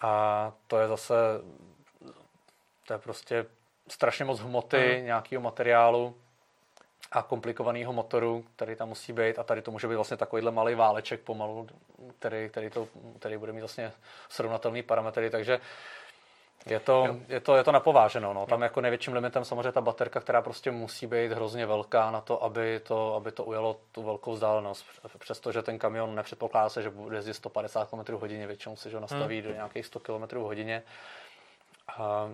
A 0.00 0.52
to 0.66 0.78
je 0.78 0.88
zase, 0.88 1.14
to 2.86 2.92
je 2.92 2.98
prostě 2.98 3.46
strašně 3.88 4.24
moc 4.24 4.40
hmoty, 4.40 4.96
mm. 4.98 5.04
nějakého 5.04 5.42
materiálu 5.42 6.16
a 7.12 7.22
komplikovaného 7.22 7.92
motoru, 7.92 8.44
který 8.56 8.76
tam 8.76 8.88
musí 8.88 9.12
být 9.12 9.38
a 9.38 9.42
tady 9.42 9.62
to 9.62 9.70
může 9.70 9.88
být 9.88 9.94
vlastně 9.94 10.16
takovýhle 10.16 10.50
malý 10.50 10.74
váleček 10.74 11.20
pomalu, 11.20 11.66
který, 12.18 12.48
který, 12.48 12.70
to, 12.70 12.88
který 13.18 13.36
bude 13.36 13.52
mít 13.52 13.60
vlastně 13.60 13.92
srovnatelný 14.28 14.82
parametry, 14.82 15.30
takže 15.30 15.60
je 16.66 16.80
to, 16.80 17.16
je 17.28 17.40
to, 17.40 17.56
je 17.56 17.64
to 17.64 17.72
napováženo. 17.72 18.34
No. 18.34 18.46
Tam 18.46 18.62
jako 18.62 18.80
největším 18.80 19.12
limitem 19.12 19.44
samozřejmě 19.44 19.72
ta 19.72 19.80
baterka, 19.80 20.20
která 20.20 20.42
prostě 20.42 20.70
musí 20.70 21.06
být 21.06 21.32
hrozně 21.32 21.66
velká 21.66 22.10
na 22.10 22.20
to, 22.20 22.44
aby 22.44 22.80
to, 22.80 23.14
aby 23.14 23.32
to 23.32 23.44
ujelo 23.44 23.76
tu 23.92 24.02
velkou 24.02 24.32
vzdálenost. 24.32 24.86
Přestože 25.18 25.62
ten 25.62 25.78
kamion 25.78 26.14
nepředpokládá 26.14 26.68
se, 26.68 26.82
že 26.82 26.90
bude 26.90 27.16
jezdit 27.16 27.34
150 27.34 27.90
km 27.90 28.12
hodině, 28.12 28.46
většinou 28.46 28.76
se 28.76 28.90
že 28.90 29.00
nastaví 29.00 29.40
hmm. 29.40 29.48
do 29.48 29.54
nějakých 29.54 29.86
100 29.86 30.00
km 30.00 30.36
hodině. 30.36 30.82
A 31.98 32.28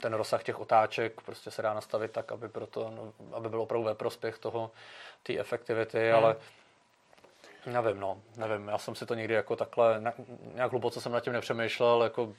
ten 0.00 0.14
rozsah 0.14 0.42
těch 0.42 0.60
otáček 0.60 1.20
prostě 1.20 1.50
se 1.50 1.62
dá 1.62 1.74
nastavit 1.74 2.12
tak, 2.12 2.32
aby, 2.32 2.48
proto, 2.48 2.90
no, 2.90 3.12
aby 3.36 3.48
bylo 3.48 3.62
opravdu 3.62 3.84
ve 3.84 3.94
prospěch 3.94 4.38
toho, 4.38 4.70
té 5.22 5.38
efektivity, 5.38 6.06
hmm. 6.06 6.16
ale 6.16 6.36
nevím, 7.66 8.00
no, 8.00 8.20
nevím, 8.36 8.68
já 8.68 8.78
jsem 8.78 8.94
si 8.94 9.06
to 9.06 9.14
někdy 9.14 9.34
jako 9.34 9.56
takhle, 9.56 10.02
nějak 10.54 10.70
hluboce 10.70 11.00
jsem 11.00 11.12
nad 11.12 11.20
tím 11.20 11.32
nepřemýšlel, 11.32 12.02
jako 12.02 12.32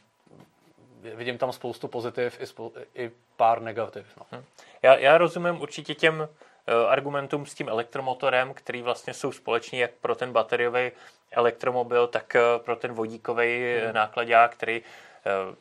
vidím 1.01 1.38
tam 1.38 1.51
spoustu 1.51 1.88
pozitiv 1.88 2.41
i, 2.41 2.47
spou, 2.47 2.74
i 2.95 3.11
pár 3.38 3.61
negativ. 3.61 4.17
No. 4.17 4.26
Hm. 4.32 4.43
Já, 4.82 4.97
já 4.97 5.17
rozumím 5.17 5.61
určitě 5.61 5.95
těm 5.95 6.20
uh, 6.20 6.89
argumentům 6.89 7.45
s 7.45 7.53
tím 7.53 7.70
elektromotorem, 7.70 8.53
který 8.53 8.82
vlastně 8.82 9.13
jsou 9.13 9.32
společný 9.32 9.80
jak 9.80 9.91
pro 9.91 10.15
ten 10.15 10.32
bateriový 10.32 10.91
elektromobil, 11.32 12.07
tak 12.07 12.36
uh, 12.36 12.63
pro 12.63 12.76
ten 12.76 12.93
vodíkový 12.93 13.80
hmm. 13.84 13.93
nákladák, 13.93 14.51
který 14.51 14.82
uh, 14.82 15.55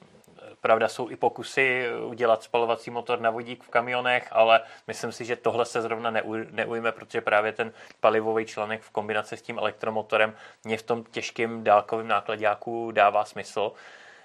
Pravda, 0.61 0.89
jsou 0.89 1.11
i 1.11 1.17
pokusy 1.17 1.89
udělat 2.05 2.43
spalovací 2.43 2.91
motor 2.91 3.21
na 3.21 3.31
vodík 3.31 3.65
v 3.65 3.69
kamionech, 3.69 4.29
ale 4.31 4.61
myslím 4.87 5.13
si, 5.13 5.25
že 5.25 5.37
tohle 5.37 5.65
se 5.65 5.83
zrovna 5.83 6.11
neujme, 6.51 6.93
protože 6.93 7.21
právě 7.21 7.53
ten 7.53 7.73
palivový 8.01 8.47
článek 8.47 8.83
v 8.83 8.91
kombinaci 8.91 9.37
s 9.37 9.43
tím 9.43 9.59
elektromotorem 9.59 10.35
mě 10.65 10.79
v 10.79 10.83
tom 10.83 11.05
těžkým 11.05 11.65
dálkovém 11.65 12.09
nákladňáku 12.09 12.91
dává 12.91 13.25
smysl. 13.25 13.73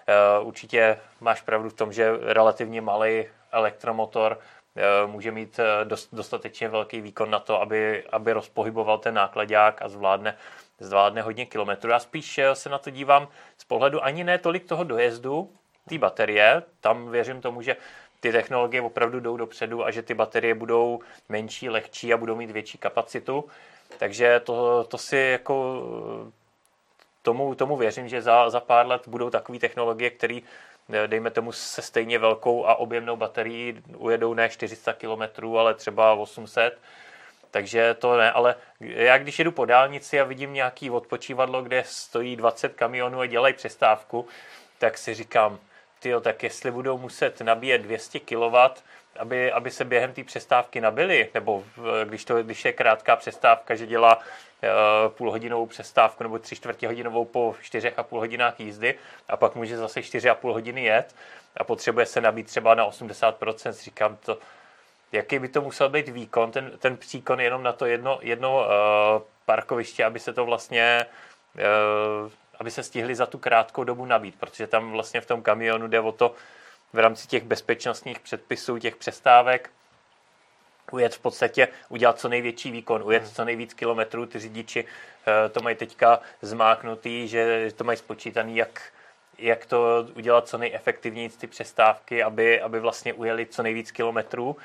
Eh, 0.07 0.39
určitě 0.39 0.99
máš 1.21 1.41
pravdu 1.41 1.69
v 1.69 1.73
tom, 1.73 1.93
že 1.93 2.11
relativně 2.21 2.81
malý 2.81 3.25
elektromotor 3.51 4.39
eh, 4.75 5.07
může 5.07 5.31
mít 5.31 5.59
eh, 5.59 5.85
dostatečně 6.11 6.69
velký 6.69 7.01
výkon 7.01 7.29
na 7.29 7.39
to, 7.39 7.61
aby, 7.61 8.03
aby 8.11 8.33
rozpohyboval 8.33 8.97
ten 8.97 9.13
nákladák 9.13 9.81
a 9.81 9.89
zvládne, 9.89 10.37
zvládne 10.79 11.21
hodně 11.21 11.45
kilometrů. 11.45 11.91
Já 11.91 11.99
spíš 11.99 12.39
se 12.53 12.69
na 12.69 12.77
to 12.77 12.89
dívám 12.89 13.27
z 13.57 13.63
pohledu 13.63 14.03
ani 14.03 14.23
ne 14.23 14.37
tolik 14.37 14.65
toho 14.65 14.83
dojezdu, 14.83 15.49
té 15.89 15.97
baterie. 15.97 16.63
Tam 16.81 17.09
věřím 17.11 17.41
tomu, 17.41 17.61
že 17.61 17.75
ty 18.19 18.31
technologie 18.31 18.81
opravdu 18.81 19.19
jdou 19.19 19.37
dopředu 19.37 19.85
a 19.85 19.91
že 19.91 20.01
ty 20.01 20.13
baterie 20.13 20.55
budou 20.55 20.99
menší, 21.29 21.69
lehčí 21.69 22.13
a 22.13 22.17
budou 22.17 22.35
mít 22.35 22.51
větší 22.51 22.77
kapacitu. 22.77 23.45
Takže 23.97 24.39
to, 24.39 24.83
to 24.83 24.97
si 24.97 25.17
jako 25.17 25.83
tomu, 27.21 27.55
tomu 27.55 27.77
věřím, 27.77 28.07
že 28.07 28.21
za, 28.21 28.49
za 28.49 28.59
pár 28.59 28.87
let 28.87 29.07
budou 29.07 29.29
takové 29.29 29.59
technologie, 29.59 30.09
které 30.09 30.39
dejme 31.07 31.31
tomu 31.31 31.51
se 31.51 31.81
stejně 31.81 32.19
velkou 32.19 32.65
a 32.65 32.75
objemnou 32.75 33.15
baterií 33.15 33.83
ujedou 33.97 34.33
ne 34.33 34.49
400 34.49 34.93
km, 34.93 35.57
ale 35.57 35.73
třeba 35.73 36.13
800 36.13 36.79
takže 37.53 37.93
to 37.93 38.17
ne, 38.17 38.31
ale 38.31 38.55
já 38.79 39.17
když 39.17 39.39
jedu 39.39 39.51
po 39.51 39.65
dálnici 39.65 40.19
a 40.19 40.23
vidím 40.23 40.53
nějaký 40.53 40.89
odpočívadlo, 40.89 41.61
kde 41.61 41.83
stojí 41.87 42.35
20 42.35 42.73
kamionů 42.73 43.19
a 43.19 43.25
dělají 43.25 43.53
přestávku, 43.53 44.27
tak 44.77 44.97
si 44.97 45.13
říkám, 45.13 45.59
tyjo, 46.03 46.19
tak 46.19 46.43
jestli 46.43 46.71
budou 46.71 46.97
muset 46.97 47.41
nabíjet 47.41 47.81
200 47.81 48.19
kW, 48.19 48.55
aby, 49.19 49.51
aby 49.51 49.71
se 49.71 49.85
během 49.85 50.13
té 50.13 50.23
přestávky 50.23 50.81
nabili, 50.81 51.29
nebo 51.33 51.63
když, 52.03 52.25
to, 52.25 52.43
když 52.43 52.65
je 52.65 52.73
krátká 52.73 53.15
přestávka, 53.15 53.75
že 53.75 53.87
dělá 53.87 54.19
Eh, 54.63 55.09
půlhodinovou 55.09 55.65
přestávku 55.65 56.23
nebo 56.23 56.39
tři 56.39 56.55
čtvrtě 56.55 56.87
hodinovou 56.87 57.25
po 57.25 57.55
čtyřech 57.61 57.99
a 57.99 58.03
půl 58.03 58.19
hodinách 58.19 58.59
jízdy 58.59 58.95
a 59.27 59.37
pak 59.37 59.55
může 59.55 59.77
zase 59.77 60.03
čtyři 60.03 60.29
a 60.29 60.35
půl 60.35 60.53
hodiny 60.53 60.83
jet 60.83 61.15
a 61.57 61.63
potřebuje 61.63 62.05
se 62.05 62.21
nabít 62.21 62.47
třeba 62.47 62.75
na 62.75 62.89
80%, 62.89 63.71
říkám 63.71 64.17
to, 64.25 64.37
jaký 65.11 65.39
by 65.39 65.47
to 65.47 65.61
musel 65.61 65.89
být 65.89 66.09
výkon, 66.09 66.51
ten, 66.51 66.71
ten 66.79 66.97
příkon 66.97 67.41
jenom 67.41 67.63
na 67.63 67.73
to 67.73 67.85
jedno, 67.85 68.19
jedno 68.21 68.57
uh, 68.57 68.65
parkoviště, 69.45 70.05
aby 70.05 70.19
se 70.19 70.33
to 70.33 70.45
vlastně, 70.45 71.05
uh, 71.55 72.31
aby 72.59 72.71
se 72.71 72.83
stihli 72.83 73.15
za 73.15 73.25
tu 73.25 73.37
krátkou 73.37 73.83
dobu 73.83 74.05
nabít, 74.05 74.35
protože 74.39 74.67
tam 74.67 74.91
vlastně 74.91 75.21
v 75.21 75.25
tom 75.25 75.41
kamionu 75.41 75.87
jde 75.87 75.99
o 75.99 76.11
to 76.11 76.35
v 76.93 76.99
rámci 76.99 77.27
těch 77.27 77.43
bezpečnostních 77.43 78.19
předpisů, 78.19 78.77
těch 78.77 78.95
přestávek, 78.95 79.69
ujet 80.91 81.15
v 81.15 81.19
podstatě, 81.19 81.67
udělat 81.89 82.19
co 82.19 82.29
největší 82.29 82.71
výkon, 82.71 83.03
ujet 83.03 83.27
co 83.27 83.45
nejvíc 83.45 83.73
kilometrů. 83.73 84.25
Ty 84.25 84.39
řidiči 84.39 84.85
eh, 85.45 85.49
to 85.49 85.59
mají 85.61 85.75
teďka 85.75 86.19
zmáknutý, 86.41 87.27
že 87.27 87.71
to 87.75 87.83
mají 87.83 87.97
spočítaný, 87.97 88.55
jak, 88.55 88.81
jak 89.37 89.65
to 89.65 90.07
udělat 90.15 90.47
co 90.47 90.57
nejefektivněji 90.57 91.29
ty 91.29 91.47
přestávky, 91.47 92.23
aby, 92.23 92.61
aby 92.61 92.79
vlastně 92.79 93.13
ujeli 93.13 93.45
co 93.45 93.63
nejvíc 93.63 93.91
kilometrů. 93.91 94.57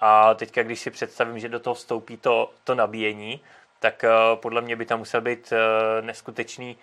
A 0.00 0.34
teďka, 0.34 0.62
když 0.62 0.80
si 0.80 0.90
představím, 0.90 1.38
že 1.38 1.48
do 1.48 1.60
toho 1.60 1.74
vstoupí 1.74 2.16
to, 2.16 2.50
to 2.64 2.74
nabíjení, 2.74 3.40
tak 3.80 4.04
uh, 4.04 4.40
podle 4.40 4.60
mě 4.60 4.76
by 4.76 4.86
tam 4.86 4.98
musel 4.98 5.20
být 5.20 5.52
uh, 5.52 6.06
neskutečný 6.06 6.76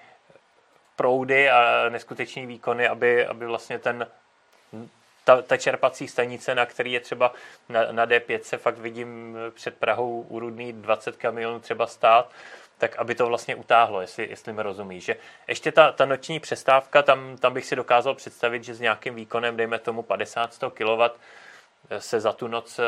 proudy 1.00 1.50
a 1.50 1.90
neskutečný 1.90 2.46
výkony, 2.46 2.88
aby, 2.88 3.26
aby 3.26 3.46
vlastně 3.46 3.80
ten 3.80 4.08
ta, 5.24 5.42
ta 5.42 5.58
čerpací 5.58 6.08
stanice, 6.08 6.56
na 6.56 6.66
který 6.66 6.92
je 6.92 7.00
třeba 7.00 7.34
na, 7.70 7.92
na 7.92 8.06
D5 8.06 8.40
se 8.40 8.58
fakt 8.58 8.78
vidím 8.78 9.38
před 9.54 9.78
Prahou 9.78 10.26
u 10.30 10.40
Rudný 10.40 10.74
20 10.74 11.16
kamionů 11.16 11.60
třeba 11.60 11.88
stát, 11.88 12.32
tak 12.78 12.96
aby 12.96 13.16
to 13.16 13.28
vlastně 13.28 13.56
utáhlo, 13.56 14.02
jestli, 14.02 14.30
jestli 14.30 14.54
mi 14.54 14.64
rozumíš. 14.64 15.04
Že 15.04 15.16
ještě 15.48 15.72
ta, 15.72 15.92
ta 15.92 16.06
noční 16.06 16.40
přestávka, 16.40 17.02
tam, 17.02 17.38
tam 17.38 17.54
bych 17.54 17.66
si 17.66 17.76
dokázal 17.76 18.16
představit, 18.16 18.64
že 18.64 18.74
s 18.76 18.80
nějakým 18.80 19.16
výkonem, 19.16 19.58
dejme 19.58 19.80
tomu 19.80 20.02
50-100 20.02 20.70
kW, 20.70 21.16
se 21.98 22.20
za 22.20 22.34
tu 22.34 22.48
noc 22.48 22.80
eh, 22.80 22.84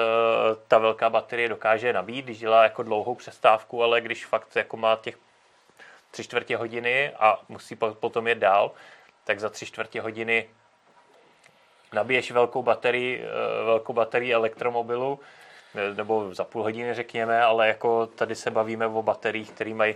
ta 0.67 0.77
velká 0.77 1.09
baterie 1.09 1.49
dokáže 1.49 1.93
nabít, 1.93 2.25
když 2.25 2.39
dělá 2.39 2.63
jako 2.63 2.83
dlouhou 2.83 3.15
přestávku, 3.15 3.83
ale 3.83 4.01
když 4.01 4.25
fakt 4.25 4.55
jako 4.55 4.77
má 4.77 4.99
těch 5.01 5.17
tři 6.11 6.23
čtvrtě 6.23 6.57
hodiny 6.57 7.11
a 7.19 7.39
musí 7.49 7.75
potom 7.75 8.27
jet 8.27 8.37
dál, 8.37 8.71
tak 9.23 9.39
za 9.39 9.49
tři 9.49 9.65
čtvrtě 9.65 10.01
hodiny 10.01 10.49
nabiješ 11.93 12.31
velkou 12.31 12.63
baterii, 12.63 13.23
eh, 13.23 13.63
velkou 13.63 13.93
baterii 13.93 14.33
elektromobilu, 14.33 15.19
eh, 15.75 15.93
nebo 15.93 16.35
za 16.35 16.43
půl 16.43 16.63
hodiny 16.63 16.93
řekněme, 16.93 17.43
ale 17.43 17.67
jako 17.67 18.07
tady 18.07 18.35
se 18.35 18.51
bavíme 18.51 18.87
o 18.87 19.03
bateriích, 19.03 19.51
které 19.51 19.73
mají 19.73 19.95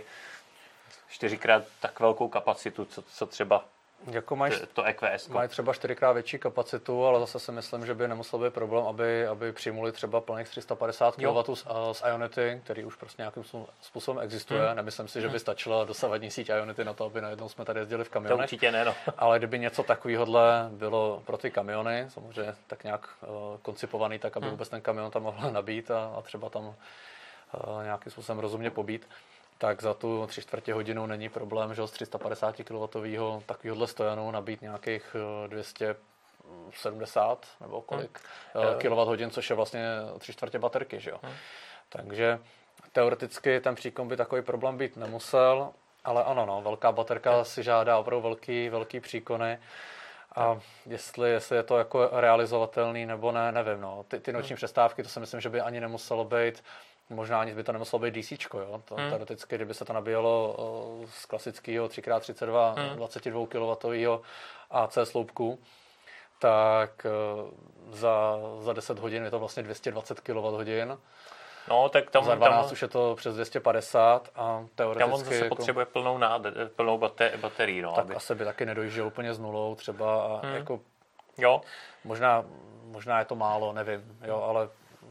čtyřikrát 1.08 1.64
tak 1.80 2.00
velkou 2.00 2.28
kapacitu, 2.28 2.84
co, 2.84 3.02
co 3.02 3.26
třeba 3.26 3.64
jako 4.10 4.36
mají, 4.36 4.52
to 4.72 4.82
EQS. 4.82 5.28
Mají 5.28 5.48
třeba 5.48 5.74
čtyřikrát 5.74 6.12
větší 6.12 6.38
kapacitu, 6.38 7.04
ale 7.04 7.20
zase 7.20 7.40
si 7.40 7.52
myslím, 7.52 7.86
že 7.86 7.94
by 7.94 8.08
nemusel 8.08 8.38
být 8.38 8.54
problém, 8.54 8.86
aby, 8.86 9.26
aby 9.26 9.52
přijmuli 9.52 9.92
třeba 9.92 10.20
plných 10.20 10.48
350 10.48 11.16
kW 11.16 11.54
z, 11.54 11.66
z 11.92 12.02
Ionity, 12.08 12.60
který 12.64 12.84
už 12.84 12.96
prostě 12.96 13.22
nějakým 13.22 13.44
způsobem 13.80 14.24
existuje. 14.24 14.66
Hmm. 14.66 14.76
Nemyslím 14.76 15.08
si, 15.08 15.20
že 15.20 15.26
by 15.26 15.30
hmm. 15.30 15.38
stačila 15.38 15.84
dosavadní 15.84 16.30
síť 16.30 16.48
Ionity 16.48 16.84
na 16.84 16.92
to, 16.92 17.04
aby 17.04 17.20
najednou 17.20 17.48
jsme 17.48 17.64
tady 17.64 17.80
jezdili 17.80 18.04
v 18.04 18.08
kamionech. 18.08 18.38
To 18.38 18.42
určitě 18.42 18.72
ne, 18.72 18.84
no. 18.84 18.94
ale 19.18 19.38
kdyby 19.38 19.58
něco 19.58 19.82
takového 19.82 20.26
bylo 20.70 21.22
pro 21.26 21.38
ty 21.38 21.50
kamiony, 21.50 22.06
samozřejmě 22.08 22.54
tak 22.66 22.84
nějak 22.84 23.08
uh, 23.22 23.58
koncipovaný, 23.62 24.18
tak 24.18 24.36
aby 24.36 24.44
hmm. 24.44 24.50
vůbec 24.50 24.68
ten 24.68 24.80
kamion 24.80 25.10
tam 25.10 25.22
mohl 25.22 25.50
nabít 25.50 25.90
a, 25.90 26.14
a 26.18 26.22
třeba 26.22 26.48
tam 26.48 26.66
uh, 26.66 26.74
nějakým 27.84 28.12
způsobem 28.12 28.38
rozumně 28.38 28.70
pobít 28.70 29.08
tak 29.58 29.82
za 29.82 29.94
tu 29.94 30.26
tři 30.26 30.42
čtvrtě 30.42 30.74
hodinu 30.74 31.06
není 31.06 31.28
problém, 31.28 31.74
že 31.74 31.86
z 31.86 31.90
350 31.90 32.56
kW 32.56 32.86
takovýhle 33.46 33.86
stojanu 33.86 34.30
nabít 34.30 34.62
nějakých 34.62 35.16
270 35.46 37.38
eh, 37.44 37.64
nebo 37.64 37.82
kolik 37.82 38.20
hmm. 38.54 38.78
kWh, 38.78 39.32
což 39.32 39.50
je 39.50 39.56
vlastně 39.56 39.84
tři 40.18 40.32
čtvrtě 40.32 40.58
baterky, 40.58 41.00
že 41.00 41.10
jo. 41.10 41.18
Hmm. 41.22 41.34
Takže 41.88 42.38
teoreticky 42.92 43.60
ten 43.60 43.74
příkon 43.74 44.08
by 44.08 44.16
takový 44.16 44.42
problém 44.42 44.78
být 44.78 44.96
nemusel, 44.96 45.70
ale 46.04 46.24
ano, 46.24 46.46
no, 46.46 46.62
velká 46.62 46.92
baterka 46.92 47.34
hmm. 47.34 47.44
si 47.44 47.62
žádá 47.62 47.98
opravdu 47.98 48.22
velký, 48.22 48.68
velký 48.68 49.00
příkony. 49.00 49.58
A 50.36 50.60
jestli, 50.86 51.30
jestli 51.30 51.56
je 51.56 51.62
to 51.62 51.78
jako 51.78 52.10
realizovatelný 52.12 53.06
nebo 53.06 53.32
ne, 53.32 53.52
nevím. 53.52 53.80
No. 53.80 54.04
Ty, 54.08 54.20
ty 54.20 54.32
noční 54.32 54.52
hmm. 54.52 54.56
přestávky, 54.56 55.02
to 55.02 55.08
si 55.08 55.20
myslím, 55.20 55.40
že 55.40 55.48
by 55.48 55.60
ani 55.60 55.80
nemuselo 55.80 56.24
být 56.24 56.62
Možná 57.10 57.40
ani 57.40 57.54
by 57.54 57.62
to 57.62 57.72
nemuselo 57.72 58.00
být 58.00 58.14
DC, 58.14 58.32
jo. 58.54 58.82
To, 58.84 58.94
hmm. 58.94 59.08
Teoreticky, 59.08 59.56
kdyby 59.56 59.74
se 59.74 59.84
to 59.84 59.92
nabíjelo 59.92 60.56
z 61.10 61.26
klasického 61.26 61.86
3x32 61.86 62.74
hmm. 62.74 62.96
22 62.96 63.46
kW 63.46 64.22
AC 64.70 64.98
sloupku, 65.04 65.58
tak 66.38 67.06
za, 67.90 68.38
za 68.60 68.72
10 68.72 68.98
hodin 68.98 69.24
je 69.24 69.30
to 69.30 69.38
vlastně 69.38 69.62
220 69.62 70.20
kWh. 70.20 70.98
No, 71.68 71.88
tak 71.88 72.10
tam, 72.10 72.24
za 72.24 72.34
12 72.34 72.64
tam, 72.64 72.72
už 72.72 72.82
je 72.82 72.88
to 72.88 73.14
přes 73.14 73.34
250 73.34 74.28
a 74.34 74.66
teoreticky... 74.74 75.10
Tam 75.10 75.12
on 75.12 75.24
zase 75.24 75.36
jako, 75.36 75.56
potřebuje 75.56 75.86
plnou, 75.86 76.18
náde, 76.18 76.50
plnou 76.76 76.98
bater, 76.98 77.36
baterii. 77.36 77.82
No, 77.82 77.92
tak 77.92 78.04
aby... 78.04 78.14
asi 78.14 78.34
by 78.34 78.44
taky 78.44 78.66
nedojížděl 78.66 79.06
úplně 79.06 79.34
s 79.34 79.38
nulou 79.38 79.74
třeba 79.74 80.24
a 80.24 80.46
hmm. 80.46 80.54
jako... 80.54 80.80
Jo. 81.38 81.60
Možná, 82.04 82.44
možná 82.84 83.18
je 83.18 83.24
to 83.24 83.34
málo, 83.34 83.72
nevím, 83.72 84.18
jo, 84.24 84.42
ale 84.42 84.68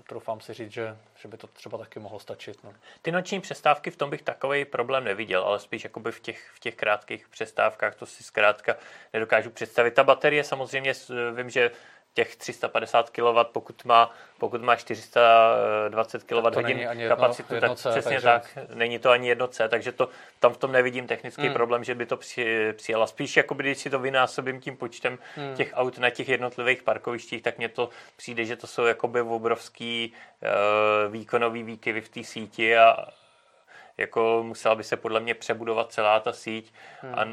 troufám 0.08 0.42
si 0.42 0.54
říct, 0.54 0.72
že, 0.72 0.98
že 1.16 1.28
by 1.28 1.38
to 1.38 1.48
třeba 1.48 1.78
taky 1.78 2.00
mohlo 2.00 2.20
stačit. 2.20 2.64
No. 2.64 2.74
Ty 3.02 3.12
noční 3.12 3.42
přestávky, 3.42 3.92
v 3.92 3.98
tom 3.98 4.10
bych 4.10 4.22
takový 4.22 4.66
problém 4.66 5.04
neviděl, 5.04 5.44
ale 5.44 5.60
spíš 5.60 5.84
jakoby 5.84 6.12
v 6.12 6.20
těch, 6.20 6.50
v 6.54 6.60
těch 6.60 6.76
krátkých 6.76 7.30
přestávkách 7.30 7.96
to 7.96 8.06
si 8.06 8.24
zkrátka 8.24 8.76
nedokážu 9.14 9.50
představit. 9.50 9.94
Ta 9.94 10.04
baterie 10.04 10.44
samozřejmě, 10.44 10.94
vím, 11.36 11.50
že 11.50 11.72
těch 12.16 12.36
350 12.36 13.10
kW, 13.10 13.44
pokud 13.44 13.86
má, 13.86 14.12
pokud 14.38 14.62
má 14.62 14.76
420 14.76 16.24
kWh 16.24 17.08
kapacitu, 17.08 17.54
jedno, 17.54 17.70
tak 17.70 17.78
C, 17.78 17.90
přesně 17.90 18.12
takže... 18.12 18.28
tak, 18.28 18.58
není 18.74 19.00
to 19.00 19.10
ani 19.10 19.28
jedno 19.28 19.48
C, 19.48 19.70
takže 19.70 19.92
to, 19.92 20.10
tam 20.40 20.54
v 20.54 20.58
tom 20.58 20.72
nevidím 20.72 21.08
technický 21.08 21.42
hmm. 21.42 21.54
problém, 21.54 21.84
že 21.84 21.96
by 21.96 22.06
to 22.06 22.18
při, 22.18 22.74
přijela. 22.74 23.08
Spíš, 23.08 23.38
jako 23.38 23.54
když 23.54 23.78
si 23.78 23.90
to 23.90 24.00
vynásobím 24.00 24.62
tím 24.62 24.78
počtem 24.78 25.20
hmm. 25.36 25.56
těch 25.56 25.72
aut 25.74 25.98
na 25.98 26.10
těch 26.10 26.30
jednotlivých 26.30 26.84
parkovištích, 26.84 27.42
tak 27.42 27.58
mně 27.58 27.70
to 27.70 27.90
přijde, 28.16 28.46
že 28.46 28.56
to 28.56 28.68
jsou 28.68 28.86
jakoby 28.86 29.22
obrovský 29.22 30.14
uh, 30.14 31.12
výkonový 31.12 31.64
výkyvy 31.64 32.02
v 32.02 32.10
té 32.10 32.24
síti 32.24 32.78
a 32.78 33.08
jako 33.98 34.44
musela 34.48 34.76
by 34.76 34.84
se 34.84 34.98
podle 34.98 35.20
mě 35.20 35.34
přebudovat 35.34 35.92
celá 35.92 36.20
ta 36.20 36.34
síť, 36.34 36.74
hmm. 37.02 37.16
a, 37.20 37.28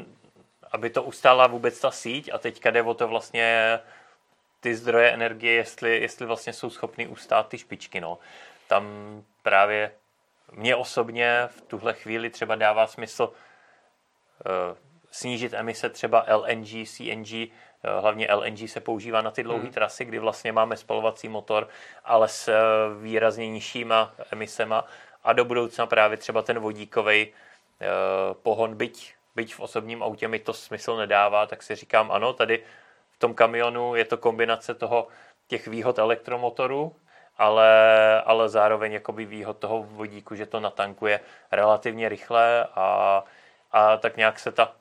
aby 0.71 0.89
to 0.89 1.03
ustála 1.03 1.47
vůbec 1.47 1.79
ta 1.79 1.91
síť 1.91 2.29
a 2.33 2.37
teďka 2.37 2.71
jde 2.71 2.81
o 2.81 2.93
to 2.93 3.07
vlastně 3.07 3.79
ty 4.63 4.75
zdroje 4.75 5.11
energie, 5.11 5.53
jestli, 5.53 6.01
jestli 6.01 6.25
vlastně 6.25 6.53
jsou 6.53 6.69
schopny 6.69 7.07
ustát 7.07 7.47
ty 7.47 7.57
špičky. 7.57 8.01
No. 8.01 8.19
Tam 8.67 8.85
právě 9.41 9.91
mně 10.51 10.75
osobně 10.75 11.47
v 11.47 11.61
tuhle 11.61 11.93
chvíli 11.93 12.29
třeba 12.29 12.55
dává 12.55 12.87
smysl 12.87 13.23
uh, 13.23 14.77
snížit 15.11 15.53
emise 15.53 15.89
třeba 15.89 16.25
LNG, 16.35 16.87
CNG, 16.87 17.33
uh, 17.33 17.47
eh, 17.83 17.99
hlavně 18.01 18.27
LNG 18.33 18.69
se 18.69 18.79
používá 18.79 19.21
na 19.21 19.31
ty 19.31 19.43
dlouhé 19.43 19.63
hmm. 19.63 19.71
trasy, 19.71 20.05
kdy 20.05 20.19
vlastně 20.19 20.51
máme 20.51 20.77
spalovací 20.77 21.27
motor, 21.27 21.67
ale 22.05 22.27
s 22.27 22.47
uh, 22.47 23.03
výrazně 23.03 23.49
nižšíma 23.49 24.15
emisema 24.31 24.85
a 25.23 25.33
do 25.33 25.45
budoucna 25.45 25.85
právě 25.85 26.17
třeba 26.17 26.41
ten 26.41 26.59
vodíkový 26.59 27.27
uh, 27.27 28.33
pohon, 28.33 28.75
byť, 28.75 29.13
byť 29.35 29.55
v 29.55 29.59
osobním 29.59 30.03
autě 30.03 30.27
mi 30.27 30.39
to 30.39 30.53
smysl 30.53 30.97
nedává, 30.97 31.47
tak 31.47 31.63
si 31.63 31.75
říkám, 31.75 32.11
ano, 32.11 32.33
tady 32.33 32.63
tom 33.17 33.33
kamionu 33.33 33.95
je 33.95 34.05
to 34.05 34.17
kombinace 34.17 34.73
toho 34.73 35.07
těch 35.47 35.67
výhod 35.67 35.99
elektromotoru, 35.99 36.95
ale, 37.37 37.71
ale 38.21 38.49
zároveň 38.49 38.93
jakoby 38.93 39.25
výhod 39.25 39.57
toho 39.57 39.83
vodíku, 39.83 40.35
že 40.35 40.45
to 40.45 40.59
natankuje 40.59 41.19
relativně 41.51 42.09
rychle 42.09 42.67
a, 42.75 43.23
a 43.71 43.97
tak 43.97 44.17
nějak 44.17 44.39
se 44.39 44.51
ta, 44.51 44.71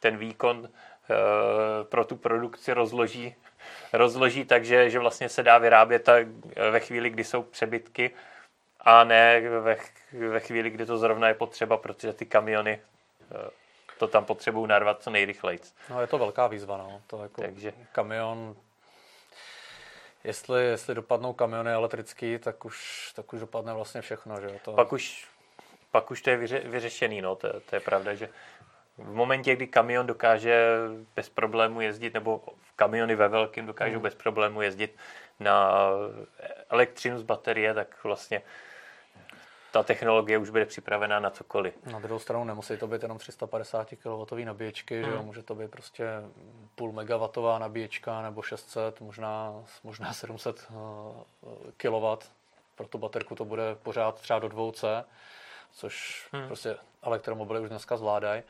ten 0.00 0.16
výkon 0.16 0.68
e, 0.68 1.84
pro 1.84 2.04
tu 2.04 2.16
produkci 2.16 2.72
rozloží, 2.72 3.34
rozloží 3.92 4.44
tak, 4.44 4.64
že, 4.64 4.90
že 4.90 4.98
vlastně 4.98 5.28
se 5.28 5.42
dá 5.42 5.58
vyrábět 5.58 5.98
tak 5.98 6.26
ve 6.70 6.80
chvíli, 6.80 7.10
kdy 7.10 7.24
jsou 7.24 7.42
přebytky 7.42 8.10
a 8.80 9.04
ne 9.04 9.40
ve, 9.40 9.76
ve 10.12 10.40
chvíli, 10.40 10.70
kdy 10.70 10.86
to 10.86 10.98
zrovna 10.98 11.28
je 11.28 11.34
potřeba, 11.34 11.76
protože 11.76 12.12
ty 12.12 12.26
kamiony 12.26 12.72
e, 12.72 13.59
to 14.00 14.08
tam 14.08 14.24
potřebují 14.24 14.68
narvat 14.68 15.02
co 15.02 15.10
nejrychleji. 15.10 15.60
No 15.90 16.00
je 16.00 16.06
to 16.06 16.18
velká 16.18 16.46
výzva, 16.46 16.76
no. 16.76 17.02
To 17.06 17.22
jako 17.22 17.40
Takže... 17.40 17.72
kamion, 17.92 18.56
jestli, 20.24 20.64
jestli 20.64 20.94
dopadnou 20.94 21.32
kamiony 21.32 21.72
elektrický, 21.72 22.38
tak 22.38 22.64
už, 22.64 23.12
tak 23.16 23.32
už 23.32 23.40
dopadne 23.40 23.74
vlastně 23.74 24.00
všechno, 24.00 24.40
že 24.40 24.60
to... 24.64 24.72
Pak 24.72 24.92
už, 24.92 25.26
pak 25.90 26.10
už 26.10 26.22
to 26.22 26.30
je 26.30 26.36
vyře, 26.36 26.58
vyřešený, 26.58 27.20
no, 27.20 27.36
to, 27.36 27.60
to 27.60 27.76
je 27.76 27.80
pravda, 27.80 28.14
že 28.14 28.28
v 28.98 29.14
momentě, 29.14 29.56
kdy 29.56 29.66
kamion 29.66 30.06
dokáže 30.06 30.76
bez 31.16 31.28
problému 31.28 31.80
jezdit, 31.80 32.14
nebo 32.14 32.42
kamiony 32.76 33.14
ve 33.14 33.28
velkém 33.28 33.66
dokážou 33.66 33.94
hmm. 33.94 34.02
bez 34.02 34.14
problému 34.14 34.62
jezdit 34.62 34.96
na 35.40 35.80
elektřinu 36.70 37.18
z 37.18 37.22
baterie, 37.22 37.74
tak 37.74 38.04
vlastně 38.04 38.42
ta 39.72 39.82
technologie 39.82 40.38
už 40.38 40.50
bude 40.50 40.66
připravená 40.66 41.20
na 41.20 41.30
cokoliv. 41.30 41.74
Na 41.86 41.98
druhou 41.98 42.18
stranu 42.18 42.44
nemusí 42.44 42.76
to 42.76 42.86
být 42.86 43.02
jenom 43.02 43.18
350 43.18 43.88
kW 44.02 44.44
nabíječky, 44.44 44.94
hmm. 44.94 45.04
že 45.04 45.10
jo? 45.10 45.16
Hmm. 45.16 45.26
může 45.26 45.42
to 45.42 45.54
být 45.54 45.70
prostě 45.70 46.06
půl 46.74 46.92
megawatová 46.92 47.58
nabíječka 47.58 48.22
nebo 48.22 48.42
600, 48.42 49.00
možná, 49.00 49.64
možná 49.84 50.12
700 50.12 50.68
kW. 51.76 52.26
Pro 52.76 52.88
tu 52.88 52.98
baterku 52.98 53.34
to 53.34 53.44
bude 53.44 53.74
pořád 53.74 54.20
třeba 54.20 54.38
do 54.38 54.48
2C, 54.48 55.04
což 55.72 56.26
hmm. 56.32 56.46
prostě 56.46 56.76
elektromobily 57.02 57.60
už 57.60 57.68
dneska 57.68 57.96
zvládají. 57.96 58.42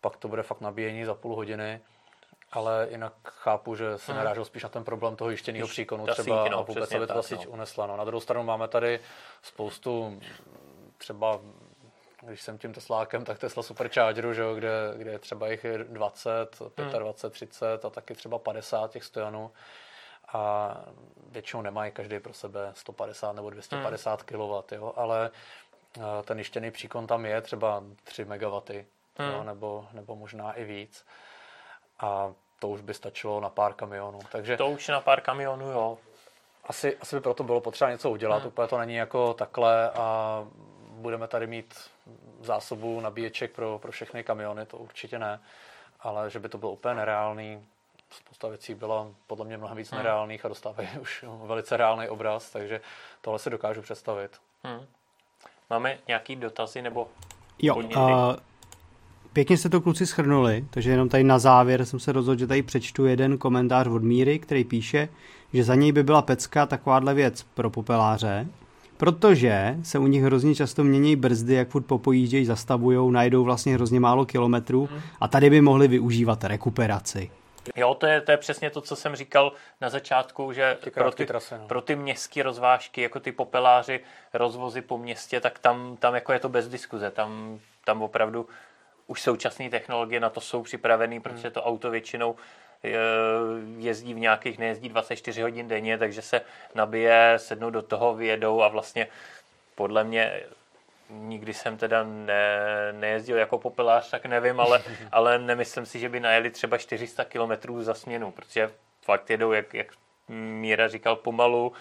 Pak 0.00 0.16
to 0.16 0.28
bude 0.28 0.42
fakt 0.42 0.60
nabíjení 0.60 1.04
za 1.04 1.14
půl 1.14 1.34
hodiny 1.34 1.80
ale 2.52 2.88
jinak 2.90 3.12
chápu, 3.24 3.74
že 3.74 3.98
se 3.98 4.12
hmm. 4.12 4.18
narážel 4.18 4.44
spíš 4.44 4.62
na 4.62 4.68
ten 4.68 4.84
problém 4.84 5.16
toho 5.16 5.30
jištěného 5.30 5.68
příkonu 5.68 6.06
třeba 6.06 6.44
síť, 6.44 6.52
no, 6.52 6.58
a 6.58 6.62
vůbec, 6.62 6.92
aby 6.92 7.06
ta 7.06 7.22
síť 7.22 7.44
no. 7.44 7.50
unesla. 7.50 7.86
No. 7.86 7.96
Na 7.96 8.04
druhou 8.04 8.20
stranu 8.20 8.44
máme 8.44 8.68
tady 8.68 9.00
spoustu 9.42 10.20
třeba 10.98 11.40
když 12.26 12.42
jsem 12.42 12.58
tím 12.58 12.72
Teslákem, 12.72 13.24
tak 13.24 13.38
Tesla 13.38 13.62
Superchargeru, 13.62 14.34
že, 14.34 14.42
kde, 14.54 14.70
kde 14.96 15.10
je 15.10 15.18
třeba 15.18 15.48
jich 15.48 15.66
20, 15.88 16.62
25, 16.98 17.24
hmm. 17.24 17.30
30 17.30 17.84
a 17.84 17.90
taky 17.90 18.14
třeba 18.14 18.38
50 18.38 18.90
těch 18.90 19.04
stojanů. 19.04 19.52
A 20.32 20.74
většinou 21.30 21.62
nemají 21.62 21.92
každý 21.92 22.20
pro 22.20 22.32
sebe 22.32 22.72
150 22.74 23.32
nebo 23.32 23.50
250 23.50 24.30
hmm. 24.30 24.40
kW, 24.40 24.72
jo, 24.72 24.92
ale 24.96 25.30
eh, 25.98 26.02
ten 26.24 26.38
jištěný 26.38 26.70
příkon 26.70 27.06
tam 27.06 27.26
je 27.26 27.40
třeba 27.40 27.82
3 28.04 28.24
MW, 28.24 28.60
hmm. 29.18 29.32
jo, 29.32 29.44
nebo, 29.44 29.88
nebo 29.92 30.16
možná 30.16 30.52
i 30.52 30.64
víc 30.64 31.04
a 32.00 32.32
to 32.58 32.68
už 32.68 32.80
by 32.80 32.94
stačilo 32.94 33.40
na 33.40 33.48
pár 33.50 33.72
kamionů. 33.72 34.18
Takže 34.32 34.56
to 34.56 34.68
už 34.68 34.88
na 34.88 35.00
pár 35.00 35.20
kamionů, 35.20 35.70
jo. 35.70 35.98
Asi, 36.64 36.96
asi 36.96 37.16
by 37.16 37.20
proto 37.20 37.44
bylo 37.44 37.60
potřeba 37.60 37.90
něco 37.90 38.10
udělat, 38.10 38.38
hmm. 38.38 38.48
úplně 38.48 38.68
to 38.68 38.78
není 38.78 38.94
jako 38.94 39.34
takhle 39.34 39.90
a 39.90 40.46
budeme 40.90 41.28
tady 41.28 41.46
mít 41.46 41.74
zásobu 42.40 43.00
nabíječek 43.00 43.52
pro, 43.52 43.78
pro 43.78 43.92
všechny 43.92 44.24
kamiony, 44.24 44.66
to 44.66 44.76
určitě 44.76 45.18
ne, 45.18 45.40
ale 46.00 46.30
že 46.30 46.38
by 46.38 46.48
to 46.48 46.58
bylo 46.58 46.72
úplně 46.72 46.94
nereálný, 46.94 47.66
spousta 48.10 48.48
věcí 48.48 48.74
byla 48.74 49.06
podle 49.26 49.44
mě 49.44 49.56
mnohem 49.56 49.76
víc 49.76 49.90
hmm. 49.90 49.98
nereálných 49.98 50.44
a 50.44 50.48
dostávají 50.48 50.88
už 51.00 51.24
velice 51.44 51.76
reálný 51.76 52.08
obraz, 52.08 52.50
takže 52.50 52.80
tohle 53.20 53.38
si 53.38 53.50
dokážu 53.50 53.82
představit. 53.82 54.40
Hmm. 54.64 54.86
Máme 55.70 55.98
nějaký 56.08 56.36
dotazy 56.36 56.82
nebo 56.82 57.08
Jo, 57.58 57.76
uh, 57.76 58.36
Pěkně 59.36 59.56
jste 59.56 59.68
to 59.68 59.80
kluci 59.80 60.06
schrnuli, 60.06 60.64
takže 60.70 60.90
jenom 60.90 61.08
tady 61.08 61.24
na 61.24 61.38
závěr 61.38 61.84
jsem 61.84 62.00
se 62.00 62.12
rozhodl, 62.12 62.38
že 62.38 62.46
tady 62.46 62.62
přečtu 62.62 63.06
jeden 63.06 63.38
komentář 63.38 63.86
od 63.86 64.02
Míry, 64.02 64.38
který 64.38 64.64
píše, 64.64 65.08
že 65.52 65.64
za 65.64 65.74
něj 65.74 65.92
by 65.92 66.02
byla 66.02 66.22
pecka 66.22 66.66
takováhle 66.66 67.14
věc 67.14 67.42
pro 67.42 67.70
popeláře, 67.70 68.46
protože 68.96 69.76
se 69.82 69.98
u 69.98 70.06
nich 70.06 70.22
hrozně 70.22 70.54
často 70.54 70.84
mění 70.84 71.16
brzdy, 71.16 71.54
jak 71.54 71.68
furt 71.68 71.82
popojíždějí, 71.82 72.44
zastavují, 72.44 73.12
najdou 73.12 73.44
vlastně 73.44 73.74
hrozně 73.74 74.00
málo 74.00 74.26
kilometrů 74.26 74.88
hmm. 74.92 75.00
a 75.20 75.28
tady 75.28 75.50
by 75.50 75.60
mohli 75.60 75.88
využívat 75.88 76.44
rekuperaci. 76.44 77.30
Jo, 77.76 77.94
to 77.94 78.06
je, 78.06 78.20
to 78.20 78.30
je 78.30 78.36
přesně 78.36 78.70
to, 78.70 78.80
co 78.80 78.96
jsem 78.96 79.16
říkal 79.16 79.52
na 79.80 79.88
začátku, 79.88 80.52
že 80.52 80.78
ty 80.84 80.90
pro, 80.90 81.10
ty, 81.10 81.26
trasy, 81.26 81.54
no. 81.58 81.66
pro 81.66 81.80
ty 81.80 81.96
městské 81.96 82.42
rozvážky, 82.42 83.00
jako 83.00 83.20
ty 83.20 83.32
popeláři, 83.32 84.00
rozvozy 84.34 84.82
po 84.82 84.98
městě, 84.98 85.40
tak 85.40 85.58
tam, 85.58 85.96
tam 85.96 86.14
jako 86.14 86.32
je 86.32 86.38
to 86.38 86.48
bez 86.48 86.68
diskuze. 86.68 87.10
Tam, 87.10 87.58
tam 87.84 88.02
opravdu 88.02 88.46
už 89.06 89.22
současné 89.22 89.70
technologie 89.70 90.20
na 90.20 90.30
to 90.30 90.40
jsou 90.40 90.62
připravené, 90.62 91.20
protože 91.20 91.50
to 91.50 91.62
auto 91.62 91.90
většinou 91.90 92.36
eh, 92.84 92.90
jezdí 93.78 94.14
v 94.14 94.18
nějakých, 94.18 94.58
nejezdí 94.58 94.88
24 94.88 95.42
hodin 95.42 95.68
denně, 95.68 95.98
takže 95.98 96.22
se 96.22 96.40
nabije, 96.74 97.34
sednou 97.36 97.70
do 97.70 97.82
toho, 97.82 98.14
vyjedou 98.14 98.62
a 98.62 98.68
vlastně 98.68 99.08
podle 99.74 100.04
mě 100.04 100.42
nikdy 101.10 101.54
jsem 101.54 101.76
teda 101.76 102.04
ne, 102.04 102.92
nejezdil 102.92 103.36
jako 103.36 103.58
popelář, 103.58 104.10
tak 104.10 104.26
nevím, 104.26 104.60
ale, 104.60 104.82
ale 105.12 105.38
nemyslím 105.38 105.86
si, 105.86 105.98
že 105.98 106.08
by 106.08 106.20
najeli 106.20 106.50
třeba 106.50 106.78
400 106.78 107.24
km 107.24 107.82
za 107.82 107.94
směnu, 107.94 108.30
protože 108.30 108.70
fakt 109.02 109.30
jedou, 109.30 109.52
jak, 109.52 109.74
jak 109.74 109.86
Míra 110.28 110.88
říkal, 110.88 111.16
pomalu, 111.16 111.72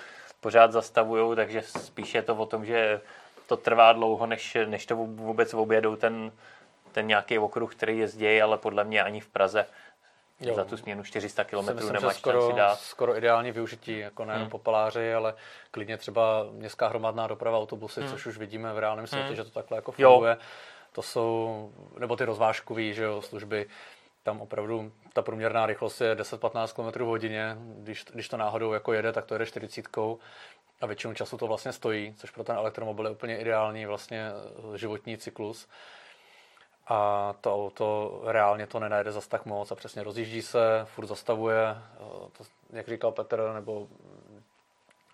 pořád 0.41 0.71
zastavují, 0.71 1.35
takže 1.35 1.61
spíš 1.61 2.13
je 2.13 2.21
to 2.21 2.35
o 2.35 2.45
tom, 2.45 2.65
že 2.65 3.01
to 3.47 3.57
trvá 3.57 3.93
dlouho, 3.93 4.25
než, 4.25 4.57
než 4.65 4.85
to 4.85 4.95
vůbec 4.95 5.53
objedou 5.53 5.95
ten, 5.95 6.31
ten 6.95 7.07
nějaký 7.07 7.39
okruh, 7.39 7.75
který 7.75 7.97
jezdí, 7.97 8.41
ale 8.41 8.57
podle 8.57 8.83
mě 8.83 9.03
ani 9.03 9.19
v 9.19 9.27
Praze 9.27 9.65
Jo. 10.39 10.55
Za 10.55 10.65
tu 10.65 10.77
směnu 10.77 11.03
400 11.03 11.43
km 11.43 11.57
myslím, 11.57 11.93
nemáš 11.93 12.15
skoro, 12.15 12.51
dát. 12.51 12.79
skoro 12.79 13.17
ideální 13.17 13.51
využití, 13.51 13.99
jako 13.99 14.25
nejen 14.25 14.41
hmm. 14.41 14.49
popeláři, 14.49 15.13
ale 15.13 15.33
klidně 15.71 15.97
třeba 15.97 16.45
městská 16.51 16.87
hromadná 16.87 17.27
doprava, 17.27 17.57
autobusy, 17.57 18.01
hmm. 18.01 18.09
což 18.09 18.25
už 18.25 18.37
vidíme 18.37 18.73
v 18.73 18.79
reálném 18.79 19.07
světě, 19.07 19.27
hmm. 19.27 19.35
že 19.35 19.43
to 19.43 19.49
takhle 19.49 19.77
jako 19.77 19.91
funguje. 19.91 20.31
Jo. 20.31 20.37
To 20.91 21.01
jsou, 21.01 21.71
nebo 21.99 22.15
ty 22.15 22.25
rozvážkové 22.25 22.93
že 22.93 23.03
jo, 23.03 23.21
služby, 23.21 23.65
tam 24.23 24.41
opravdu 24.41 24.91
ta 25.13 25.21
průměrná 25.21 25.65
rychlost 25.65 26.01
je 26.01 26.15
10-15 26.15 26.91
km 26.91 27.03
v 27.03 27.07
hodině. 27.07 27.57
Když, 27.59 28.05
když 28.13 28.29
to 28.29 28.37
náhodou 28.37 28.73
jako 28.73 28.93
jede, 28.93 29.13
tak 29.13 29.25
to 29.25 29.35
jede 29.35 29.45
40 29.45 29.97
a 30.81 30.85
většinu 30.85 31.13
času 31.13 31.37
to 31.37 31.47
vlastně 31.47 31.71
stojí, 31.71 32.13
což 32.17 32.31
pro 32.31 32.43
ten 32.43 32.55
elektromobil 32.55 33.05
je 33.05 33.11
úplně 33.11 33.37
ideální 33.37 33.85
vlastně 33.85 34.31
životní 34.75 35.17
cyklus. 35.17 35.67
A 36.87 37.33
to 37.41 37.55
auto 37.55 38.21
reálně 38.25 38.67
to 38.67 38.79
nenajde 38.79 39.11
zas 39.11 39.27
tak 39.27 39.45
moc 39.45 39.71
a 39.71 39.75
přesně 39.75 40.03
rozjíždí 40.03 40.41
se, 40.41 40.81
furt 40.85 41.05
zastavuje, 41.05 41.61
eh, 41.69 41.97
to, 42.37 42.43
jak 42.69 42.87
říkal 42.87 43.11
Petr 43.11 43.51
nebo 43.53 43.87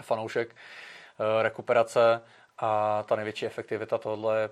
fanoušek, 0.03 0.55
eh, 0.55 1.43
rekuperace. 1.43 2.21
A 2.57 3.03
ta 3.07 3.15
největší 3.15 3.45
efektivita 3.45 3.97
tohle 3.97 4.39
je 4.39 4.49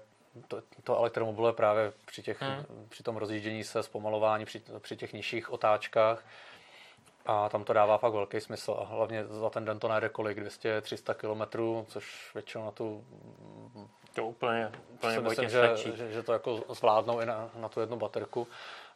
to, 0.48 0.62
to 0.84 0.98
elektromobil 0.98 1.46
je 1.46 1.54
právě 1.54 1.94
při, 2.06 2.24
těch, 2.24 2.42
hmm. 2.42 2.66
při 2.90 3.04
tom 3.04 3.18
rozjíždění 3.18 3.64
se, 3.64 3.84
zpomalování, 3.84 4.46
při, 4.46 4.62
při 4.80 4.98
těch 4.98 5.14
nižších 5.14 5.52
otáčkách. 5.52 6.26
A 7.26 7.50
tam 7.50 7.64
to 7.64 7.74
dává 7.74 7.98
fakt 7.98 8.14
velký 8.14 8.40
smysl 8.40 8.78
a 8.80 8.86
hlavně 8.86 9.26
za 9.26 9.50
ten 9.50 9.66
den 9.66 9.80
to 9.80 9.88
najde 9.88 10.10
kolik, 10.10 10.38
200-300 10.38 11.14
km, 11.14 11.86
což 11.92 12.34
většinou 12.34 12.66
na 12.66 12.72
tu 12.72 13.06
to 14.14 14.26
úplně, 14.26 14.72
úplně 14.90 15.20
myslím, 15.20 15.50
že, 15.50 15.72
že, 15.76 16.12
že, 16.12 16.24
to 16.24 16.34
jako 16.34 16.64
zvládnou 16.70 17.20
i 17.20 17.26
na, 17.26 17.50
na 17.56 17.70
tu 17.70 17.80
jednu 17.80 17.98
baterku 17.98 18.48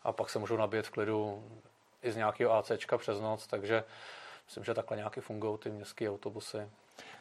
a 0.03 0.11
pak 0.11 0.29
se 0.29 0.39
můžou 0.39 0.57
nabíjet 0.57 0.87
v 0.87 0.89
klidu 0.89 1.43
i 2.03 2.11
z 2.11 2.15
nějakého 2.15 2.53
ACčka 2.53 2.97
přes 2.97 3.19
noc, 3.19 3.47
takže 3.47 3.83
myslím, 4.45 4.63
že 4.63 4.73
takhle 4.73 4.97
nějaký 4.97 5.21
fungují 5.21 5.57
ty 5.57 5.69
městské 5.69 6.09
autobusy. 6.09 6.69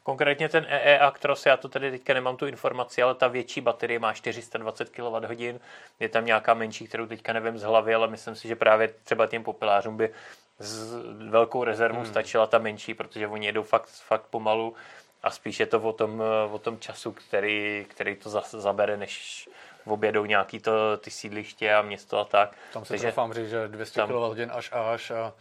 Konkrétně 0.03 0.49
ten 0.49 0.67
EE 0.69 0.99
Actros, 0.99 1.47
já 1.47 1.57
to 1.57 1.69
tady 1.69 1.91
teďka 1.91 2.15
nemám 2.15 2.37
tu 2.37 2.47
informaci, 2.47 3.03
ale 3.03 3.15
ta 3.15 3.29
větší 3.29 3.61
baterie 3.61 3.99
má 3.99 4.13
420 4.13 4.91
kWh. 4.91 5.61
Je 6.01 6.09
tam 6.09 6.27
nějaká 6.27 6.55
menší, 6.55 6.87
kterou 6.87 7.07
teďka 7.07 7.33
nevím 7.33 7.59
z 7.59 7.63
hlavy, 7.63 7.95
ale 7.95 8.09
myslím 8.09 8.35
si, 8.35 8.49
že 8.49 8.57
právě 8.57 8.95
třeba 9.05 9.27
těm 9.27 9.45
popelářům 9.45 9.97
by 9.97 10.15
s 10.59 10.95
velkou 11.31 11.65
rezervou 11.65 12.01
hmm. 12.01 12.07
stačila 12.07 12.47
ta 12.47 12.59
menší, 12.59 12.95
protože 12.95 13.29
oni 13.29 13.47
jedou 13.47 13.63
fakt, 13.63 13.89
fakt 13.89 14.23
pomalu 14.31 14.75
a 15.23 15.31
spíš 15.31 15.61
je 15.61 15.67
to 15.67 15.81
o 15.81 15.93
tom, 15.93 16.23
o 16.51 16.59
tom 16.59 16.79
času, 16.79 17.13
který, 17.13 17.87
který 17.89 18.17
to 18.17 18.31
zabere, 18.43 18.97
než 18.97 19.49
objedou 19.85 20.25
nějaký 20.25 20.61
to, 20.61 20.97
ty 20.97 21.11
sídliště 21.11 21.75
a 21.75 21.83
město 21.83 22.19
a 22.19 22.25
tak. 22.25 22.57
Tam 22.73 22.85
se 22.85 22.97
doufám 22.97 23.33
říct, 23.33 23.51
že 23.51 23.69
200 23.69 24.01
tam, 24.01 24.09
kWh 24.09 24.51
až 24.51 24.71
až 24.73 25.11
a 25.11 25.33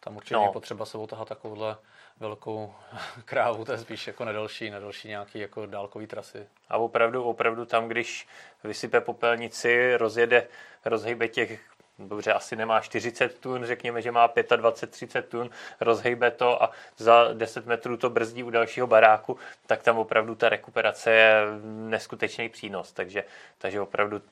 tam 0.00 0.16
určitě 0.16 0.34
no. 0.34 0.52
potřeba 0.52 0.86
se 0.86 0.98
otahat 0.98 1.28
takovouhle 1.28 1.76
velkou 2.20 2.74
krávu, 3.24 3.64
to 3.64 3.72
je 3.72 3.78
spíš 3.78 4.06
jako 4.06 4.24
nedalší, 4.24 4.70
nedalší 4.70 5.08
nějaký 5.08 5.38
jako 5.38 5.66
dálkový 5.66 6.06
trasy. 6.06 6.46
A 6.68 6.76
opravdu, 6.76 7.24
opravdu 7.24 7.64
tam, 7.64 7.88
když 7.88 8.28
vysype 8.64 9.00
popelnici, 9.00 9.96
rozjede, 9.96 10.48
rozhejbe 10.84 11.28
těch 11.28 11.60
dobře, 11.98 12.32
asi 12.32 12.56
nemá 12.56 12.80
40 12.80 13.38
tun, 13.38 13.64
řekněme, 13.64 14.02
že 14.02 14.12
má 14.12 14.28
25-30 14.28 15.22
tun, 15.22 15.50
rozhejbe 15.80 16.30
to 16.30 16.62
a 16.62 16.70
za 16.96 17.32
10 17.32 17.66
metrů 17.66 17.96
to 17.96 18.10
brzdí 18.10 18.42
u 18.42 18.50
dalšího 18.50 18.86
baráku, 18.86 19.38
tak 19.66 19.82
tam 19.82 19.98
opravdu 19.98 20.34
ta 20.34 20.48
rekuperace 20.48 21.10
je 21.12 21.42
neskutečný 21.64 22.48
přínos. 22.48 22.92
Takže, 22.92 23.24
takže 23.58 23.80
opravdu 23.80 24.22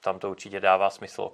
tam 0.00 0.18
to 0.18 0.30
určitě 0.30 0.60
dává 0.60 0.90
smysl 0.90 1.30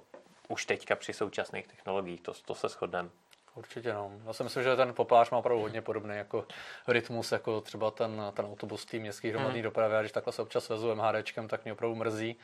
už 0.47 0.65
teďka 0.65 0.95
při 0.95 1.13
současných 1.13 1.67
technologiích, 1.67 2.21
to, 2.21 2.33
to 2.45 2.55
se 2.55 2.67
shodneme. 2.67 3.09
Určitě 3.55 3.93
no. 3.93 4.11
Já 4.25 4.33
si 4.33 4.43
myslím, 4.43 4.63
že 4.63 4.75
ten 4.75 4.93
poplář 4.93 5.29
má 5.29 5.37
opravdu 5.37 5.61
hodně 5.61 5.81
podobný 5.81 6.17
jako 6.17 6.45
rytmus, 6.87 7.31
jako 7.31 7.61
třeba 7.61 7.91
ten, 7.91 8.21
ten 8.33 8.45
autobus 8.45 8.85
tým 8.85 9.01
městský 9.01 9.29
hromadný 9.29 9.59
hmm. 9.59 9.63
dopravy. 9.63 9.95
A 9.95 9.99
když 9.99 10.11
takhle 10.11 10.33
se 10.33 10.41
občas 10.41 10.69
vezu 10.69 10.95
MHDčkem, 10.95 11.47
tak 11.47 11.63
mě 11.63 11.73
opravdu 11.73 11.95
mrzí 11.95 12.35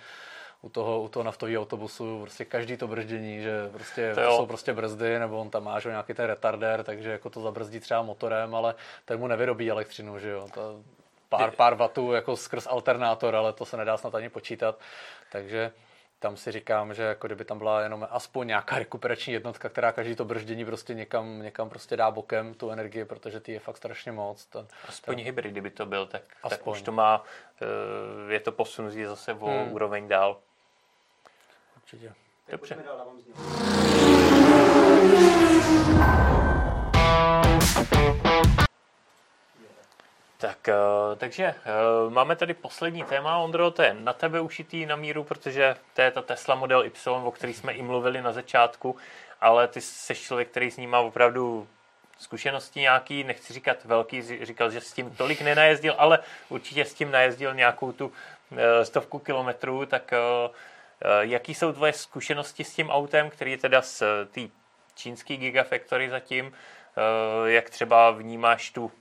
u 0.62 0.70
toho, 0.70 1.02
u 1.02 1.08
toho 1.08 1.24
naftového 1.24 1.62
autobusu 1.62 2.22
prostě 2.22 2.46
každý 2.46 2.78
to 2.78 2.88
brždění, 2.88 3.42
že 3.42 3.70
prostě 3.74 4.16
to, 4.16 4.22
to 4.22 4.38
jsou 4.38 4.46
prostě 4.46 4.74
brzdy, 4.74 5.20
nebo 5.20 5.40
on 5.40 5.50
tam 5.50 5.64
má 5.64 5.80
že, 5.80 5.90
nějaký 5.90 6.14
ten 6.14 6.26
retardér, 6.26 6.84
takže 6.84 7.12
jako 7.12 7.30
to 7.30 7.42
zabrzdí 7.42 7.80
třeba 7.80 8.02
motorem, 8.02 8.56
ale 8.56 8.76
ten 9.06 9.20
mu 9.20 9.28
nevyrobí 9.28 9.72
elektřinu, 9.72 10.20
že 10.20 10.30
jo. 10.30 10.48
To 10.54 10.84
pár, 11.30 11.52
pár 11.52 11.76
vatů 11.76 12.12
jako 12.12 12.38
skrz 12.38 12.68
alternátor, 12.68 13.36
ale 13.36 13.54
to 13.54 13.66
se 13.66 13.78
nedá 13.78 13.98
snad 13.98 14.16
ani 14.16 14.30
počítat. 14.30 14.80
Takže 15.32 15.72
tam 16.20 16.38
si 16.38 16.52
říkám, 16.52 16.94
že 16.94 17.04
jako 17.04 17.28
kdyby 17.28 17.46
tam 17.46 17.58
byla 17.58 17.82
jenom 17.82 18.08
aspoň 18.12 18.48
nějaká 18.48 18.80
rekuperační 18.80 19.34
jednotka, 19.34 19.70
která 19.70 19.92
každý 19.92 20.16
to 20.16 20.26
brždění 20.26 20.66
prostě 20.66 20.94
někam, 20.94 21.42
někam 21.42 21.70
prostě 21.70 21.98
dá 21.98 22.12
bokem 22.12 22.54
tu 22.54 22.72
energii, 22.72 23.06
protože 23.06 23.40
ty 23.40 23.52
je 23.52 23.60
fakt 23.60 23.78
strašně 23.78 24.12
moc. 24.12 24.46
Ten, 24.46 24.68
aspoň 24.88 25.16
ten... 25.16 25.26
hybrid, 25.26 25.52
kdyby 25.52 25.70
to 25.70 25.86
byl, 25.86 26.06
tak, 26.06 26.22
tak 26.50 26.68
už 26.68 26.82
to 26.82 26.92
má, 26.92 27.24
eh, 27.62 28.34
je 28.34 28.40
to 28.40 28.52
posun 28.52 28.92
zase 29.06 29.34
o 29.34 29.46
hmm. 29.46 29.72
úroveň 29.72 30.08
dál. 30.08 30.38
Určitě. 31.94 32.14
Dobře. 32.52 32.78
Tak, 40.38 40.68
eh, 40.68 40.76
takže 41.18 41.44
eh, 41.44 41.56
máme 42.10 42.36
tady 42.36 42.54
poslední 42.54 43.04
téma, 43.04 43.38
Ondro, 43.38 43.72
to 43.72 43.82
je 43.82 43.94
na 43.94 44.14
tebe 44.14 44.42
ušitý 44.42 44.86
na 44.86 44.96
míru, 44.96 45.24
protože 45.24 45.76
to 45.94 46.02
je 46.02 46.12
ta 46.12 46.22
Tesla 46.22 46.56
Model 46.56 46.86
Y, 46.86 47.10
o 47.10 47.32
který 47.32 47.54
jsme 47.54 47.74
i 47.74 47.82
mluvili 47.82 48.22
na 48.22 48.32
začátku, 48.32 48.98
ale 49.42 49.68
ty 49.68 49.82
jsi 49.82 50.16
člověk, 50.16 50.50
který 50.50 50.72
s 50.72 50.78
ním 50.78 50.90
má 50.90 51.00
opravdu 51.00 51.68
zkušenosti 52.20 52.80
nějaký, 52.80 53.24
nechci 53.24 53.54
říkat 53.54 53.86
velký, 53.86 54.46
říkal, 54.46 54.72
že 54.72 54.82
s 54.82 54.94
tím 54.94 55.16
tolik 55.16 55.42
nenajezdil, 55.42 55.96
ale 55.98 56.20
určitě 56.50 56.86
s 56.86 56.94
tím 56.94 57.12
najezdil 57.12 57.54
nějakou 57.54 57.92
tu 57.92 58.12
eh, 58.58 58.86
stovku 58.86 59.20
kilometrů, 59.20 59.86
tak 59.86 60.14
jaký 61.20 61.54
jsou 61.54 61.74
tvoje 61.74 61.94
zkušenosti 61.94 62.64
s 62.64 62.74
tím 62.74 62.90
autem, 62.90 63.30
který 63.30 63.52
je 63.52 63.58
teda 63.58 63.82
z 63.82 64.04
té 64.32 64.42
čínské 64.96 65.38
Gigafactory 65.38 66.10
zatím, 66.10 66.54
jak 67.46 67.70
třeba 67.70 68.12
vnímáš 68.12 68.72
tu 68.72 68.92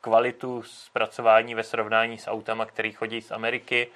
kvalitu 0.00 0.62
zpracování 0.62 1.54
ve 1.54 1.62
srovnání 1.62 2.18
s 2.18 2.30
autama, 2.30 2.66
který 2.66 2.92
chodí 2.92 3.22
z 3.22 3.30
Ameriky? 3.30 3.88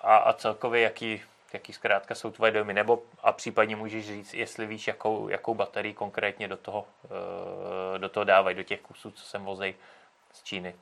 A, 0.00 0.16
a 0.16 0.32
celkově 0.32 0.82
jaký, 0.82 1.22
jaký 1.52 1.72
zkrátka 1.72 2.14
jsou 2.14 2.30
tvoje 2.30 2.52
dojmy, 2.52 2.74
nebo 2.74 3.02
a 3.22 3.32
případně 3.32 3.76
můžeš 3.76 4.06
říct, 4.06 4.34
jestli 4.34 4.66
víš, 4.66 4.86
jakou, 4.86 5.28
jakou 5.28 5.54
baterii 5.54 5.94
konkrétně 5.94 6.48
do 6.48 6.56
toho, 6.56 6.86
eh, 7.04 7.98
do 7.98 8.08
toho 8.08 8.24
dávají, 8.24 8.56
do 8.56 8.62
těch 8.62 8.80
kusů, 8.80 9.10
co 9.10 9.24
sem 9.24 9.44
vozej 9.44 9.74
z 10.32 10.42
Číny. 10.42 10.74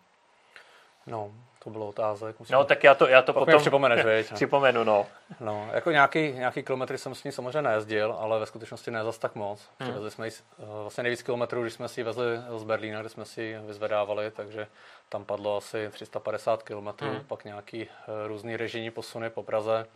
No, 1.07 1.33
to 1.65 1.71
bylo 1.71 1.89
otázek. 1.89 2.39
Musím... 2.39 2.55
No, 2.55 2.65
tak 2.65 2.85
já 2.85 2.95
to, 2.95 3.09
já 3.09 3.23
to 3.23 3.33
potom... 3.33 3.61
připomeneš, 3.61 4.05
veď? 4.05 4.33
Připomenu, 4.33 4.85
no. 4.85 5.07
No, 5.41 5.69
jako 5.73 5.91
nějaký, 5.91 6.33
nějaký 6.33 6.63
kilometry 6.63 6.99
jsem 6.99 7.15
s 7.15 7.25
ní 7.25 7.33
samozřejmě 7.33 7.63
nejezdil, 7.63 8.17
ale 8.19 8.41
ve 8.41 8.47
skutečnosti 8.47 8.91
ne 8.91 9.05
zas 9.05 9.19
tak 9.19 9.35
moc. 9.35 9.71
Hmm. 9.81 9.89
Přivezli 9.91 10.11
jsme 10.11 10.27
jí, 10.27 10.33
eh, 10.59 10.65
vlastně 10.83 11.03
nejvíc 11.03 11.23
kilometrů, 11.23 11.63
když 11.63 11.75
jsme 11.75 11.89
si 11.89 12.01
ji 12.01 12.05
vezli 12.05 12.39
z 12.57 12.65
Berlína, 12.65 13.01
kde 13.01 13.09
jsme 13.09 13.25
si 13.25 13.43
ji 13.43 13.59
vyzvedávali, 13.59 14.31
takže 14.31 14.67
tam 15.09 15.25
padlo 15.25 15.57
asi 15.57 15.89
350 15.91 16.63
kilometrů, 16.63 17.09
hmm. 17.09 17.25
pak 17.25 17.45
nějaký 17.45 17.83
uh, 17.83 17.89
různý 18.27 18.57
režijní 18.57 18.91
posuny 18.91 19.31
po 19.31 19.43
Praze. 19.43 19.87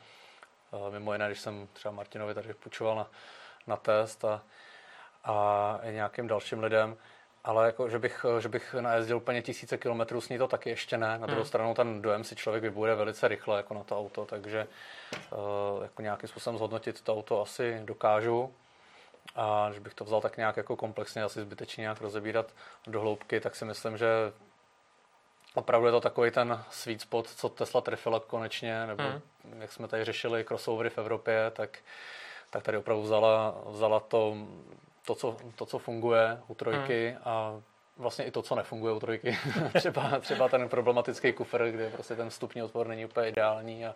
Uh, 0.71 0.93
mimo 0.93 1.13
jiné, 1.13 1.27
když 1.27 1.41
jsem 1.41 1.69
třeba 1.73 1.95
Martinovi 1.95 2.35
tady 2.35 2.55
půjčoval 2.55 2.97
na, 2.97 3.07
na 3.67 3.77
test 3.77 4.25
a, 4.25 4.43
a 5.25 5.81
nějakým 5.91 6.29
dalším 6.29 6.63
lidem 6.63 6.97
ale 7.49 7.67
jako, 7.67 7.89
že 7.89 7.99
bych, 7.99 8.27
že 8.39 8.49
bych 8.49 8.75
najezdil 8.75 9.17
úplně 9.17 9.43
tisíce 9.43 9.79
kilometrů 9.79 10.21
s 10.21 10.29
ní 10.29 10.39
to 10.39 10.49
taky 10.49 10.71
ještě 10.71 10.99
ne. 10.99 11.19
Na 11.19 11.27
druhou 11.27 11.41
hmm. 11.41 11.49
stranu 11.49 11.75
ten 11.75 12.03
dojem 12.03 12.25
si 12.25 12.37
člověk 12.37 12.63
vybuje 12.63 12.95
velice 12.95 13.29
rychle 13.29 13.57
jako 13.57 13.75
na 13.75 13.85
to 13.85 13.99
auto, 13.99 14.25
takže 14.25 14.67
uh, 15.33 15.83
jako 15.83 16.03
nějakým 16.03 16.29
způsobem 16.29 16.57
zhodnotit 16.59 17.01
to 17.01 17.15
auto 17.15 17.43
asi 17.43 17.81
dokážu. 17.85 18.55
A 19.37 19.71
že 19.75 19.81
bych 19.81 19.95
to 19.95 20.05
vzal 20.05 20.21
tak 20.21 20.37
nějak 20.37 20.57
jako 20.57 20.77
komplexně, 20.77 21.23
asi 21.23 21.41
zbytečně 21.41 21.83
nějak 21.83 22.01
rozebírat 22.01 22.53
do 22.87 23.01
hloubky, 23.01 23.41
tak 23.41 23.57
si 23.57 23.65
myslím, 23.65 23.97
že 23.97 24.09
opravdu 25.55 25.87
je 25.87 25.93
to 25.93 26.01
takový 26.01 26.31
ten 26.31 26.65
sweet 26.71 27.01
spot, 27.01 27.31
co 27.31 27.49
Tesla 27.49 27.81
trefila 27.81 28.21
konečně, 28.21 28.87
nebo 28.87 29.03
hmm. 29.03 29.61
jak 29.61 29.73
jsme 29.73 29.89
tady 29.89 30.05
řešili 30.05 30.45
crossovery 30.45 30.91
v 30.91 30.99
Evropě, 30.99 31.51
tak, 31.51 31.79
tak 32.51 32.63
tady 32.63 32.79
opravdu 32.79 33.03
vzala, 33.03 33.55
vzala 33.67 34.01
to 34.01 34.37
to, 35.09 35.15
co, 35.15 35.37
to, 35.57 35.67
co 35.67 35.79
funguje 35.79 36.41
u 36.49 36.55
trojky 36.55 37.09
hmm. 37.09 37.21
a 37.25 37.61
vlastně 37.97 38.25
i 38.25 38.31
to, 38.31 38.43
co 38.43 38.55
nefunguje 38.55 38.95
u 38.95 39.01
trojky. 39.01 39.39
třeba, 39.79 40.21
třeba 40.21 40.49
ten 40.49 40.69
problematický 40.69 41.33
kufr, 41.33 41.71
kde 41.71 41.91
prostě 41.91 42.17
ten 42.17 42.31
vstupní 42.31 42.63
otvor 42.63 42.87
není 42.89 43.05
úplně 43.05 43.29
ideální 43.29 43.87
a, 43.87 43.95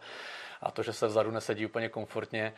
a 0.63 0.71
to, 0.71 0.83
že 0.83 0.93
se 0.93 1.07
vzadu 1.07 1.31
nesedí 1.31 1.67
úplně 1.67 1.89
komfortně, 1.89 2.53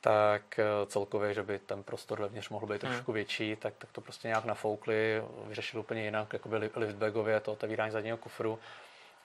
tak 0.00 0.58
eh, 0.58 0.86
celkově, 0.86 1.34
že 1.34 1.42
by 1.42 1.58
ten 1.58 1.82
prostor 1.82 2.20
vevnitř 2.20 2.48
mohl 2.48 2.66
být 2.66 2.82
hmm. 2.82 2.92
trošku 2.92 3.12
větší, 3.12 3.56
tak, 3.56 3.74
tak 3.78 3.92
to 3.92 4.00
prostě 4.00 4.28
nějak 4.28 4.44
nafoukli, 4.44 5.22
vyřešili 5.46 5.80
úplně 5.80 6.04
jinak, 6.04 6.32
jako 6.32 6.48
by 6.48 6.56
liftbagově 6.56 7.40
to 7.40 7.52
otevírání 7.52 7.92
zadního 7.92 8.16
kufru 8.16 8.58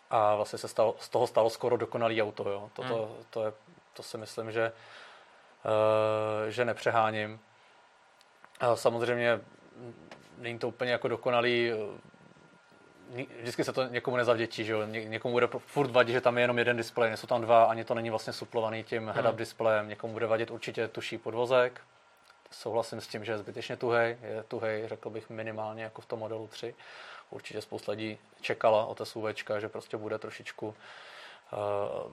a 0.09 0.35
vlastně 0.35 0.59
se 0.59 0.67
stalo, 0.67 0.95
z 0.99 1.09
toho 1.09 1.27
stalo 1.27 1.49
skoro 1.49 1.77
dokonalý 1.77 2.21
auto. 2.21 2.49
Jo. 2.49 2.69
Toto, 2.73 3.05
hmm. 3.05 3.25
to, 3.29 3.45
je, 3.45 3.53
to 3.93 4.03
si 4.03 4.17
myslím, 4.17 4.51
že, 4.51 4.71
uh, 5.65 6.49
že 6.49 6.65
nepřeháním 6.65 7.39
samozřejmě 8.75 9.39
není 10.37 10.59
to 10.59 10.67
úplně 10.67 10.91
jako 10.91 11.07
dokonalý 11.07 11.71
vždycky 13.41 13.63
se 13.63 13.73
to 13.73 13.87
někomu 13.87 14.17
nezavděčí, 14.17 14.65
že 14.65 14.73
jo? 14.73 14.85
Ně, 14.85 15.05
někomu 15.05 15.31
bude 15.31 15.47
furt 15.47 15.91
vadit, 15.91 16.13
že 16.13 16.21
tam 16.21 16.37
je 16.37 16.43
jenom 16.43 16.57
jeden 16.57 16.77
displej, 16.77 17.09
nejsou 17.09 17.27
tam 17.27 17.41
dva, 17.41 17.65
ani 17.65 17.83
to 17.83 17.93
není 17.93 18.09
vlastně 18.09 18.33
suplovaný 18.33 18.83
tím 18.83 19.09
head-up 19.09 19.27
hmm. 19.27 19.37
displejem. 19.37 19.89
Někomu 19.89 20.13
bude 20.13 20.25
vadit 20.25 20.51
určitě 20.51 20.87
tuší 20.87 21.17
podvozek, 21.17 21.81
souhlasím 22.51 23.01
s 23.01 23.07
tím, 23.07 23.25
že 23.25 23.31
je 23.31 23.37
zbytečně 23.37 23.75
tuhej, 23.75 24.17
je 24.21 24.43
tuhej, 24.43 24.87
řekl 24.87 25.09
bych 25.09 25.29
minimálně 25.29 25.83
jako 25.83 26.01
v 26.01 26.05
tom 26.05 26.19
modelu 26.19 26.47
3. 26.47 26.75
Určitě 27.29 27.61
spousta 27.61 27.91
lidí 27.91 28.17
čekala 28.41 28.85
o 28.85 28.95
té 28.95 29.05
SUV, 29.05 29.25
že 29.57 29.69
prostě 29.69 29.97
bude 29.97 30.17
trošičku 30.17 30.67
uh, 30.67 30.73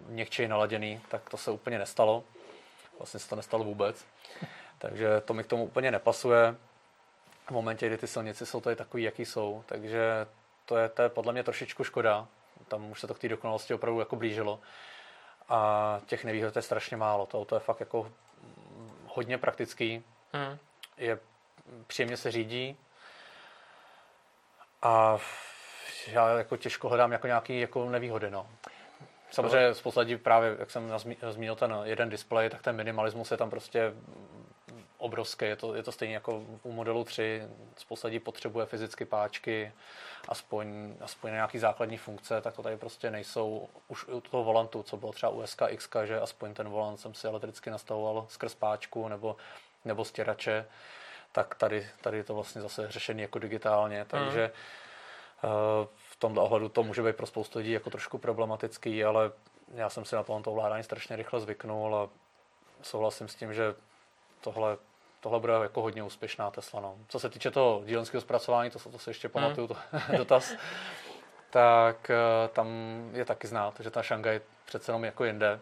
měkčej 0.09 0.49
naladěný, 0.49 1.01
tak 1.09 1.31
to 1.31 1.37
se 1.37 1.51
úplně 1.51 1.79
nestalo. 1.79 2.25
Vlastně 2.99 3.21
se 3.21 3.29
to 3.29 3.37
nestalo 3.37 3.65
vůbec. 3.65 4.05
Takže 4.83 5.21
to 5.21 5.35
mi 5.35 5.45
k 5.45 5.47
tomu 5.47 5.65
úplně 5.65 5.91
nepasuje. 5.91 6.57
V 7.47 7.51
momentě, 7.51 7.87
kdy 7.87 7.99
ty 7.99 8.07
silnice 8.07 8.47
jsou 8.47 8.61
tady 8.61 8.77
takový, 8.77 9.03
jaký 9.03 9.25
jsou, 9.25 9.65
takže 9.67 10.27
to 10.67 10.77
je, 10.77 10.89
to 10.89 11.03
je 11.03 11.09
podle 11.09 11.33
mě 11.33 11.43
trošičku 11.43 11.85
škoda. 11.85 12.27
Tam 12.69 12.91
už 12.91 13.01
se 13.01 13.07
to 13.07 13.15
k 13.15 13.19
té 13.19 13.29
dokonalosti 13.29 13.75
opravdu 13.75 14.01
jako 14.01 14.17
blížilo. 14.17 14.61
A 15.49 16.01
těch 16.07 16.25
nevýhod 16.25 16.57
je 16.57 16.63
strašně 16.63 16.97
málo. 16.97 17.27
To 17.27 17.39
auto 17.39 17.57
je 17.57 17.61
fakt 17.61 17.81
jako 17.81 18.13
hodně 19.07 19.39
praktický. 19.39 20.05
Hmm. 20.33 20.59
Je 20.97 21.19
příjemně 21.87 22.17
se 22.17 22.31
řídí. 22.31 22.77
A 24.83 25.19
já 26.07 26.29
jako 26.29 26.57
těžko 26.57 26.89
hledám 26.89 27.13
jako 27.13 27.27
nějaký 27.27 27.61
jako 27.61 27.91
nevýhody. 27.91 28.31
No. 28.31 28.49
Samozřejmě 29.31 29.75
spousta 29.75 30.01
lidí 30.01 30.17
právě, 30.17 30.57
jak 30.59 30.71
jsem 30.71 30.93
zmínil 31.31 31.57
ten 31.57 31.77
jeden 31.85 32.11
displej, 32.11 32.51
tak 32.51 32.63
ten 32.63 32.77
minimalismus 32.77 33.31
je 33.31 33.37
tam 33.37 33.51
prostě 33.51 33.93
obrovské. 35.03 35.47
Je 35.47 35.57
to, 35.57 35.75
je 35.75 35.83
to 35.83 35.93
stejně 35.93 36.15
jako 36.15 36.43
u 36.63 36.73
modelu 36.73 37.05
3. 37.05 37.43
Spousta 37.77 38.09
lidí 38.09 38.19
potřebuje 38.19 38.67
fyzicky 38.67 39.05
páčky, 39.05 39.73
aspoň, 40.29 40.95
aspoň 41.01 41.31
na 41.31 41.35
nějaký 41.35 41.59
základní 41.59 41.97
funkce, 41.97 42.41
tak 42.41 42.57
to 42.57 42.63
tady 42.63 42.77
prostě 42.77 43.11
nejsou. 43.11 43.69
Už 43.89 44.09
u 44.09 44.21
toho 44.21 44.45
volantu, 44.45 44.83
co 44.83 44.97
bylo 44.97 45.13
třeba 45.13 45.33
u 45.33 45.47
SKX, 45.47 45.89
že 46.05 46.21
aspoň 46.21 46.55
ten 46.55 46.69
volant 46.69 47.01
jsem 47.01 47.15
si 47.15 47.27
elektricky 47.27 47.71
nastavoval 47.71 48.27
skrz 48.29 48.55
páčku 48.55 49.09
nebo, 49.09 49.37
nebo 49.85 50.05
stěrače, 50.05 50.67
tak 51.33 51.55
tady, 51.55 51.89
tady 52.01 52.17
je 52.17 52.25
to 52.25 52.35
vlastně 52.35 52.63
zase 52.63 52.91
řešený 52.91 53.23
jako 53.23 53.39
digitálně, 53.39 54.05
takže 54.05 54.51
mm. 55.43 55.51
v 56.11 56.17
tomto 56.17 56.43
ohledu 56.43 56.69
to 56.69 56.83
může 56.83 57.03
být 57.03 57.17
pro 57.17 57.27
spoustu 57.27 57.59
lidí 57.59 57.73
jako 57.73 57.91
trošku 57.91 58.19
problematický, 58.19 59.05
ale 59.05 59.33
já 59.75 59.91
jsem 59.91 60.05
si 60.05 60.15
na 60.15 60.23
tohle 60.23 60.43
ovládání 60.47 60.85
strašně 60.85 61.17
rychle 61.17 61.41
zvyknul 61.41 61.97
a 61.97 62.09
souhlasím 62.83 63.29
s 63.29 63.35
tím, 63.35 63.55
že 63.55 63.75
tohle 64.41 64.77
tohle 65.23 65.41
bude 65.41 65.53
jako 65.53 65.83
hodně 65.83 66.03
úspěšná 66.03 66.51
Tesla. 66.51 66.81
No. 66.81 66.97
Co 67.09 67.21
se 67.21 67.31
týče 67.31 67.51
toho 67.51 67.83
dílenského 67.87 68.21
zpracování, 68.21 68.71
to, 68.71 68.79
to 68.79 68.99
se 68.99 69.11
ještě 69.11 69.29
pamatuju, 69.29 69.67
to, 69.67 69.77
dotaz, 70.17 70.55
tak 71.51 72.11
eh, 72.11 72.49
tam 72.49 72.69
je 73.13 73.25
taky 73.25 73.47
znát, 73.47 73.81
že 73.81 73.91
ta 73.91 74.03
Šangaj 74.03 74.41
přece 74.65 74.91
jenom 74.91 75.05
jako 75.05 75.25
jinde. 75.25 75.61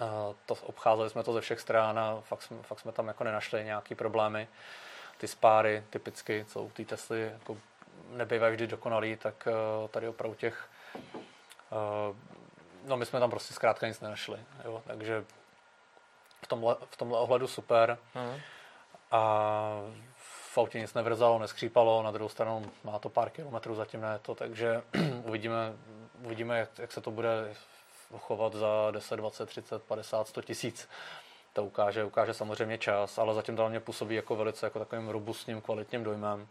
Uh, 0.00 0.34
to, 0.46 0.54
obcházeli 0.54 1.10
jsme 1.10 1.22
to 1.22 1.32
ze 1.32 1.40
všech 1.40 1.60
stran 1.60 1.98
a 1.98 2.20
fakt 2.20 2.42
jsme, 2.42 2.62
fakt 2.62 2.80
jsme 2.80 2.92
tam 2.92 3.08
jako 3.08 3.24
nenašli 3.24 3.64
nějaký 3.64 3.94
problémy. 3.94 4.48
Ty 5.18 5.28
spáry 5.28 5.84
typicky, 5.90 6.44
co 6.48 6.62
u 6.62 6.70
té 6.70 6.84
Tesly 6.84 7.30
jako 7.32 7.56
nebývají 8.10 8.52
vždy 8.52 8.66
dokonalý, 8.66 9.16
tak 9.16 9.48
uh, 9.82 9.88
tady 9.88 10.08
opravdu 10.08 10.34
těch 10.34 10.68
no 12.84 12.96
my 12.96 13.06
jsme 13.06 13.20
tam 13.20 13.30
prostě 13.30 13.54
zkrátka 13.54 13.86
nic 13.86 14.00
nenašli, 14.00 14.38
jo? 14.64 14.82
takže 14.86 15.24
v 16.42 16.46
tomhle, 16.46 16.76
v 16.90 16.96
tomhle 16.96 17.18
ohledu 17.18 17.46
super. 17.46 17.98
Mm 18.14 18.40
a 19.14 19.82
v 20.52 20.58
autě 20.58 20.80
nic 20.80 20.94
nevrzalo, 20.94 21.38
neskřípalo, 21.38 22.02
na 22.02 22.10
druhou 22.10 22.28
stranu 22.28 22.70
má 22.84 22.98
to 22.98 23.08
pár 23.08 23.30
kilometrů, 23.30 23.74
zatím 23.74 24.00
ne 24.00 24.18
to, 24.22 24.34
takže 24.34 24.82
uvidíme, 25.24 25.72
uvidíme 26.24 26.58
jak, 26.58 26.78
jak 26.78 26.92
se 26.92 27.00
to 27.00 27.10
bude 27.10 27.54
chovat 28.18 28.54
za 28.54 28.90
10, 28.90 29.16
20, 29.16 29.46
30, 29.46 29.82
50, 29.82 30.28
100 30.28 30.42
tisíc. 30.42 30.88
To 31.52 31.64
ukáže, 31.64 32.04
ukáže 32.04 32.34
samozřejmě 32.34 32.78
čas, 32.78 33.18
ale 33.18 33.34
zatím 33.34 33.56
to 33.56 33.68
mě 33.68 33.80
působí 33.80 34.14
jako 34.14 34.36
velice 34.36 34.66
jako 34.66 34.78
takovým 34.78 35.08
robustním, 35.08 35.60
kvalitním 35.60 36.04
dojmem. 36.04 36.48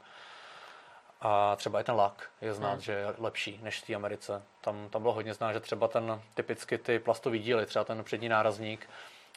A 1.21 1.55
třeba 1.55 1.81
i 1.81 1.83
ten 1.83 1.95
lak 1.95 2.29
je 2.41 2.53
znát, 2.53 2.71
hmm. 2.71 2.81
že 2.81 2.91
je 2.91 3.13
lepší 3.17 3.59
než 3.63 3.81
v 3.81 3.87
té 3.87 3.95
Americe. 3.95 4.43
Tam, 4.61 4.89
tam 4.89 5.01
bylo 5.01 5.13
hodně 5.13 5.33
znát, 5.33 5.53
že 5.53 5.59
třeba 5.59 5.87
ten 5.87 6.21
typicky 6.33 6.77
ty 6.77 6.99
plastový 6.99 7.39
díly, 7.39 7.65
třeba 7.65 7.85
ten 7.85 8.03
přední 8.03 8.29
nárazník, 8.29 8.89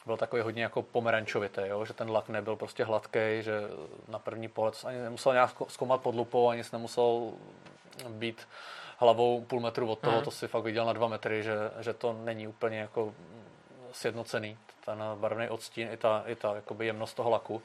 byl 0.07 0.17
takový 0.17 0.41
hodně 0.41 0.63
jako 0.63 0.81
pomerančovitý, 0.81 1.61
jo? 1.65 1.85
že 1.85 1.93
ten 1.93 2.11
lak 2.11 2.29
nebyl 2.29 2.55
prostě 2.55 2.83
hladký, 2.83 3.19
že 3.39 3.61
na 4.07 4.19
první 4.19 4.47
pohled 4.47 4.83
ani 4.85 4.97
nemusel 4.97 5.33
nějak 5.33 5.51
zkoumat 5.67 6.01
pod 6.01 6.15
lupou, 6.15 6.49
ani 6.49 6.63
se 6.63 6.75
nemusel 6.75 7.31
být 8.09 8.47
hlavou 8.97 9.41
půl 9.41 9.59
metru 9.59 9.91
od 9.91 9.99
toho, 9.99 10.17
mm. 10.17 10.23
to 10.23 10.31
si 10.31 10.47
fakt 10.47 10.63
viděl 10.63 10.85
na 10.85 10.93
dva 10.93 11.07
metry, 11.07 11.43
že, 11.43 11.55
že 11.79 11.93
to 11.93 12.13
není 12.13 12.47
úplně 12.47 12.79
jako 12.79 13.13
sjednocený, 13.91 14.57
ten 14.85 15.03
barevný 15.15 15.49
odstín 15.49 15.89
i 15.91 15.97
ta, 15.97 16.23
i 16.25 16.35
ta 16.35 16.55
jakoby 16.55 16.85
jemnost 16.85 17.13
toho 17.13 17.29
laku, 17.29 17.61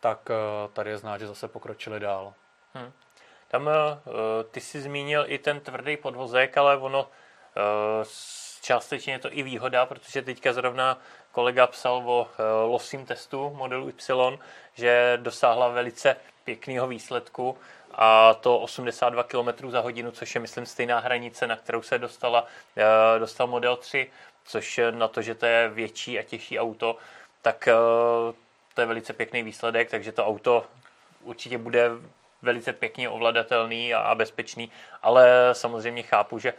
tak 0.00 0.30
eh, 0.30 0.68
tady 0.72 0.90
je 0.90 0.98
znát, 0.98 1.18
že 1.18 1.26
zase 1.26 1.48
pokročili 1.48 2.00
dál. 2.00 2.34
Hmm. 2.74 2.92
Tam 3.48 3.66
uh, 3.66 3.72
ty 4.50 4.60
jsi 4.60 4.80
zmínil 4.80 5.24
i 5.26 5.38
ten 5.38 5.60
tvrdý 5.60 5.96
podvozek, 5.96 6.56
ale 6.56 6.76
ono 6.76 7.02
uh, 7.02 8.04
částečně 8.62 9.12
je 9.12 9.18
to 9.18 9.28
i 9.32 9.42
výhoda, 9.42 9.86
protože 9.86 10.22
teďka 10.22 10.52
zrovna 10.52 10.98
kolega 11.38 11.66
psal 11.66 12.02
o 12.06 12.28
eh, 12.28 12.42
losím 12.66 13.06
testu 13.06 13.50
modelu 13.54 13.88
Y, 13.88 14.38
že 14.74 15.18
dosáhla 15.22 15.68
velice 15.68 16.16
pěkného 16.44 16.86
výsledku 16.86 17.58
a 17.94 18.34
to 18.34 18.58
82 18.58 19.22
km 19.22 19.70
za 19.70 19.80
hodinu, 19.80 20.10
což 20.10 20.34
je, 20.34 20.40
myslím, 20.40 20.66
stejná 20.66 20.98
hranice, 20.98 21.46
na 21.46 21.56
kterou 21.56 21.82
se 21.82 21.98
dostala, 21.98 22.46
eh, 22.76 23.18
dostal 23.18 23.46
Model 23.46 23.76
3, 23.76 24.10
což 24.44 24.80
na 24.90 25.08
to, 25.08 25.22
že 25.22 25.34
to 25.34 25.46
je 25.46 25.68
větší 25.68 26.18
a 26.18 26.22
těžší 26.22 26.58
auto, 26.58 26.96
tak 27.42 27.68
eh, 27.68 27.72
to 28.74 28.80
je 28.80 28.86
velice 28.86 29.12
pěkný 29.12 29.42
výsledek, 29.42 29.90
takže 29.90 30.12
to 30.12 30.26
auto 30.26 30.66
určitě 31.22 31.58
bude 31.58 31.90
velice 32.42 32.72
pěkně 32.72 33.08
ovladatelný 33.08 33.94
a 33.94 34.14
bezpečný, 34.14 34.72
ale 35.02 35.50
samozřejmě 35.52 36.02
chápu, 36.02 36.38
že 36.38 36.54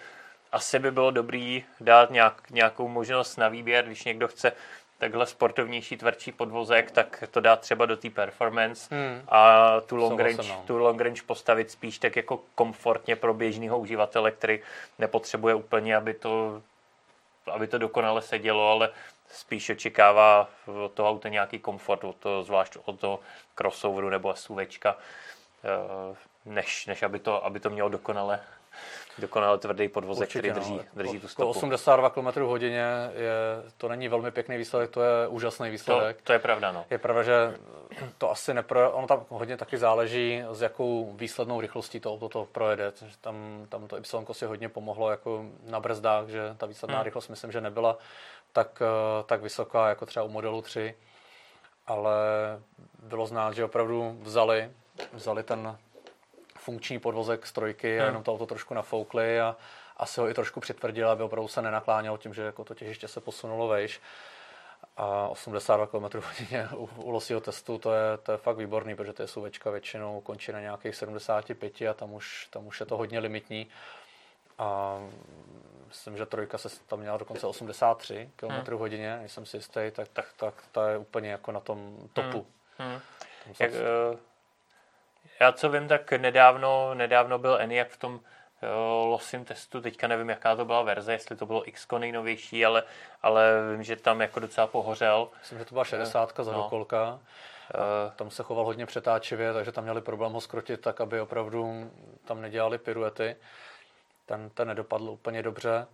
asi 0.52 0.80
by 0.80 0.91
bylo 0.91 1.12
dobrý 1.12 1.66
dát 1.80 2.12
nějak, 2.12 2.50
nějakou 2.50 2.88
možnost 2.88 3.38
na 3.38 3.47
výběr, 3.47 3.86
když 3.86 4.04
někdo 4.04 4.28
chce 4.28 4.52
takhle 4.97 5.26
sportovnější, 5.26 5.97
tvrdší 5.97 6.32
podvozek, 6.32 6.91
tak 6.91 7.24
to 7.32 7.41
dát 7.41 7.60
třeba 7.60 7.86
do 7.86 7.97
té 7.97 8.10
performance 8.10 8.95
hmm. 8.95 9.22
a 9.28 9.72
tu 9.82 9.95
long, 9.95 10.20
range, 10.20 10.50
no. 10.50 10.64
tu 10.68 10.78
long 10.78 11.02
range 11.02 11.22
postavit 11.26 11.72
spíš 11.72 12.00
tak 12.00 12.16
jako 12.16 12.39
komfortně 12.56 13.16
pro 13.16 13.34
běžného 13.34 13.80
uživatele, 13.80 14.32
který 14.32 14.60
nepotřebuje 15.00 15.56
úplně, 15.56 15.95
aby 15.95 16.14
to, 16.14 16.62
aby 17.52 17.68
to 17.68 17.78
dokonale 17.78 18.22
sedělo, 18.22 18.72
ale 18.72 18.89
spíš 19.32 19.70
očekává 19.70 20.50
od 20.86 20.91
toho 20.91 21.10
auta 21.10 21.30
nějaký 21.30 21.60
komfort, 21.60 22.04
od 22.04 22.16
toho, 22.16 22.43
zvlášť 22.43 22.78
od 22.86 23.00
toho 23.00 23.20
crossoveru 23.56 24.10
nebo 24.10 24.36
SUVčka, 24.36 24.97
eh, 25.64 26.16
než, 26.45 26.86
než 26.86 27.04
aby, 27.04 27.20
to, 27.20 27.45
aby 27.45 27.60
to 27.60 27.70
mělo 27.70 27.89
dokonale 27.89 28.39
dokonale 29.20 29.57
tvrdý 29.57 29.88
podvozek, 29.88 30.22
Určitě, 30.22 30.39
který 30.39 30.53
drží, 30.53 30.74
no. 30.74 30.84
drží 30.93 31.20
tu 31.20 31.28
stopu. 31.28 31.49
82 31.49 32.09
km 32.09 32.41
hodině 32.41 32.86
je, 33.13 33.32
to 33.78 33.88
není 33.89 34.07
velmi 34.07 34.32
pěkný 34.32 34.57
výsledek, 34.57 34.89
to 34.89 35.01
je 35.01 35.28
úžasný 35.28 35.70
výsledek. 35.70 36.17
To, 36.17 36.24
to 36.24 36.34
je 36.34 36.39
pravda, 36.39 36.72
no. 36.72 36.86
Je 36.89 36.97
pravda, 36.97 37.24
že 37.24 37.57
to 38.17 38.32
asi 38.32 38.53
nepro, 38.53 38.91
ono 38.91 39.07
tam 39.07 39.26
hodně 39.30 39.57
taky 39.57 39.78
záleží, 39.78 40.43
s 40.51 40.61
jakou 40.61 41.13
výslednou 41.13 41.61
rychlostí 41.61 41.99
to 41.99 42.13
auto 42.13 42.30
to 42.30 42.47
projede. 42.51 42.91
Tam, 43.22 43.65
tam 43.70 43.88
to 43.88 43.97
Y 43.97 44.34
si 44.34 44.45
hodně 44.45 44.70
pomohlo 44.70 45.11
jako 45.11 45.45
na 45.70 45.80
brzdách, 45.80 46.28
že 46.28 46.55
ta 46.57 46.65
výsledná 46.65 46.97
hmm. 46.97 47.05
rychlost 47.05 47.28
myslím, 47.28 47.51
že 47.51 47.61
nebyla 47.61 47.97
tak, 48.53 48.82
eh, 48.82 49.24
tak 49.24 49.41
vysoká 49.41 49.89
jako 49.89 50.05
třeba 50.05 50.26
u 50.26 50.30
modelu 50.30 50.61
3, 50.61 50.95
ale 51.88 52.13
bylo 53.03 53.28
znát, 53.28 53.55
že 53.55 53.65
opravdu 53.65 54.17
vzali, 54.22 54.72
vzali 55.13 55.43
ten 55.43 55.78
funkční 56.70 56.99
podvozek 56.99 57.47
z 57.47 57.51
trojky 57.51 57.93
hmm. 57.93 58.01
a 58.01 58.05
jenom 58.05 58.24
to 58.24 58.34
auto 58.34 58.45
trošku 58.45 58.74
nafoukli 58.74 59.39
a 59.39 59.55
asi 59.97 60.20
ho 60.20 60.30
i 60.30 60.34
trošku 60.34 60.59
přitvrdili, 60.59 61.09
aby 61.09 61.24
opravdu 61.24 61.47
se 61.47 61.61
nenaklánělo 61.61 62.17
tím, 62.17 62.34
že 62.34 62.41
jako 62.41 62.63
to 62.63 62.76
těžiště 62.76 63.07
se 63.07 63.22
posunulo 63.22 63.67
vejš. 63.67 64.01
A 64.97 65.28
82 65.28 65.88
km 65.88 66.03
hodině 66.28 66.70
u, 66.76 66.89
u 66.95 67.09
losího 67.09 67.41
testu, 67.41 67.78
to 67.78 67.93
je, 67.93 68.17
to 68.24 68.32
je 68.32 68.38
fakt 68.38 68.57
výborný, 68.57 68.95
protože 68.95 69.13
ty 69.13 69.28
SUVčka 69.28 69.70
většinou 69.70 70.22
končí 70.22 70.51
na 70.51 70.59
nějakých 70.59 70.95
75 70.95 71.82
a 71.82 71.93
tam 71.93 72.13
už, 72.13 72.47
tam 72.51 72.67
už 72.67 72.80
je 72.80 72.86
to 72.86 72.97
hodně 72.97 73.20
limitní. 73.20 73.67
A 74.57 74.99
myslím, 75.88 76.17
že 76.17 76.26
trojka 76.26 76.57
se 76.57 76.70
tam 76.88 76.99
měla 76.99 77.17
dokonce 77.17 77.47
83 77.47 78.30
km 78.36 78.47
hmm. 78.47 78.78
hodině, 78.78 79.17
nejsem 79.17 79.45
si 79.45 79.57
jistý, 79.57 79.91
tak, 79.91 80.07
tak, 80.07 80.26
tak 80.38 80.53
to 80.72 80.82
je 80.82 80.97
úplně 80.97 81.32
jako 81.32 81.51
na 81.51 81.59
tom 81.59 81.97
topu. 82.13 82.45
Hmm. 82.78 82.91
Hmm. 82.91 82.99
Jak, 83.59 83.72
uh 83.72 84.20
já 85.40 85.52
co 85.52 85.70
vím, 85.70 85.88
tak 85.88 86.12
nedávno, 86.12 86.94
nedávno 86.94 87.38
byl 87.38 87.58
ENIAC 87.62 87.88
v 87.90 87.98
tom 87.98 88.20
jo, 88.64 89.06
losim 89.06 89.46
testu, 89.46 89.82
teďka 89.82 90.08
nevím, 90.08 90.30
jaká 90.30 90.56
to 90.56 90.66
byla 90.66 90.82
verze, 90.82 91.12
jestli 91.12 91.36
to 91.36 91.46
bylo 91.46 91.68
X 91.68 91.88
nejnovější, 91.98 92.66
ale, 92.66 92.84
ale 93.22 93.52
vím, 93.72 93.84
že 93.84 93.96
tam 93.96 94.22
jako 94.22 94.40
docela 94.40 94.68
pohořel. 94.68 95.30
Myslím, 95.40 95.60
že 95.60 95.66
to 95.66 95.76
byla 95.76 95.86
60 95.86 96.34
za 96.40 96.52
no. 96.52 96.64
dokolka. 96.64 97.20
Uh, 97.76 98.12
tam 98.16 98.32
se 98.32 98.44
choval 98.44 98.66
hodně 98.66 98.86
přetáčivě, 98.86 99.54
takže 99.54 99.72
tam 99.72 99.84
měli 99.84 100.02
problém 100.02 100.32
ho 100.32 100.42
skrotit 100.42 100.82
tak, 100.82 101.02
aby 101.02 101.22
opravdu 101.22 101.92
tam 102.26 102.42
nedělali 102.42 102.78
piruety. 102.78 103.36
Ten, 104.26 104.50
ten 104.50 104.68
nedopadl 104.68 105.10
úplně 105.10 105.44
dobře. 105.44 105.88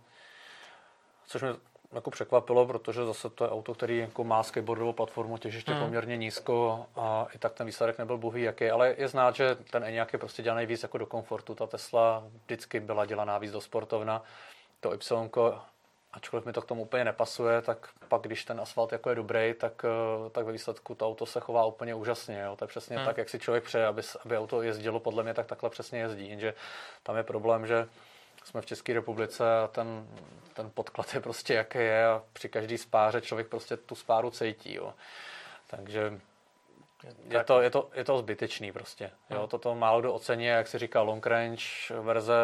Což 1.26 1.42
mě 1.42 1.50
jako 1.92 2.10
překvapilo, 2.10 2.66
protože 2.66 3.04
zase 3.04 3.30
to 3.30 3.44
je 3.44 3.50
auto, 3.50 3.74
který 3.74 3.98
jako 3.98 4.24
má 4.24 4.42
skateboardovou 4.42 4.92
platformu, 4.92 5.38
těžiště 5.38 5.74
mm. 5.74 5.80
poměrně 5.80 6.16
nízko 6.16 6.86
a 6.96 7.26
i 7.34 7.38
tak 7.38 7.52
ten 7.52 7.66
výsledek 7.66 7.98
nebyl 7.98 8.18
bohý 8.18 8.42
jaký, 8.42 8.70
ale 8.70 8.94
je 8.98 9.08
znát, 9.08 9.36
že 9.36 9.56
ten 9.70 9.84
Enyaq 9.84 10.12
je 10.12 10.18
prostě 10.18 10.42
dělaný 10.42 10.66
víc 10.66 10.82
jako 10.82 10.98
do 10.98 11.06
komfortu. 11.06 11.54
Ta 11.54 11.66
Tesla 11.66 12.24
vždycky 12.44 12.80
byla 12.80 13.06
dělaná 13.06 13.38
víc 13.38 13.52
do 13.52 13.60
sportovna. 13.60 14.22
To 14.80 14.92
Y, 14.92 15.58
ačkoliv 16.12 16.46
mi 16.46 16.52
to 16.52 16.62
k 16.62 16.66
tomu 16.66 16.82
úplně 16.82 17.04
nepasuje, 17.04 17.62
tak 17.62 17.88
pak, 18.08 18.22
když 18.22 18.44
ten 18.44 18.60
asfalt 18.60 18.92
jako 18.92 19.08
je 19.10 19.16
dobrý, 19.16 19.54
tak, 19.54 19.84
eh, 19.84 20.30
tak 20.30 20.46
ve 20.46 20.52
výsledku 20.52 20.94
to 20.94 21.08
auto 21.08 21.26
se 21.26 21.40
chová 21.40 21.64
úplně 21.64 21.94
úžasně. 21.94 22.40
Jo. 22.40 22.56
To 22.56 22.64
je 22.64 22.68
přesně 22.68 22.96
hmm. 22.96 23.06
tak, 23.06 23.16
jak 23.16 23.28
si 23.28 23.38
člověk 23.38 23.64
přeje, 23.64 23.86
aby, 23.86 24.02
aby 24.24 24.38
auto 24.38 24.62
jezdilo 24.62 25.00
podle 25.00 25.22
mě, 25.22 25.34
tak 25.34 25.46
takhle 25.46 25.70
přesně 25.70 25.98
jezdí. 25.98 26.28
Jenže 26.28 26.54
tam 27.02 27.16
je 27.16 27.22
problém, 27.22 27.66
že 27.66 27.88
jsme 28.46 28.60
v 28.60 28.66
České 28.66 28.92
republice 28.92 29.58
a 29.60 29.66
ten, 29.66 30.08
ten 30.54 30.70
podklad 30.70 31.14
je 31.14 31.20
prostě 31.20 31.54
jaký 31.54 31.78
je 31.78 32.06
a 32.06 32.22
při 32.32 32.48
každý 32.48 32.78
spáře 32.78 33.20
člověk 33.20 33.48
prostě 33.48 33.76
tu 33.76 33.94
spáru 33.94 34.30
cítí. 34.30 34.74
Jo. 34.74 34.94
Takže 35.66 36.20
je 37.30 37.44
to, 37.44 37.60
je, 37.62 37.70
to, 37.70 37.90
je 37.94 38.04
to 38.04 38.18
zbytečný 38.18 38.72
prostě. 38.72 39.10
Jo, 39.30 39.38
hmm. 39.38 39.48
toto 39.48 39.74
málo 39.74 40.00
kdo 40.00 40.12
ocení, 40.12 40.44
jak 40.44 40.68
se 40.68 40.78
říká 40.78 41.02
long 41.02 41.26
range 41.26 41.64
verze, 42.00 42.34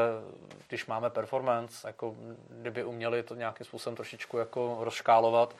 když 0.69 0.87
máme 0.87 1.11
performance, 1.11 1.87
jako 1.87 2.15
kdyby 2.49 2.85
uměli 2.85 3.23
to 3.23 3.35
nějakým 3.35 3.67
způsobem 3.67 3.97
trošičku 3.97 4.39
jako 4.39 4.79
rozškálovat, 4.81 5.57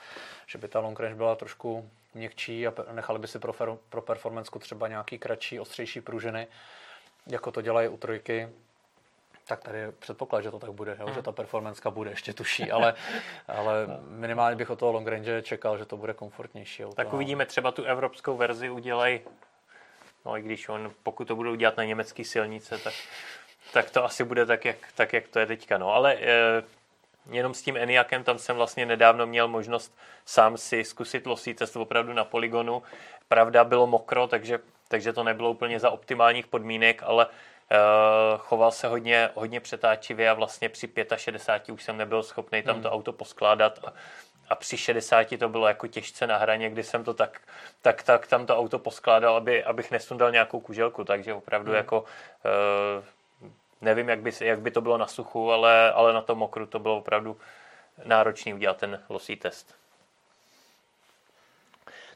že 0.47 0.57
by 0.57 0.67
ta 0.67 0.79
long 0.79 0.99
range 0.99 1.15
byla 1.15 1.35
trošku 1.35 1.89
měkčí 2.13 2.67
a 2.67 2.73
nechali 2.91 3.19
by 3.19 3.27
si 3.27 3.39
pro, 3.39 3.77
pro 3.89 4.01
performance 4.01 4.51
třeba 4.59 4.87
nějaký 4.87 5.19
kratší, 5.19 5.59
ostřejší 5.59 6.01
pružiny, 6.01 6.47
jako 7.27 7.51
to 7.51 7.61
dělají 7.61 7.87
u 7.87 7.97
trojky, 7.97 8.49
tak 9.47 9.63
tady 9.63 9.79
je 9.79 9.91
předpoklad, 9.91 10.43
že 10.43 10.51
to 10.51 10.59
tak 10.59 10.71
bude, 10.71 10.97
jo? 10.99 11.13
že 11.13 11.21
ta 11.21 11.31
performance 11.31 11.89
bude 11.89 12.09
ještě 12.09 12.33
tuší, 12.33 12.71
ale, 12.71 12.93
ale 13.47 13.87
minimálně 14.07 14.55
bych 14.55 14.69
od 14.69 14.79
toho 14.79 14.91
long 14.91 15.07
range 15.07 15.41
čekal, 15.41 15.77
že 15.77 15.85
to 15.85 15.97
bude 15.97 16.13
komfortnější. 16.13 16.85
Auto. 16.85 16.95
Tak 16.95 17.13
uvidíme, 17.13 17.45
třeba 17.45 17.71
tu 17.71 17.83
evropskou 17.83 18.37
verzi 18.37 18.69
udělají, 18.69 19.21
no 20.25 20.37
i 20.37 20.41
když 20.41 20.69
on, 20.69 20.91
pokud 21.03 21.27
to 21.27 21.35
budou 21.35 21.55
dělat 21.55 21.77
na 21.77 21.83
německé 21.83 22.23
silnice, 22.23 22.77
tak, 22.77 22.93
tak 23.73 23.89
to 23.89 24.03
asi 24.03 24.23
bude 24.23 24.45
tak 24.45 24.65
jak, 24.65 24.77
tak, 24.95 25.13
jak 25.13 25.27
to 25.27 25.39
je 25.39 25.45
teďka. 25.45 25.77
No, 25.77 25.93
ale 25.93 26.15
e, 26.15 26.63
jenom 27.31 27.53
s 27.53 27.61
tím 27.61 27.77
Eniakem, 27.77 28.23
tam 28.23 28.37
jsem 28.37 28.55
vlastně 28.55 28.85
nedávno 28.85 29.27
měl 29.27 29.47
možnost 29.47 29.97
sám 30.25 30.57
si 30.57 30.83
zkusit 30.83 31.25
losí 31.25 31.53
test 31.53 31.75
opravdu 31.75 32.13
na 32.13 32.23
poligonu. 32.23 32.83
Pravda, 33.27 33.63
bylo 33.63 33.87
mokro, 33.87 34.27
takže, 34.27 34.59
takže 34.87 35.13
to 35.13 35.23
nebylo 35.23 35.51
úplně 35.51 35.79
za 35.79 35.89
optimálních 35.89 36.47
podmínek, 36.47 37.03
ale 37.05 37.27
choval 38.37 38.71
se 38.71 38.87
hodně, 38.87 39.29
hodně 39.35 39.59
přetáčivě 39.59 40.29
a 40.29 40.33
vlastně 40.33 40.69
při 40.69 40.89
65 41.15 41.73
už 41.73 41.83
jsem 41.83 41.97
nebyl 41.97 42.23
schopný 42.23 42.63
tam 42.63 42.81
to 42.81 42.87
hmm. 42.87 42.97
auto 42.97 43.13
poskládat 43.13 43.79
a, 43.85 43.93
a 44.49 44.55
při 44.55 44.77
60 44.77 45.27
to 45.39 45.49
bylo 45.49 45.67
jako 45.67 45.87
těžce 45.87 46.27
na 46.27 46.37
hraně, 46.37 46.69
kdy 46.69 46.83
jsem 46.83 47.03
to 47.03 47.13
tak, 47.13 47.41
tak, 47.81 48.03
tak 48.03 48.27
tam 48.27 48.45
to 48.45 48.57
auto 48.57 48.79
poskládal, 48.79 49.35
aby, 49.35 49.63
abych 49.63 49.91
nesundal 49.91 50.31
nějakou 50.31 50.59
kuželku, 50.59 51.03
takže 51.03 51.33
opravdu 51.33 51.71
hmm. 51.71 51.77
jako 51.77 52.01
uh, 52.01 53.03
nevím, 53.81 54.09
jak 54.09 54.19
by, 54.19 54.31
jak 54.41 54.59
by 54.59 54.71
to 54.71 54.81
bylo 54.81 54.97
na 54.97 55.07
suchu, 55.07 55.51
ale, 55.51 55.91
ale 55.91 56.13
na 56.13 56.21
tom 56.21 56.37
mokru 56.37 56.65
to 56.65 56.79
bylo 56.79 56.97
opravdu 56.97 57.37
náročný 58.05 58.53
udělat 58.53 58.77
ten 58.77 59.03
losí 59.09 59.35
test. 59.35 59.82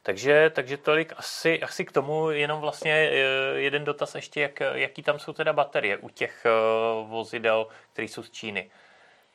Takže, 0.07 0.49
takže 0.49 0.77
tolik 0.77 1.13
asi, 1.17 1.61
asi 1.61 1.85
k 1.85 1.91
tomu, 1.91 2.29
jenom 2.29 2.61
vlastně 2.61 2.93
eh, 2.93 3.15
jeden 3.59 3.83
dotaz 3.83 4.15
ještě, 4.15 4.41
jak, 4.41 4.59
jaký 4.59 5.03
tam 5.03 5.19
jsou 5.19 5.33
teda 5.33 5.53
baterie 5.53 5.97
u 5.97 6.09
těch 6.09 6.45
eh, 6.45 6.49
vozidel, 7.07 7.67
které 7.93 8.07
jsou 8.07 8.23
z 8.23 8.31
Číny. 8.31 8.71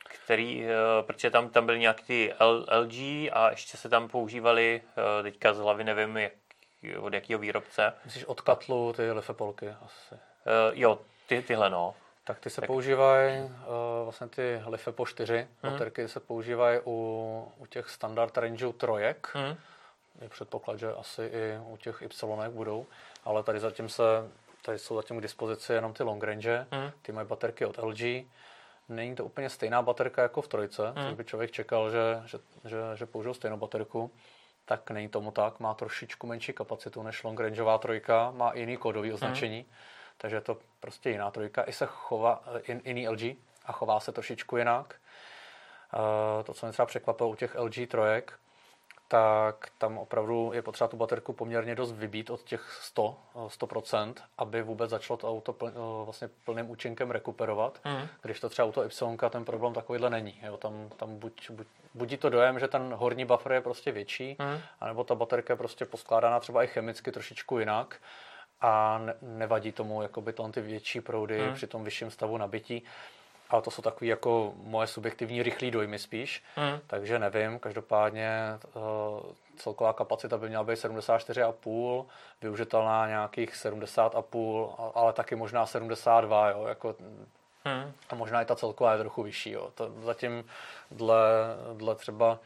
Který, 0.04 0.64
eh, 0.64 0.68
protože 1.02 1.30
tam, 1.30 1.48
tam 1.48 1.66
byly 1.66 1.78
nějaký 1.78 2.04
ty 2.04 2.34
LG 2.70 2.94
a 3.32 3.50
ještě 3.50 3.76
se 3.76 3.88
tam 3.88 4.08
používali, 4.08 4.82
teďka 5.22 5.54
z 5.54 5.58
hlavy 5.58 5.84
nevím, 5.84 6.16
jak, 6.16 6.32
od 7.00 7.14
jakého 7.14 7.40
výrobce. 7.40 7.92
Myslíš 8.04 8.24
od 8.24 8.40
Katlu 8.40 8.92
ty 8.92 9.12
Lefepolky 9.12 9.68
asi? 9.68 10.14
Jo, 10.72 10.98
ty, 11.26 11.42
tyhle 11.42 11.70
no. 11.70 11.94
Tak 12.24 12.38
ty 12.38 12.50
se 12.50 12.60
tak. 12.60 12.66
používají, 12.66 13.42
uh, 13.42 13.50
vlastně 14.04 14.26
ty 14.26 14.62
Lifepo 14.66 15.06
4 15.06 15.48
hmm. 15.62 15.72
baterky 15.72 16.08
se 16.08 16.20
používají 16.20 16.80
u, 16.86 17.52
u 17.58 17.66
těch 17.66 17.90
standard 17.90 18.38
rangeů 18.38 18.72
trojek. 18.72 19.30
Hmm 19.34 19.56
je 20.20 20.28
předpoklad, 20.28 20.78
že 20.78 20.94
asi 20.94 21.22
i 21.22 21.58
u 21.66 21.76
těch 21.76 22.02
Y 22.02 22.48
budou, 22.50 22.86
ale 23.24 23.42
tady 23.42 23.60
zatím 23.60 23.88
se, 23.88 24.02
tady 24.62 24.78
jsou 24.78 24.96
zatím 24.96 25.18
k 25.18 25.22
dispozici 25.22 25.72
jenom 25.72 25.92
ty 25.92 26.02
long 26.02 26.24
range, 26.24 26.66
mm. 26.70 26.90
ty 27.02 27.12
mají 27.12 27.28
baterky 27.28 27.66
od 27.66 27.78
LG. 27.78 28.00
Není 28.88 29.14
to 29.14 29.24
úplně 29.24 29.50
stejná 29.50 29.82
baterka 29.82 30.22
jako 30.22 30.42
v 30.42 30.48
trojce, 30.48 30.82
mm. 30.96 31.04
což 31.04 31.14
by 31.14 31.24
člověk 31.24 31.50
čekal, 31.50 31.90
že, 31.90 32.22
že, 32.26 32.38
že, 32.64 32.76
že 32.94 33.06
použijou 33.06 33.34
stejnou 33.34 33.56
baterku. 33.56 34.10
Tak 34.64 34.90
není 34.90 35.08
tomu 35.08 35.30
tak, 35.30 35.60
má 35.60 35.74
trošičku 35.74 36.26
menší 36.26 36.52
kapacitu 36.52 37.02
než 37.02 37.24
long 37.24 37.40
rangeová 37.40 37.78
trojka, 37.78 38.30
má 38.30 38.52
jiný 38.54 38.76
kódový 38.76 39.08
hmm. 39.08 39.14
označení, 39.14 39.58
mm. 39.58 39.74
takže 40.18 40.36
je 40.36 40.40
to 40.40 40.58
prostě 40.80 41.10
jiná 41.10 41.30
trojka. 41.30 41.62
I 41.62 41.72
se 41.72 41.86
chová, 41.86 42.44
in, 42.62 42.80
jiný 42.84 43.08
LG 43.08 43.22
a 43.64 43.72
chová 43.72 44.00
se 44.00 44.12
trošičku 44.12 44.56
jinak. 44.56 44.94
Uh, 45.94 46.44
to, 46.44 46.54
co 46.54 46.66
mě 46.66 46.72
třeba 46.72 46.86
překvapilo 46.86 47.28
u 47.28 47.34
těch 47.34 47.54
LG 47.54 47.88
trojek, 47.88 48.38
tak 49.12 49.68
tam 49.78 49.98
opravdu 49.98 50.50
je 50.54 50.62
potřeba 50.62 50.88
tu 50.88 50.96
baterku 50.96 51.32
poměrně 51.32 51.74
dost 51.74 51.92
vybít 51.92 52.30
od 52.30 52.42
těch 52.42 52.78
100, 52.80 53.16
100%, 53.34 54.14
aby 54.38 54.62
vůbec 54.62 54.90
začalo 54.90 55.16
to 55.16 55.30
auto 55.30 55.52
pl, 55.52 55.72
vlastně 56.04 56.28
plným 56.44 56.70
účinkem 56.70 57.10
rekuperovat. 57.10 57.78
Mm. 57.84 58.08
Když 58.22 58.40
to 58.40 58.48
třeba 58.48 58.68
auto 58.68 58.84
Y, 58.84 59.30
ten 59.30 59.44
problém 59.44 59.72
takovýhle 59.72 60.10
není. 60.10 60.40
Jo, 60.42 60.56
tam, 60.56 60.88
tam 60.96 61.18
buď, 61.18 61.50
buď, 61.50 61.66
budí 61.94 62.16
to 62.16 62.30
dojem, 62.30 62.58
že 62.58 62.68
ten 62.68 62.94
horní 62.94 63.24
buffer 63.24 63.52
je 63.52 63.60
prostě 63.60 63.92
větší, 63.92 64.36
mm. 64.38 64.60
anebo 64.80 65.04
ta 65.04 65.14
baterka 65.14 65.52
je 65.52 65.56
prostě 65.56 65.84
poskládaná 65.84 66.40
třeba 66.40 66.64
i 66.64 66.66
chemicky 66.66 67.12
trošičku 67.12 67.58
jinak 67.58 67.96
a 68.60 68.98
ne, 68.98 69.14
nevadí 69.22 69.72
tomu 69.72 70.02
jakoby 70.02 70.34
ty 70.50 70.60
větší 70.60 71.00
proudy 71.00 71.48
mm. 71.48 71.54
při 71.54 71.66
tom 71.66 71.84
vyšším 71.84 72.10
stavu 72.10 72.36
nabití 72.36 72.82
ale 73.52 73.62
to 73.62 73.70
jsou 73.70 73.82
takové 73.82 74.06
jako 74.06 74.52
moje 74.56 74.86
subjektivní 74.86 75.42
rychlé 75.42 75.70
dojmy 75.70 75.98
spíš, 75.98 76.42
mm. 76.56 76.80
takže 76.86 77.18
nevím, 77.18 77.58
každopádně 77.58 78.30
uh, 78.74 78.82
celková 79.56 79.92
kapacita 79.92 80.38
by 80.38 80.48
měla 80.48 80.64
být 80.64 80.74
74,5, 80.74 82.06
využitelná 82.42 83.08
nějakých 83.08 83.50
70,5, 83.54 84.92
ale 84.94 85.12
taky 85.12 85.36
možná 85.36 85.66
72, 85.66 86.50
jo, 86.50 86.66
jako 86.66 86.94
Hmm. 87.64 87.92
A 88.10 88.14
možná 88.14 88.42
i 88.42 88.44
ta 88.44 88.56
celková 88.56 88.92
je 88.92 88.98
trochu 88.98 89.22
vyšší. 89.22 89.50
Jo. 89.50 89.70
To 89.74 89.92
zatím 90.04 90.44
dle, 90.90 91.16
dle 91.72 91.94
třeba 91.94 92.38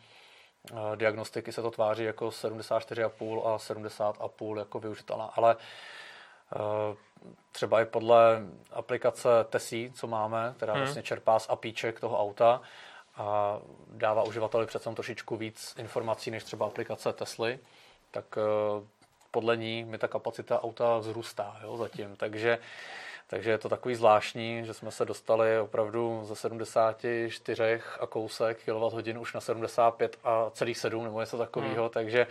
uh, 0.72 0.96
diagnostiky 0.96 1.52
se 1.52 1.62
to 1.62 1.70
tváří 1.70 2.04
jako 2.04 2.28
74,5 2.28 3.46
a 3.46 3.56
70,5 3.56 4.58
jako 4.58 4.80
využitelná. 4.80 5.24
Ale 5.24 5.54
uh, 5.54 5.60
třeba 7.52 7.80
i 7.80 7.84
podle 7.84 8.40
aplikace 8.72 9.28
Tesí, 9.50 9.92
co 9.94 10.06
máme, 10.06 10.52
která 10.56 10.72
hmm. 10.72 10.82
vlastně 10.82 11.02
čerpá 11.02 11.38
z 11.38 11.46
APIček 11.50 12.00
toho 12.00 12.20
auta 12.20 12.60
a 13.16 13.58
dává 13.88 14.22
uživateli 14.22 14.66
přece 14.66 14.90
trošičku 14.94 15.36
víc 15.36 15.74
informací 15.78 16.30
než 16.30 16.44
třeba 16.44 16.66
aplikace 16.66 17.12
Tesly, 17.12 17.58
tak 18.10 18.24
eh, 18.38 18.86
podle 19.30 19.56
ní 19.56 19.84
mi 19.84 19.98
ta 19.98 20.08
kapacita 20.08 20.62
auta 20.62 20.98
vzrůstá 20.98 21.56
jo, 21.62 21.76
zatím. 21.76 22.16
Takže, 22.16 22.58
takže 23.26 23.50
je 23.50 23.58
to 23.58 23.68
takový 23.68 23.94
zvláštní, 23.94 24.64
že 24.64 24.74
jsme 24.74 24.90
se 24.90 25.04
dostali 25.04 25.60
opravdu 25.60 26.20
ze 26.24 26.36
74 26.36 27.80
a 28.00 28.06
kousek 28.06 28.58
kWh 28.64 29.20
už 29.20 29.34
na 29.34 29.40
75 29.40 30.18
a 30.24 30.50
celý 30.50 30.74
7 30.74 31.04
nebo 31.04 31.20
něco 31.20 31.38
takového, 31.38 31.82
hmm. 31.82 31.90
takže 31.90 32.26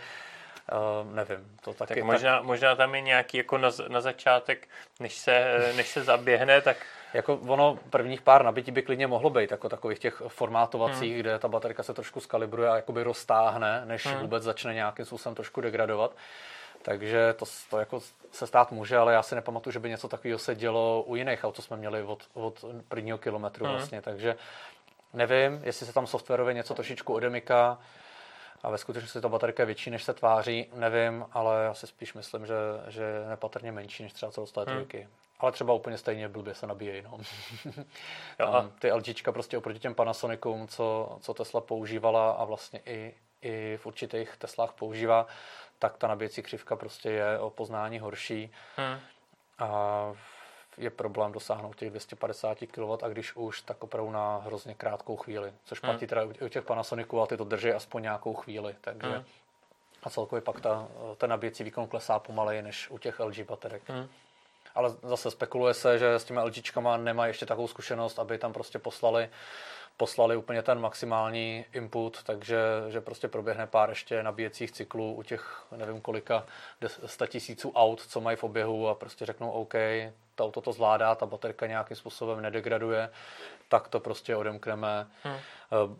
Uh, 0.72 1.14
nevím, 1.14 1.56
to 1.60 1.74
taky... 1.74 1.94
Tak 1.94 2.04
možná, 2.04 2.36
tak... 2.36 2.46
možná 2.46 2.74
tam 2.74 2.94
je 2.94 3.00
nějaký 3.00 3.36
jako 3.36 3.58
na, 3.58 3.70
na 3.88 4.00
začátek, 4.00 4.68
než 5.00 5.14
se, 5.14 5.58
než 5.76 5.88
se 5.88 6.02
zaběhne, 6.02 6.60
tak... 6.60 6.76
Jako 7.14 7.34
ono 7.34 7.78
prvních 7.90 8.22
pár 8.22 8.44
nabití 8.44 8.70
by 8.70 8.82
klidně 8.82 9.06
mohlo 9.06 9.30
být, 9.30 9.50
jako 9.50 9.68
takových 9.68 9.98
těch 9.98 10.22
formátovacích, 10.28 11.12
hmm. 11.12 11.20
kde 11.20 11.38
ta 11.38 11.48
baterka 11.48 11.82
se 11.82 11.94
trošku 11.94 12.20
skalibruje 12.20 12.68
a 12.68 12.76
jakoby 12.76 13.02
roztáhne, 13.02 13.82
než 13.84 14.06
hmm. 14.06 14.18
vůbec 14.18 14.42
začne 14.42 14.74
nějakým 14.74 15.04
způsobem 15.04 15.34
trošku 15.34 15.60
degradovat. 15.60 16.16
Takže 16.82 17.32
to, 17.32 17.44
to 17.70 17.78
jako 17.78 18.00
se 18.32 18.46
stát 18.46 18.72
může, 18.72 18.96
ale 18.96 19.12
já 19.12 19.22
si 19.22 19.34
nepamatuju, 19.34 19.72
že 19.72 19.78
by 19.78 19.88
něco 19.88 20.08
takového 20.08 20.38
se 20.38 20.54
dělo 20.54 21.02
u 21.02 21.16
jiných 21.16 21.44
aut, 21.44 21.56
co 21.56 21.62
jsme 21.62 21.76
měli 21.76 22.02
od, 22.02 22.24
od 22.34 22.64
prvního 22.88 23.18
kilometru 23.18 23.64
hmm. 23.64 23.74
vlastně. 23.74 24.02
Takže 24.02 24.36
nevím, 25.12 25.60
jestli 25.64 25.86
se 25.86 25.92
tam 25.92 26.06
softwarově 26.06 26.54
něco 26.54 26.74
trošičku 26.74 27.14
odemyká, 27.14 27.78
a 28.66 28.70
ve 28.70 28.78
skutečnosti 28.78 29.20
ta 29.20 29.28
baterka 29.28 29.62
je 29.62 29.66
větší, 29.66 29.90
než 29.90 30.04
se 30.04 30.14
tváří, 30.14 30.66
nevím, 30.74 31.26
ale 31.32 31.64
já 31.64 31.74
si 31.74 31.86
spíš 31.86 32.14
myslím, 32.14 32.46
že, 32.46 32.54
že 32.88 33.02
je 33.02 33.28
nepatrně 33.28 33.72
menší 33.72 34.02
než 34.02 34.12
třeba 34.12 34.32
celosté 34.32 34.60
hmm. 34.60 34.66
trojky. 34.66 35.08
Ale 35.38 35.52
třeba 35.52 35.74
úplně 35.74 35.98
stejně 35.98 36.28
blbě 36.28 36.54
se 36.54 36.66
nabíjejí. 36.66 37.02
No. 37.02 37.18
ty 38.78 38.92
LGčka 38.92 39.32
prostě 39.32 39.58
oproti 39.58 39.78
těm 39.78 39.94
Panasonicům, 39.94 40.68
co, 40.68 41.18
co 41.20 41.34
Tesla 41.34 41.60
používala 41.60 42.30
a 42.30 42.44
vlastně 42.44 42.80
i, 42.86 43.14
i 43.42 43.78
v 43.82 43.86
určitých 43.86 44.36
Teslách 44.36 44.72
používá, 44.72 45.26
tak 45.78 45.96
ta 45.96 46.08
nabíjecí 46.08 46.42
křivka 46.42 46.76
prostě 46.76 47.10
je 47.10 47.38
o 47.38 47.50
poznání 47.50 47.98
horší. 47.98 48.52
Hmm. 48.76 49.00
A 49.58 50.12
je 50.78 50.90
problém 50.90 51.32
dosáhnout 51.32 51.76
těch 51.76 51.90
250 51.90 52.58
kW 52.70 52.92
a 53.02 53.08
když 53.08 53.36
už, 53.36 53.62
tak 53.62 53.84
opravdu 53.84 54.10
na 54.10 54.36
hrozně 54.36 54.74
krátkou 54.74 55.16
chvíli. 55.16 55.52
Což 55.64 55.82
hmm. 55.82 55.90
platí 55.90 56.06
teda 56.06 56.22
u 56.24 56.48
těch 56.48 56.64
Panasoniců 56.64 57.20
a 57.20 57.26
ty 57.26 57.36
to 57.36 57.44
drží 57.44 57.70
aspoň 57.72 58.02
nějakou 58.02 58.34
chvíli. 58.34 58.74
Takže 58.80 59.08
hmm. 59.08 59.24
a 60.02 60.10
celkově 60.10 60.42
pak 60.42 60.60
ta, 60.60 60.88
ten 61.16 61.30
nabíjecí 61.30 61.64
výkon 61.64 61.86
klesá 61.86 62.18
pomaleji 62.18 62.62
než 62.62 62.90
u 62.90 62.98
těch 62.98 63.20
LG 63.20 63.40
baterek. 63.40 63.82
Hmm. 63.88 64.08
Ale 64.74 64.94
zase 65.02 65.30
spekuluje 65.30 65.74
se, 65.74 65.98
že 65.98 66.14
s 66.14 66.24
těmi 66.24 66.40
LGčkama 66.40 66.96
nemají 66.96 67.30
ještě 67.30 67.46
takovou 67.46 67.68
zkušenost, 67.68 68.18
aby 68.18 68.38
tam 68.38 68.52
prostě 68.52 68.78
poslali 68.78 69.28
poslali 69.96 70.36
úplně 70.36 70.62
ten 70.62 70.80
maximální 70.80 71.64
input, 71.72 72.22
takže 72.22 72.58
že 72.88 73.00
prostě 73.00 73.28
proběhne 73.28 73.66
pár 73.66 73.88
ještě 73.88 74.22
nabíjecích 74.22 74.72
cyklů 74.72 75.14
u 75.14 75.22
těch 75.22 75.66
nevím 75.76 76.00
kolika 76.00 76.46
100 77.06 77.26
tisíců 77.26 77.72
aut, 77.74 78.00
co 78.00 78.20
mají 78.20 78.36
v 78.36 78.44
oběhu 78.44 78.88
a 78.88 78.94
prostě 78.94 79.26
řeknou 79.26 79.50
OK, 79.50 79.74
to 80.34 80.44
auto 80.44 80.60
to 80.60 80.72
zvládá, 80.72 81.14
ta 81.14 81.26
baterka 81.26 81.66
nějakým 81.66 81.96
způsobem 81.96 82.42
nedegraduje, 82.42 83.10
tak 83.68 83.88
to 83.88 84.00
prostě 84.00 84.36
odemkneme, 84.36 85.06
hmm. 85.22 85.36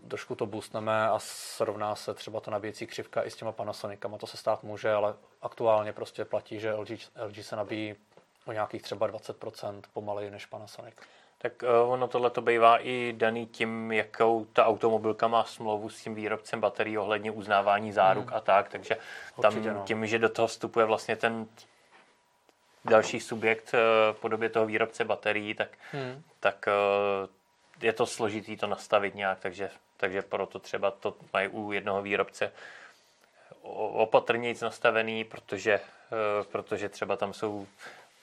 trošku 0.09 0.35
to 0.35 0.47
boostneme 0.47 1.09
a 1.09 1.19
srovná 1.19 1.95
se 1.95 2.15
třeba 2.15 2.41
to 2.41 2.51
nabíjecí 2.51 2.87
křivka 2.87 3.23
i 3.23 3.31
s 3.31 3.37
těma 3.37 3.53
Panasonicama. 3.53 4.19
To 4.19 4.27
se 4.27 4.37
stát 4.37 4.63
může, 4.63 4.93
ale 4.93 5.15
aktuálně 5.43 5.93
prostě 5.93 6.25
platí, 6.25 6.61
že 6.61 6.75
LG, 6.75 6.91
LG 7.25 7.45
se 7.45 7.57
nabíjí 7.57 7.95
o 8.47 8.53
nějakých 8.53 8.83
třeba 8.83 9.09
20% 9.09 9.83
pomaleji 9.93 10.31
než 10.31 10.47
Panasonic. 10.47 10.95
Tak 11.47 11.63
uh, 11.63 11.93
ono 11.93 12.09
tohle 12.09 12.31
to 12.31 12.43
bývá 12.43 12.79
i 12.79 13.15
daný 13.17 13.47
tím, 13.47 13.93
jakou 13.93 14.45
ta 14.53 14.67
automobilka 14.67 15.29
má 15.29 15.45
smlouvu 15.45 15.89
s 15.89 16.03
tím 16.03 16.15
výrobcem 16.15 16.61
baterií 16.61 16.99
ohledně 16.99 17.31
uznávání 17.31 17.93
záruk 17.93 18.27
hmm. 18.27 18.37
a 18.37 18.41
tak, 18.41 18.69
takže 18.69 18.97
tam 19.43 19.65
no. 19.65 19.83
tím, 19.87 20.07
že 20.07 20.19
do 20.19 20.29
toho 20.29 20.49
vstupuje 20.49 20.87
vlastně 20.87 21.17
ten 21.17 21.47
další 22.85 23.21
subjekt 23.21 23.75
uh, 23.75 24.17
v 24.17 24.21
podobě 24.21 24.49
toho 24.49 24.67
výrobce 24.67 25.05
baterií, 25.05 25.55
tak, 25.55 25.69
hmm. 25.93 26.23
tak 26.41 26.69
uh, 26.69 27.29
je 27.83 27.93
to 27.93 28.07
složitý 28.07 28.57
to 28.57 28.67
nastavit 28.67 29.15
nějak, 29.15 29.41
takže, 29.41 29.71
takže 29.97 30.23
proto 30.23 30.59
třeba 30.59 30.91
to 30.91 31.15
mají 31.33 31.49
u 31.49 31.73
jednoho 31.73 32.03
výrobce 32.03 32.53
opatrněji 33.93 34.55
nastavený, 34.63 35.25
protože, 35.25 35.81
protože 36.53 36.89
třeba 36.89 37.17
tam 37.17 37.33
jsou 37.33 37.67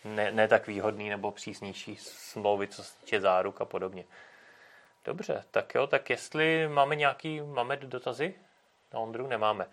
ne, 0.05 0.31
ne 0.31 0.47
tak 0.47 0.67
výhodný 0.67 1.09
nebo 1.09 1.31
přísnější 1.31 1.95
smlouvy, 1.95 2.67
co 2.67 2.83
se 2.83 2.99
týče 2.99 3.21
záruk 3.21 3.61
a 3.61 3.65
podobně. 3.65 4.05
Dobře, 5.05 5.43
tak 5.51 5.75
jo, 5.75 5.87
tak 5.87 6.09
jestli 6.09 6.67
máme 6.67 6.95
nějaký, 6.95 7.41
máme 7.41 7.77
dotazy 7.77 8.35
na 8.93 8.99
Ondru? 8.99 9.27
Nemáme. 9.27 9.65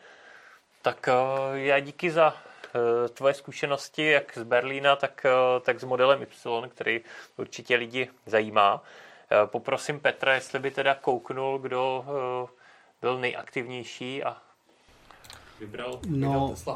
Tak 0.83 1.09
uh, 1.09 1.57
já 1.57 1.78
díky 1.78 2.11
za 2.11 2.35
uh, 2.35 3.09
tvoje 3.09 3.35
zkušenosti, 3.35 4.07
jak 4.07 4.39
z 4.39 4.43
Berlína, 4.43 4.97
tak, 4.97 5.26
uh, 5.55 5.62
tak 5.62 5.81
s 5.81 5.85
modelem 5.85 6.22
Y, 6.22 6.68
který 6.68 7.01
určitě 7.37 7.76
lidi 7.76 8.11
zajímá. 8.26 8.83
Poprosím 9.47 10.01
Petra, 10.01 10.35
jestli 10.35 10.59
by 10.59 10.70
teda 10.70 10.95
kouknul, 10.95 11.59
kdo 11.59 12.05
byl 13.01 13.18
nejaktivnější 13.18 14.24
a 14.24 14.37
vybral, 15.61 16.01
no, 16.07 16.28
vybral 16.31 16.49
Tesla 16.49 16.74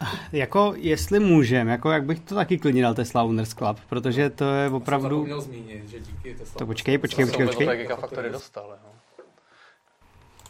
jako, 0.32 0.74
jestli 0.76 1.20
můžem, 1.20 1.68
jako 1.68 1.90
jak 1.90 2.04
bych 2.04 2.20
to 2.20 2.34
taky 2.34 2.58
klidně 2.58 2.82
dal 2.82 2.94
Tesla 2.94 3.22
Owners 3.22 3.54
Club, 3.54 3.80
protože 3.88 4.30
to 4.30 4.44
je 4.44 4.70
opravdu... 4.70 5.24
měl 5.24 5.40
zmínit, 5.40 5.88
že 5.88 6.00
díky 6.00 6.34
Tesla... 6.34 6.58
To 6.58 6.66
počkej, 6.66 6.98
počkej, 6.98 7.24
počkej, 7.26 7.46
počkej. 7.46 7.66
počkej. 7.66 7.82
Gigafactory 7.82 8.30
dostal. 8.30 8.76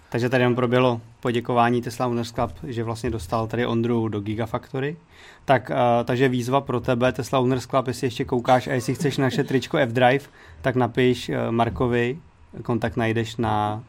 Takže 0.08 0.28
tady 0.28 0.42
jenom 0.42 0.54
proběhlo 0.54 1.00
poděkování 1.20 1.82
Tesla 1.82 2.06
Owners 2.06 2.32
Club, 2.32 2.52
že 2.62 2.84
vlastně 2.84 3.10
dostal 3.10 3.46
tady 3.46 3.66
Ondru 3.66 4.08
do 4.08 4.20
Gigafactory. 4.20 4.96
Tak, 5.44 5.70
uh, 5.70 5.76
takže 6.04 6.28
výzva 6.28 6.60
pro 6.60 6.80
tebe, 6.80 7.12
Tesla 7.12 7.38
Owners 7.38 7.66
Club, 7.66 7.86
jestli 7.86 8.06
ještě 8.06 8.24
koukáš 8.24 8.66
a 8.66 8.72
jestli 8.72 8.94
chceš 8.94 9.16
naše 9.16 9.44
tričko 9.44 9.76
F-Drive, 9.76 10.24
tak 10.62 10.74
napiš 10.76 11.28
uh, 11.28 11.34
Markovi, 11.50 12.18
kontakt 12.62 12.96
najdeš 12.96 13.36
na 13.36 13.84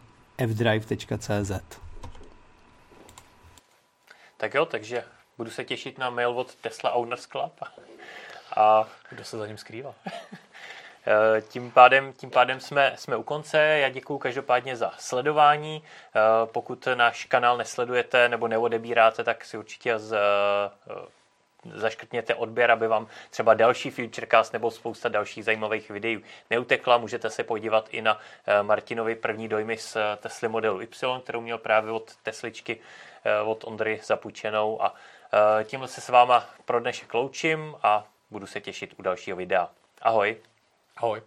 fdrive.cz. 0.47 1.51
Tak 4.37 4.53
jo, 4.53 4.65
takže 4.65 5.03
Budu 5.37 5.51
se 5.51 5.65
těšit 5.65 5.97
na 5.97 6.09
mail 6.09 6.29
od 6.29 6.55
Tesla 6.55 6.91
Owners 6.91 7.25
Club. 7.25 7.53
A 8.55 8.87
kdo 9.09 9.23
se 9.23 9.37
za 9.37 9.47
ním 9.47 9.57
skrývá? 9.57 9.95
Eh, 11.09 11.41
tím 11.41 11.71
pádem, 11.71 12.13
tím 12.13 12.29
pádem 12.29 12.59
jsme, 12.59 12.93
jsme 12.95 13.15
u 13.15 13.23
konce. 13.23 13.57
Já 13.57 13.89
děkuji 13.89 14.17
každopádně 14.17 14.75
za 14.75 14.91
sledování. 14.97 15.83
Eh, 15.83 16.19
pokud 16.45 16.87
náš 16.95 17.25
kanál 17.25 17.57
nesledujete 17.57 18.29
nebo 18.29 18.47
neodebíráte, 18.47 19.23
tak 19.23 19.45
si 19.45 19.57
určitě 19.57 19.99
z, 19.99 20.13
eh, 20.13 21.79
zaškrtněte 21.79 22.35
odběr, 22.35 22.71
aby 22.71 22.87
vám 22.87 23.07
třeba 23.29 23.53
další 23.53 23.89
Futurecast 23.89 24.53
nebo 24.53 24.71
spousta 24.71 25.09
dalších 25.09 25.45
zajímavých 25.45 25.89
videí 25.89 26.23
neutekla. 26.49 26.97
Můžete 26.97 27.29
se 27.29 27.43
podívat 27.43 27.87
i 27.91 28.01
na 28.01 28.19
Martinovi 28.61 29.15
první 29.15 29.47
dojmy 29.47 29.77
z 29.77 29.97
Tesly 30.17 30.47
modelu 30.47 30.81
Y, 30.81 31.21
kterou 31.23 31.41
měl 31.41 31.57
právě 31.57 31.91
od 31.91 32.15
Tesličky 32.23 32.79
od 33.45 33.63
Ondry 33.63 33.99
zapůjčenou 34.03 34.83
a 34.83 34.95
tímhle 35.63 35.87
se 35.87 36.01
s 36.01 36.09
váma 36.09 36.49
pro 36.65 36.79
dnešek 36.79 37.13
loučím 37.13 37.75
a 37.83 38.07
budu 38.29 38.47
se 38.47 38.61
těšit 38.61 38.93
u 38.97 39.01
dalšího 39.01 39.37
videa. 39.37 39.69
Ahoj. 40.01 40.37
Ahoj. 40.97 41.21